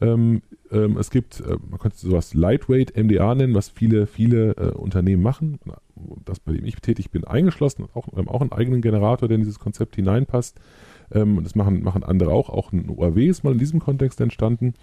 Ähm, 0.00 0.42
ähm, 0.72 0.96
es 0.98 1.10
gibt, 1.10 1.40
äh, 1.40 1.56
man 1.68 1.78
könnte 1.78 1.98
sowas 1.98 2.34
Lightweight 2.34 2.96
MDA 2.96 3.34
nennen, 3.34 3.54
was 3.54 3.68
viele, 3.68 4.06
viele 4.06 4.56
äh, 4.56 4.70
Unternehmen 4.72 5.22
machen. 5.22 5.60
Das, 6.24 6.40
bei 6.40 6.52
dem 6.52 6.64
ich 6.64 6.74
tätig 6.76 7.10
bin, 7.10 7.24
eingeschlossen. 7.24 7.86
Auch, 7.94 8.08
wir 8.08 8.18
haben 8.18 8.28
auch 8.28 8.40
einen 8.40 8.50
eigenen 8.52 8.82
Generator, 8.82 9.28
der 9.28 9.36
in 9.36 9.42
dieses 9.42 9.60
Konzept 9.60 9.94
hineinpasst. 9.94 10.58
Ähm, 11.12 11.40
das 11.42 11.54
machen, 11.54 11.82
machen 11.84 12.02
andere 12.02 12.32
auch. 12.32 12.48
Auch 12.48 12.72
ein 12.72 12.88
OAW 12.88 13.18
ist 13.18 13.44
mal 13.44 13.52
in 13.52 13.58
diesem 13.58 13.78
Kontext 13.78 14.20
entstanden. 14.20 14.74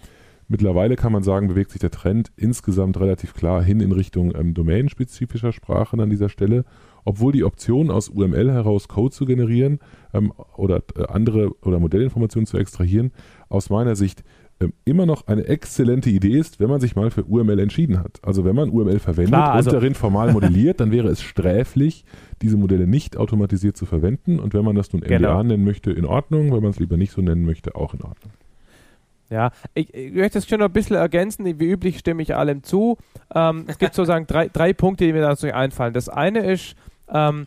Mittlerweile 0.48 0.96
kann 0.96 1.12
man 1.12 1.22
sagen, 1.22 1.48
bewegt 1.48 1.70
sich 1.70 1.80
der 1.80 1.92
Trend 1.92 2.32
insgesamt 2.36 2.98
relativ 2.98 3.34
klar 3.34 3.62
hin 3.62 3.80
in 3.80 3.92
Richtung 3.92 4.34
ähm, 4.34 4.54
domänenspezifischer 4.54 5.52
Sprachen 5.52 6.00
an 6.00 6.10
dieser 6.10 6.28
Stelle 6.28 6.64
obwohl 7.10 7.32
die 7.32 7.42
Option 7.42 7.90
aus 7.90 8.08
UML 8.08 8.52
heraus 8.52 8.86
Code 8.86 9.12
zu 9.12 9.26
generieren 9.26 9.80
ähm, 10.14 10.32
oder 10.56 10.84
äh, 10.94 11.06
andere 11.08 11.50
oder 11.62 11.80
Modellinformationen 11.80 12.46
zu 12.46 12.56
extrahieren, 12.56 13.10
aus 13.48 13.68
meiner 13.68 13.96
Sicht 13.96 14.22
ähm, 14.60 14.72
immer 14.84 15.06
noch 15.06 15.26
eine 15.26 15.46
exzellente 15.48 16.08
Idee 16.08 16.38
ist, 16.38 16.60
wenn 16.60 16.68
man 16.68 16.80
sich 16.80 16.94
mal 16.94 17.10
für 17.10 17.24
UML 17.24 17.58
entschieden 17.58 17.98
hat. 17.98 18.20
Also 18.22 18.44
wenn 18.44 18.54
man 18.54 18.70
UML 18.70 19.00
verwendet 19.00 19.32
Klar, 19.32 19.52
also 19.54 19.70
und 19.70 19.74
darin 19.74 19.94
formal 19.94 20.32
modelliert, 20.34 20.78
dann 20.78 20.92
wäre 20.92 21.08
es 21.08 21.20
sträflich, 21.20 22.04
diese 22.42 22.56
Modelle 22.56 22.86
nicht 22.86 23.16
automatisiert 23.16 23.76
zu 23.76 23.86
verwenden. 23.86 24.38
Und 24.38 24.54
wenn 24.54 24.64
man 24.64 24.76
das 24.76 24.92
nun 24.92 25.02
MDA 25.02 25.16
genau. 25.16 25.42
nennen 25.42 25.64
möchte, 25.64 25.90
in 25.90 26.04
Ordnung. 26.04 26.52
Wenn 26.52 26.62
man 26.62 26.70
es 26.70 26.78
lieber 26.78 26.96
nicht 26.96 27.10
so 27.10 27.22
nennen 27.22 27.44
möchte, 27.44 27.74
auch 27.74 27.92
in 27.92 28.02
Ordnung. 28.02 28.32
Ja, 29.30 29.50
ich, 29.74 29.92
ich 29.94 30.12
möchte 30.12 30.38
das 30.38 30.46
schon 30.46 30.60
noch 30.60 30.66
ein 30.66 30.72
bisschen 30.72 30.96
ergänzen. 30.96 31.44
Wie 31.46 31.64
üblich 31.64 31.98
stimme 31.98 32.22
ich 32.22 32.36
allem 32.36 32.62
zu. 32.62 32.98
Ähm, 33.34 33.64
es 33.66 33.78
gibt 33.78 33.94
sozusagen 33.96 34.28
drei, 34.28 34.48
drei 34.48 34.72
Punkte, 34.72 35.06
die 35.06 35.12
mir 35.12 35.22
dazu 35.22 35.46
einfallen. 35.52 35.94
Das 35.94 36.08
eine 36.08 36.40
ist, 36.40 36.76
ähm, 37.12 37.46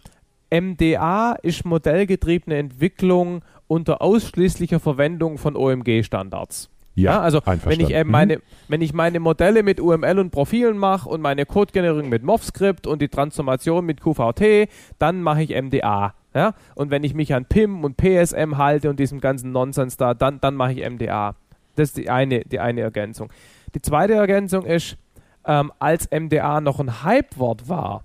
MDA 0.52 1.34
ist 1.42 1.66
modellgetriebene 1.66 2.58
Entwicklung 2.58 3.44
unter 3.68 4.02
ausschließlicher 4.02 4.80
Verwendung 4.80 5.38
von 5.38 5.56
OMG-Standards. 5.56 6.70
Ja, 6.96 7.14
ja, 7.14 7.22
also 7.22 7.42
wenn 7.46 7.80
ich, 7.80 7.92
äh, 7.92 8.04
meine, 8.04 8.38
mhm. 8.38 8.42
wenn 8.68 8.82
ich 8.82 8.94
meine 8.94 9.20
Modelle 9.20 9.64
mit 9.64 9.80
UML 9.80 10.20
und 10.20 10.30
Profilen 10.30 10.78
mache 10.78 11.10
und 11.10 11.22
meine 11.22 11.48
Codegenerierung 11.48 12.08
mit 12.08 12.22
MovScript 12.22 12.86
und 12.86 13.02
die 13.02 13.08
Transformation 13.08 13.84
mit 13.84 14.00
QVT, 14.00 14.70
dann 15.00 15.24
mache 15.24 15.42
ich 15.42 15.60
MDA. 15.60 16.14
Ja? 16.36 16.54
Und 16.76 16.92
wenn 16.92 17.04
ich 17.04 17.16
mich 17.16 17.34
an 17.34 17.46
PIM 17.46 17.84
und 17.84 17.98
PSM 17.98 18.58
halte 18.58 18.92
und 18.92 19.00
diesem 19.00 19.22
ganzen 19.22 19.52
Nonsens 19.52 19.98
da, 19.98 20.14
dann, 20.14 20.40
dann 20.40 20.54
mache 20.54 20.74
ich 20.74 20.88
MDA. 20.88 21.36
Das 21.76 21.90
ist 21.90 21.98
die 21.98 22.12
eine, 22.12 22.42
die 22.42 22.60
eine 22.60 22.82
Ergänzung. 22.82 23.32
Die 23.74 23.82
zweite 23.82 24.14
Ergänzung 24.14 24.64
ist, 24.64 24.98
ähm, 25.46 25.72
als 25.80 26.10
MDA 26.12 26.62
noch 26.62 26.80
ein 26.80 27.04
Hypewort 27.04 27.68
war, 27.68 28.04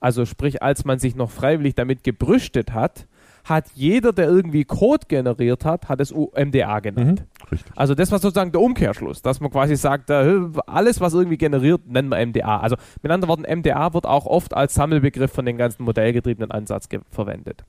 also 0.00 0.24
sprich, 0.24 0.62
als 0.62 0.84
man 0.84 0.98
sich 0.98 1.14
noch 1.16 1.30
freiwillig 1.30 1.74
damit 1.74 2.04
gebrüstet 2.04 2.72
hat, 2.72 3.06
hat 3.48 3.66
jeder, 3.74 4.12
der 4.12 4.26
irgendwie 4.26 4.64
Code 4.64 5.06
generiert 5.08 5.64
hat, 5.64 5.88
hat 5.88 6.00
es 6.00 6.12
MDA 6.12 6.80
genannt. 6.80 7.24
Mhm, 7.50 7.58
also 7.76 7.94
das 7.94 8.10
war 8.10 8.18
sozusagen 8.18 8.50
der 8.50 8.60
Umkehrschluss, 8.60 9.22
dass 9.22 9.40
man 9.40 9.50
quasi 9.50 9.76
sagt, 9.76 10.10
äh, 10.10 10.40
alles, 10.66 11.00
was 11.00 11.14
irgendwie 11.14 11.38
generiert, 11.38 11.86
nennen 11.86 12.08
wir 12.08 12.24
MDA. 12.26 12.58
Also 12.58 12.76
mit 13.02 13.12
anderen 13.12 13.28
Worten, 13.28 13.60
MDA 13.60 13.94
wird 13.94 14.04
auch 14.04 14.26
oft 14.26 14.52
als 14.52 14.74
Sammelbegriff 14.74 15.32
von 15.32 15.46
den 15.46 15.56
ganzen 15.56 15.84
modellgetriebenen 15.84 16.50
Ansatz 16.50 16.88
verwendet. 17.10 17.64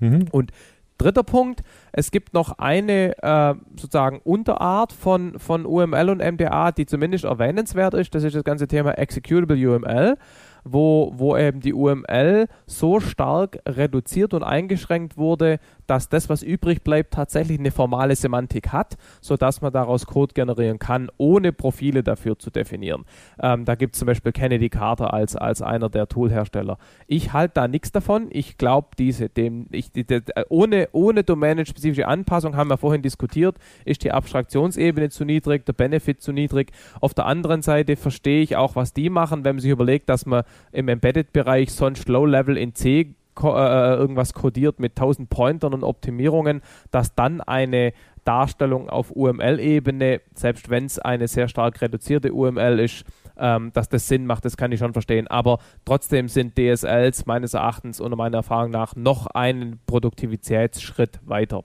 Mhm. 0.00 0.26
Und 0.32 0.52
dritter 0.98 1.22
Punkt, 1.22 1.62
es 1.92 2.10
gibt 2.10 2.34
noch 2.34 2.58
eine 2.58 3.16
äh, 3.22 3.54
sozusagen 3.76 4.20
Unterart 4.24 4.92
von, 4.92 5.38
von 5.38 5.64
UML 5.64 6.10
und 6.10 6.18
MDA, 6.18 6.72
die 6.72 6.84
zumindest 6.84 7.24
erwähnenswert 7.24 7.94
ist. 7.94 8.14
Das 8.14 8.22
ist 8.22 8.36
das 8.36 8.44
ganze 8.44 8.68
Thema 8.68 8.92
Executable 8.98 9.56
UML 9.56 10.18
wo, 10.64 11.12
wo 11.16 11.36
eben 11.36 11.60
die 11.60 11.74
UML 11.74 12.46
so 12.66 13.00
stark 13.00 13.58
reduziert 13.66 14.34
und 14.34 14.42
eingeschränkt 14.42 15.16
wurde, 15.16 15.58
dass 15.86 16.08
das, 16.08 16.28
was 16.28 16.42
übrig 16.42 16.82
bleibt, 16.82 17.12
tatsächlich 17.12 17.58
eine 17.58 17.70
formale 17.70 18.16
Semantik 18.16 18.72
hat, 18.72 18.96
sodass 19.20 19.60
man 19.60 19.72
daraus 19.72 20.06
Code 20.06 20.32
generieren 20.34 20.78
kann, 20.78 21.10
ohne 21.18 21.52
Profile 21.52 22.02
dafür 22.02 22.38
zu 22.38 22.50
definieren. 22.50 23.04
Ähm, 23.40 23.64
da 23.64 23.74
gibt 23.74 23.94
es 23.94 23.98
zum 23.98 24.06
Beispiel 24.06 24.32
Kennedy 24.32 24.68
Carter 24.68 25.12
als, 25.12 25.36
als 25.36 25.60
einer 25.60 25.88
der 25.88 26.08
Toolhersteller. 26.08 26.78
Ich 27.06 27.32
halte 27.32 27.54
da 27.54 27.68
nichts 27.68 27.92
davon. 27.92 28.28
Ich 28.30 28.56
glaube, 28.56 28.88
diese, 28.98 29.28
dem, 29.28 29.66
ich, 29.70 29.92
die, 29.92 30.06
ohne, 30.48 30.88
ohne 30.92 31.24
domänenspezifische 31.24 32.06
Anpassung, 32.06 32.56
haben 32.56 32.70
wir 32.70 32.78
vorhin 32.78 33.02
diskutiert, 33.02 33.56
ist 33.84 34.04
die 34.04 34.12
Abstraktionsebene 34.12 35.10
zu 35.10 35.24
niedrig, 35.24 35.66
der 35.66 35.72
Benefit 35.72 36.22
zu 36.22 36.32
niedrig. 36.32 36.72
Auf 37.00 37.14
der 37.14 37.26
anderen 37.26 37.62
Seite 37.62 37.96
verstehe 37.96 38.42
ich 38.42 38.56
auch, 38.56 38.76
was 38.76 38.92
die 38.92 39.10
machen, 39.10 39.44
wenn 39.44 39.56
man 39.56 39.60
sich 39.60 39.70
überlegt, 39.70 40.08
dass 40.08 40.26
man 40.26 40.44
im 40.72 40.88
Embedded-Bereich 40.88 41.72
sonst 41.72 42.08
Low-Level 42.08 42.56
in 42.56 42.74
C 42.74 43.14
äh, 43.40 43.46
äh, 43.46 43.96
irgendwas 43.96 44.34
codiert 44.34 44.78
mit 44.78 44.92
1000 44.92 45.30
Pointern 45.30 45.72
und 45.72 45.84
Optimierungen, 45.84 46.60
dass 46.90 47.14
dann 47.14 47.40
eine 47.40 47.92
Darstellung 48.24 48.90
auf 48.90 49.10
UML-Ebene, 49.10 50.20
selbst 50.34 50.68
wenn 50.68 50.84
es 50.84 50.98
eine 50.98 51.28
sehr 51.28 51.48
stark 51.48 51.80
reduzierte 51.80 52.32
UML 52.32 52.78
ist, 52.78 53.04
ähm, 53.38 53.72
dass 53.72 53.88
das 53.88 54.06
Sinn 54.06 54.26
macht, 54.26 54.44
das 54.44 54.56
kann 54.56 54.70
ich 54.70 54.78
schon 54.78 54.92
verstehen. 54.92 55.28
Aber 55.28 55.58
trotzdem 55.84 56.28
sind 56.28 56.56
DSLs 56.58 57.26
meines 57.26 57.54
Erachtens 57.54 58.00
und 58.00 58.14
meiner 58.16 58.38
Erfahrung 58.38 58.70
nach 58.70 58.94
noch 58.96 59.26
einen 59.26 59.80
Produktivitätsschritt 59.86 61.18
weiter. 61.24 61.64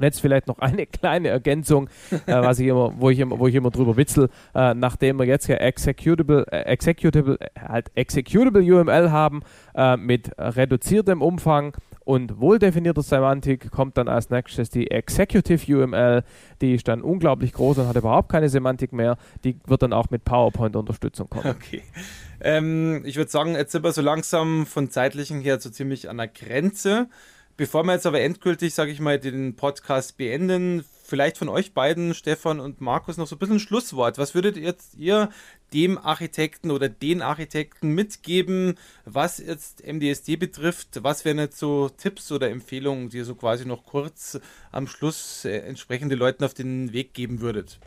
Jetzt 0.00 0.20
vielleicht 0.20 0.46
noch 0.46 0.58
eine 0.58 0.86
kleine 0.86 1.28
Ergänzung, 1.28 1.88
äh, 2.10 2.18
was 2.26 2.58
ich 2.58 2.68
immer, 2.68 2.92
wo 2.98 3.10
ich 3.10 3.18
immer, 3.18 3.38
wo 3.38 3.46
ich 3.46 3.54
immer 3.54 3.70
drüber 3.70 3.96
witzel, 3.96 4.28
äh, 4.54 4.74
nachdem 4.74 5.18
wir 5.18 5.26
jetzt 5.26 5.46
ja 5.48 5.56
Executable, 5.56 6.46
äh, 6.50 6.62
Executable, 6.62 7.38
äh, 7.40 7.48
halt 7.60 7.90
Executable 7.94 8.62
UML 8.62 9.10
haben 9.10 9.42
äh, 9.74 9.96
mit 9.96 10.30
reduziertem 10.38 11.22
Umfang 11.22 11.76
und 12.08 12.40
wohldefinierter 12.40 13.02
Semantik 13.02 13.70
kommt 13.70 13.98
dann 13.98 14.08
als 14.08 14.30
nächstes 14.30 14.70
die 14.70 14.90
Executive 14.90 15.76
UML, 15.76 16.22
die 16.62 16.74
ist 16.74 16.88
dann 16.88 17.02
unglaublich 17.02 17.52
groß 17.52 17.76
und 17.76 17.86
hat 17.86 17.96
überhaupt 17.96 18.30
keine 18.30 18.48
Semantik 18.48 18.94
mehr. 18.94 19.18
Die 19.44 19.58
wird 19.66 19.82
dann 19.82 19.92
auch 19.92 20.08
mit 20.08 20.24
PowerPoint-Unterstützung 20.24 21.28
kommen. 21.28 21.50
Okay. 21.50 21.82
Ähm, 22.40 23.02
ich 23.04 23.16
würde 23.16 23.30
sagen, 23.30 23.56
jetzt 23.56 23.72
sind 23.72 23.84
wir 23.84 23.92
so 23.92 24.00
langsam 24.00 24.64
von 24.64 24.88
zeitlichen 24.88 25.42
her 25.42 25.60
so 25.60 25.68
ziemlich 25.68 26.08
an 26.08 26.16
der 26.16 26.28
Grenze. 26.28 27.08
Bevor 27.58 27.82
wir 27.82 27.92
jetzt 27.92 28.06
aber 28.06 28.20
endgültig, 28.20 28.72
sage 28.72 28.92
ich 28.92 29.00
mal, 29.00 29.18
den 29.18 29.56
Podcast 29.56 30.16
beenden, 30.16 30.84
vielleicht 31.02 31.38
von 31.38 31.48
euch 31.48 31.74
beiden, 31.74 32.14
Stefan 32.14 32.60
und 32.60 32.80
Markus, 32.80 33.16
noch 33.16 33.26
so 33.26 33.34
ein 33.34 33.40
bisschen 33.40 33.56
ein 33.56 33.58
Schlusswort. 33.58 34.16
Was 34.16 34.36
würdet 34.36 34.56
jetzt 34.56 34.94
ihr 34.94 35.28
dem 35.72 35.98
Architekten 35.98 36.70
oder 36.70 36.88
den 36.88 37.20
Architekten 37.20 37.96
mitgeben, 37.96 38.78
was 39.06 39.38
jetzt 39.38 39.84
MDSD 39.84 40.36
betrifft? 40.36 41.02
Was 41.02 41.24
wären 41.24 41.38
jetzt 41.38 41.58
so 41.58 41.88
Tipps 41.88 42.30
oder 42.30 42.48
Empfehlungen, 42.48 43.08
die 43.08 43.16
ihr 43.16 43.24
so 43.24 43.34
quasi 43.34 43.66
noch 43.66 43.84
kurz 43.84 44.38
am 44.70 44.86
Schluss 44.86 45.44
äh, 45.44 45.58
entsprechende 45.58 46.14
Leuten 46.14 46.44
auf 46.44 46.54
den 46.54 46.92
Weg 46.92 47.12
geben 47.12 47.40
würdet? 47.40 47.80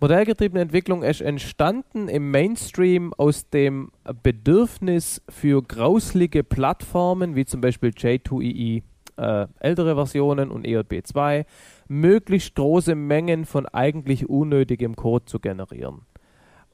Modellgetriebene 0.00 0.60
Entwicklung 0.62 1.02
ist 1.02 1.20
entstanden 1.20 2.08
im 2.08 2.30
Mainstream 2.30 3.12
aus 3.14 3.50
dem 3.50 3.90
Bedürfnis 4.22 5.22
für 5.28 5.60
grauslige 5.60 6.44
Plattformen, 6.44 7.34
wie 7.34 7.44
zum 7.44 7.60
Beispiel 7.60 7.90
J2EE, 7.90 8.82
äh, 9.16 9.46
ältere 9.58 9.96
Versionen 9.96 10.50
und 10.52 10.64
EJB2, 10.64 11.46
möglichst 11.88 12.54
große 12.54 12.94
Mengen 12.94 13.44
von 13.44 13.66
eigentlich 13.66 14.28
unnötigem 14.28 14.94
Code 14.94 15.24
zu 15.24 15.40
generieren. 15.40 16.02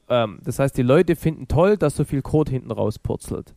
Ähm, 0.07 0.39
das 0.43 0.59
heißt, 0.59 0.77
die 0.77 0.83
Leute 0.83 1.15
finden 1.15 1.47
toll, 1.47 1.77
dass 1.77 1.95
so 1.95 2.03
viel 2.03 2.21
Code 2.21 2.51
hinten 2.51 2.71
rauspurzelt. 2.71 3.55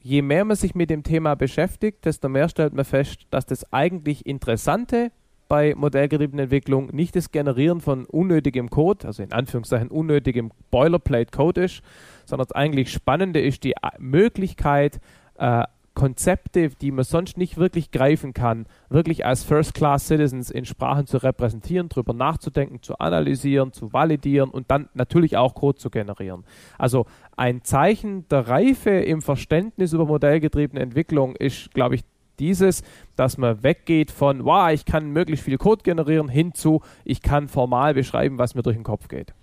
Je 0.00 0.22
mehr 0.22 0.44
man 0.44 0.56
sich 0.56 0.74
mit 0.74 0.90
dem 0.90 1.04
Thema 1.04 1.36
beschäftigt, 1.36 2.04
desto 2.04 2.28
mehr 2.28 2.48
stellt 2.48 2.72
man 2.72 2.84
fest, 2.84 3.26
dass 3.30 3.46
das 3.46 3.72
eigentlich 3.72 4.26
Interessante 4.26 5.12
bei 5.48 5.74
modellgetriebener 5.74 6.44
Entwicklung 6.44 6.90
nicht 6.92 7.16
das 7.16 7.32
Generieren 7.32 7.80
von 7.80 8.04
unnötigem 8.04 8.70
Code, 8.70 9.06
also 9.06 9.22
in 9.22 9.32
Anführungszeichen 9.32 9.88
unnötigem 9.88 10.50
Boilerplate-Code 10.70 11.64
ist, 11.64 11.82
sondern 12.26 12.46
das 12.46 12.54
eigentlich 12.54 12.92
Spannende 12.92 13.40
ist 13.40 13.64
die 13.64 13.74
Möglichkeit, 13.98 15.00
äh, 15.38 15.64
Konzepte, 15.98 16.68
die 16.68 16.92
man 16.92 17.04
sonst 17.04 17.36
nicht 17.36 17.56
wirklich 17.56 17.90
greifen 17.90 18.32
kann, 18.32 18.66
wirklich 18.88 19.26
als 19.26 19.42
First-Class-Citizens 19.42 20.48
in 20.48 20.64
Sprachen 20.64 21.08
zu 21.08 21.20
repräsentieren, 21.20 21.88
darüber 21.88 22.12
nachzudenken, 22.12 22.82
zu 22.82 23.00
analysieren, 23.00 23.72
zu 23.72 23.92
validieren 23.92 24.48
und 24.48 24.70
dann 24.70 24.88
natürlich 24.94 25.36
auch 25.36 25.56
Code 25.56 25.76
zu 25.76 25.90
generieren. 25.90 26.44
Also 26.78 27.06
ein 27.36 27.64
Zeichen 27.64 28.28
der 28.28 28.46
Reife 28.46 28.90
im 28.90 29.22
Verständnis 29.22 29.92
über 29.92 30.06
modellgetriebene 30.06 30.80
Entwicklung 30.80 31.34
ist, 31.34 31.74
glaube 31.74 31.96
ich, 31.96 32.04
dieses, 32.40 32.82
dass 33.16 33.38
man 33.38 33.62
weggeht 33.62 34.10
von, 34.10 34.44
wow, 34.44 34.70
ich 34.70 34.84
kann 34.84 35.10
möglichst 35.10 35.44
viel 35.44 35.58
Code 35.58 35.82
generieren, 35.82 36.28
hin 36.28 36.54
zu, 36.54 36.82
ich 37.04 37.22
kann 37.22 37.48
formal 37.48 37.94
beschreiben, 37.94 38.38
was 38.38 38.54
mir 38.54 38.62
durch 38.62 38.76
den 38.76 38.84
Kopf 38.84 39.08
geht. 39.08 39.34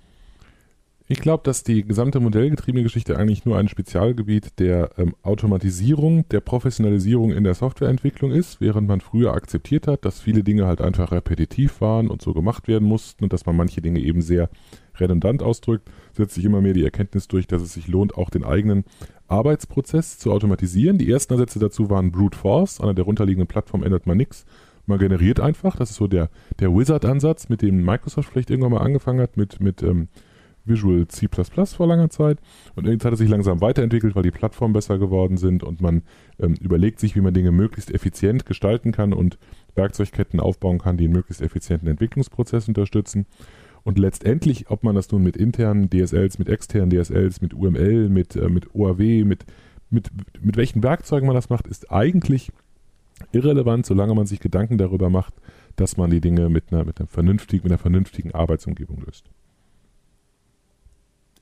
Ich 1.07 1.21
glaube, 1.21 1.43
dass 1.43 1.61
die 1.63 1.83
gesamte 1.83 2.19
modellgetriebene 2.19 2.81
Geschichte 2.81 3.15
eigentlich 3.15 3.45
nur 3.45 3.59
ein 3.59 3.67
Spezialgebiet 3.67 4.57
der 4.57 4.89
ähm, 4.97 5.13
Automatisierung, 5.21 6.27
der 6.29 6.39
Professionalisierung 6.39 7.31
in 7.31 7.43
der 7.43 7.53
Softwareentwicklung 7.53 8.31
ist, 8.31 8.59
während 8.59 8.87
man 8.87 9.01
früher 9.01 9.33
akzeptiert 9.33 9.85
hat, 9.85 10.03
dass 10.03 10.19
viele 10.19 10.43
Dinge 10.43 10.65
halt 10.65 10.81
einfach 10.81 11.11
repetitiv 11.11 11.79
waren 11.79 12.09
und 12.09 12.23
so 12.23 12.33
gemacht 12.33 12.67
werden 12.67 12.87
mussten 12.87 13.23
und 13.23 13.33
dass 13.33 13.45
man 13.45 13.55
manche 13.55 13.83
Dinge 13.83 13.99
eben 13.99 14.23
sehr 14.23 14.49
redundant 14.99 15.43
ausdrückt, 15.43 15.91
setzt 16.13 16.33
sich 16.33 16.45
immer 16.45 16.61
mehr 16.61 16.73
die 16.73 16.83
Erkenntnis 16.83 17.27
durch, 17.27 17.45
dass 17.45 17.61
es 17.61 17.73
sich 17.73 17.87
lohnt, 17.87 18.17
auch 18.17 18.31
den 18.31 18.43
eigenen 18.43 18.83
Arbeitsprozess 19.27 20.17
zu 20.17 20.31
automatisieren. 20.31 20.97
Die 20.97 21.11
ersten 21.11 21.33
Ansätze 21.33 21.59
dazu 21.59 21.91
waren 21.91 22.11
Brute 22.11 22.37
Force. 22.37 22.79
An 22.79 22.87
der 22.87 22.95
darunterliegenden 22.95 23.47
Plattform 23.47 23.83
ändert 23.83 24.07
man 24.07 24.17
nichts. 24.17 24.45
Man 24.87 24.97
generiert 24.97 25.39
einfach. 25.39 25.75
Das 25.75 25.91
ist 25.91 25.97
so 25.97 26.07
der, 26.07 26.31
der 26.59 26.75
Wizard-Ansatz, 26.75 27.47
mit 27.47 27.61
dem 27.61 27.85
Microsoft 27.85 28.29
vielleicht 28.29 28.49
irgendwann 28.49 28.71
mal 28.71 28.81
angefangen 28.81 29.21
hat, 29.21 29.37
mit, 29.37 29.59
mit 29.59 29.83
ähm, 29.83 30.07
Visual 30.65 31.07
C++ 31.07 31.27
vor 31.27 31.87
langer 31.87 32.09
Zeit. 32.09 32.39
Und 32.75 32.87
jetzt 32.87 33.05
hat 33.05 33.13
es 33.13 33.19
sich 33.19 33.29
langsam 33.29 33.61
weiterentwickelt, 33.61 34.15
weil 34.15 34.23
die 34.23 34.31
Plattformen 34.31 34.73
besser 34.73 34.97
geworden 34.97 35.37
sind 35.37 35.63
und 35.63 35.81
man 35.81 36.03
ähm, 36.39 36.55
überlegt 36.59 36.99
sich, 36.99 37.15
wie 37.15 37.21
man 37.21 37.33
Dinge 37.33 37.51
möglichst 37.51 37.93
effizient 37.93 38.45
gestalten 38.45 38.91
kann 38.91 39.13
und 39.13 39.37
Werkzeugketten 39.75 40.39
aufbauen 40.39 40.79
kann, 40.79 40.97
die 40.97 41.05
einen 41.05 41.13
möglichst 41.13 41.41
effizienten 41.41 41.87
Entwicklungsprozess 41.87 42.67
unterstützen. 42.67 43.25
Und 43.83 43.99
letztendlich, 43.99 44.69
ob 44.71 44.83
man 44.83 44.95
das 44.95 45.11
nun 45.11 45.23
mit 45.23 45.37
internen 45.37 45.89
DSLs, 45.89 46.39
mit 46.39 46.49
externen 46.49 46.89
DSLs, 46.89 47.41
mit 47.41 47.53
UML, 47.53 48.09
mit, 48.09 48.35
äh, 48.35 48.49
mit 48.49 48.73
OAW, 48.73 49.23
mit, 49.23 49.45
mit, 49.91 50.09
mit 50.41 50.57
welchen 50.57 50.81
Werkzeugen 50.81 51.27
man 51.27 51.35
das 51.35 51.49
macht, 51.49 51.67
ist 51.67 51.91
eigentlich 51.91 52.51
irrelevant, 53.31 53.85
solange 53.85 54.15
man 54.15 54.25
sich 54.25 54.39
Gedanken 54.39 54.77
darüber 54.77 55.09
macht, 55.09 55.35
dass 55.75 55.97
man 55.97 56.09
die 56.09 56.21
Dinge 56.21 56.49
mit 56.49 56.71
einer, 56.71 56.83
mit 56.83 56.99
einer 56.99 57.07
vernünftigen, 57.07 57.63
mit 57.63 57.71
einer 57.71 57.79
vernünftigen 57.79 58.33
Arbeitsumgebung 58.33 59.03
löst 59.05 59.29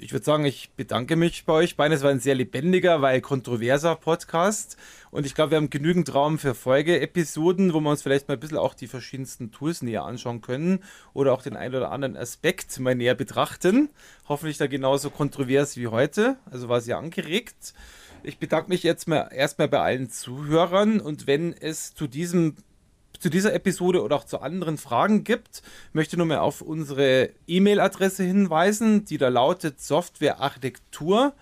ich 0.03 0.11
würde 0.11 0.25
sagen, 0.25 0.43
ich 0.43 0.71
bedanke 0.75 1.15
mich 1.15 1.45
bei 1.45 1.53
euch 1.53 1.77
beiden. 1.77 1.95
Es 1.95 2.03
war 2.03 2.09
ein 2.11 2.19
sehr 2.19 2.35
lebendiger, 2.35 3.01
weil 3.01 3.21
kontroverser 3.21 3.95
Podcast. 3.95 4.75
Und 5.11 5.25
ich 5.25 5.33
glaube, 5.33 5.51
wir 5.51 5.57
haben 5.57 5.69
genügend 5.69 6.13
Raum 6.13 6.39
für 6.39 6.53
Folgeepisoden, 6.55 7.73
wo 7.73 7.79
wir 7.79 7.89
uns 7.89 8.01
vielleicht 8.01 8.27
mal 8.27 8.33
ein 8.33 8.39
bisschen 8.39 8.57
auch 8.57 8.73
die 8.73 8.87
verschiedensten 8.87 9.51
Tools 9.51 9.81
näher 9.81 10.03
anschauen 10.03 10.41
können 10.41 10.83
oder 11.13 11.31
auch 11.31 11.41
den 11.41 11.55
einen 11.55 11.75
oder 11.75 11.91
anderen 11.91 12.17
Aspekt 12.17 12.77
mal 12.79 12.95
näher 12.95 13.15
betrachten. 13.15 13.89
Hoffentlich 14.27 14.57
da 14.57 14.67
genauso 14.67 15.09
kontrovers 15.09 15.77
wie 15.77 15.87
heute. 15.87 16.35
Also 16.51 16.67
war 16.67 16.81
sehr 16.81 16.97
angeregt. 16.97 17.73
Ich 18.23 18.39
bedanke 18.39 18.69
mich 18.69 18.83
jetzt 18.83 19.07
mal 19.07 19.29
erstmal 19.33 19.69
bei 19.69 19.79
allen 19.79 20.09
Zuhörern 20.09 20.99
und 20.99 21.27
wenn 21.27 21.53
es 21.53 21.95
zu 21.95 22.07
diesem 22.07 22.55
zu 23.19 23.29
dieser 23.29 23.53
Episode 23.53 24.03
oder 24.03 24.15
auch 24.15 24.25
zu 24.25 24.41
anderen 24.41 24.77
Fragen 24.77 25.23
gibt, 25.23 25.61
möchte 25.93 26.17
nur 26.17 26.25
mal 26.25 26.39
auf 26.39 26.61
unsere 26.61 27.29
E-Mail-Adresse 27.47 28.23
hinweisen, 28.23 29.05
die 29.05 29.17
da 29.17 29.29
lautet 29.29 29.81
Softwarearchitektur, 29.81 31.33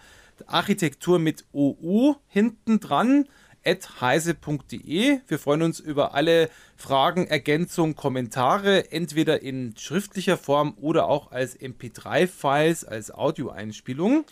Architektur 0.48 1.20
mit 1.20 1.46
OU 1.54 2.16
hinten 2.28 2.80
dran, 2.80 3.26
at 3.64 4.02
heise.de. 4.02 5.20
Wir 5.28 5.40
freuen 5.40 5.62
uns 5.62 5.80
über 5.80 6.14
alle 6.14 6.50
Fragen, 6.76 7.28
Ergänzungen, 7.28 7.96
Kommentare, 7.96 8.92
entweder 8.92 9.42
in 9.42 9.76
schriftlicher 9.78 10.38
Form 10.38 10.76
oder 10.82 11.06
auch 11.08 11.32
als 11.32 11.60
MP3-Files, 11.60 12.86
als 12.86 13.12
Audioeinspielung. 13.12 14.26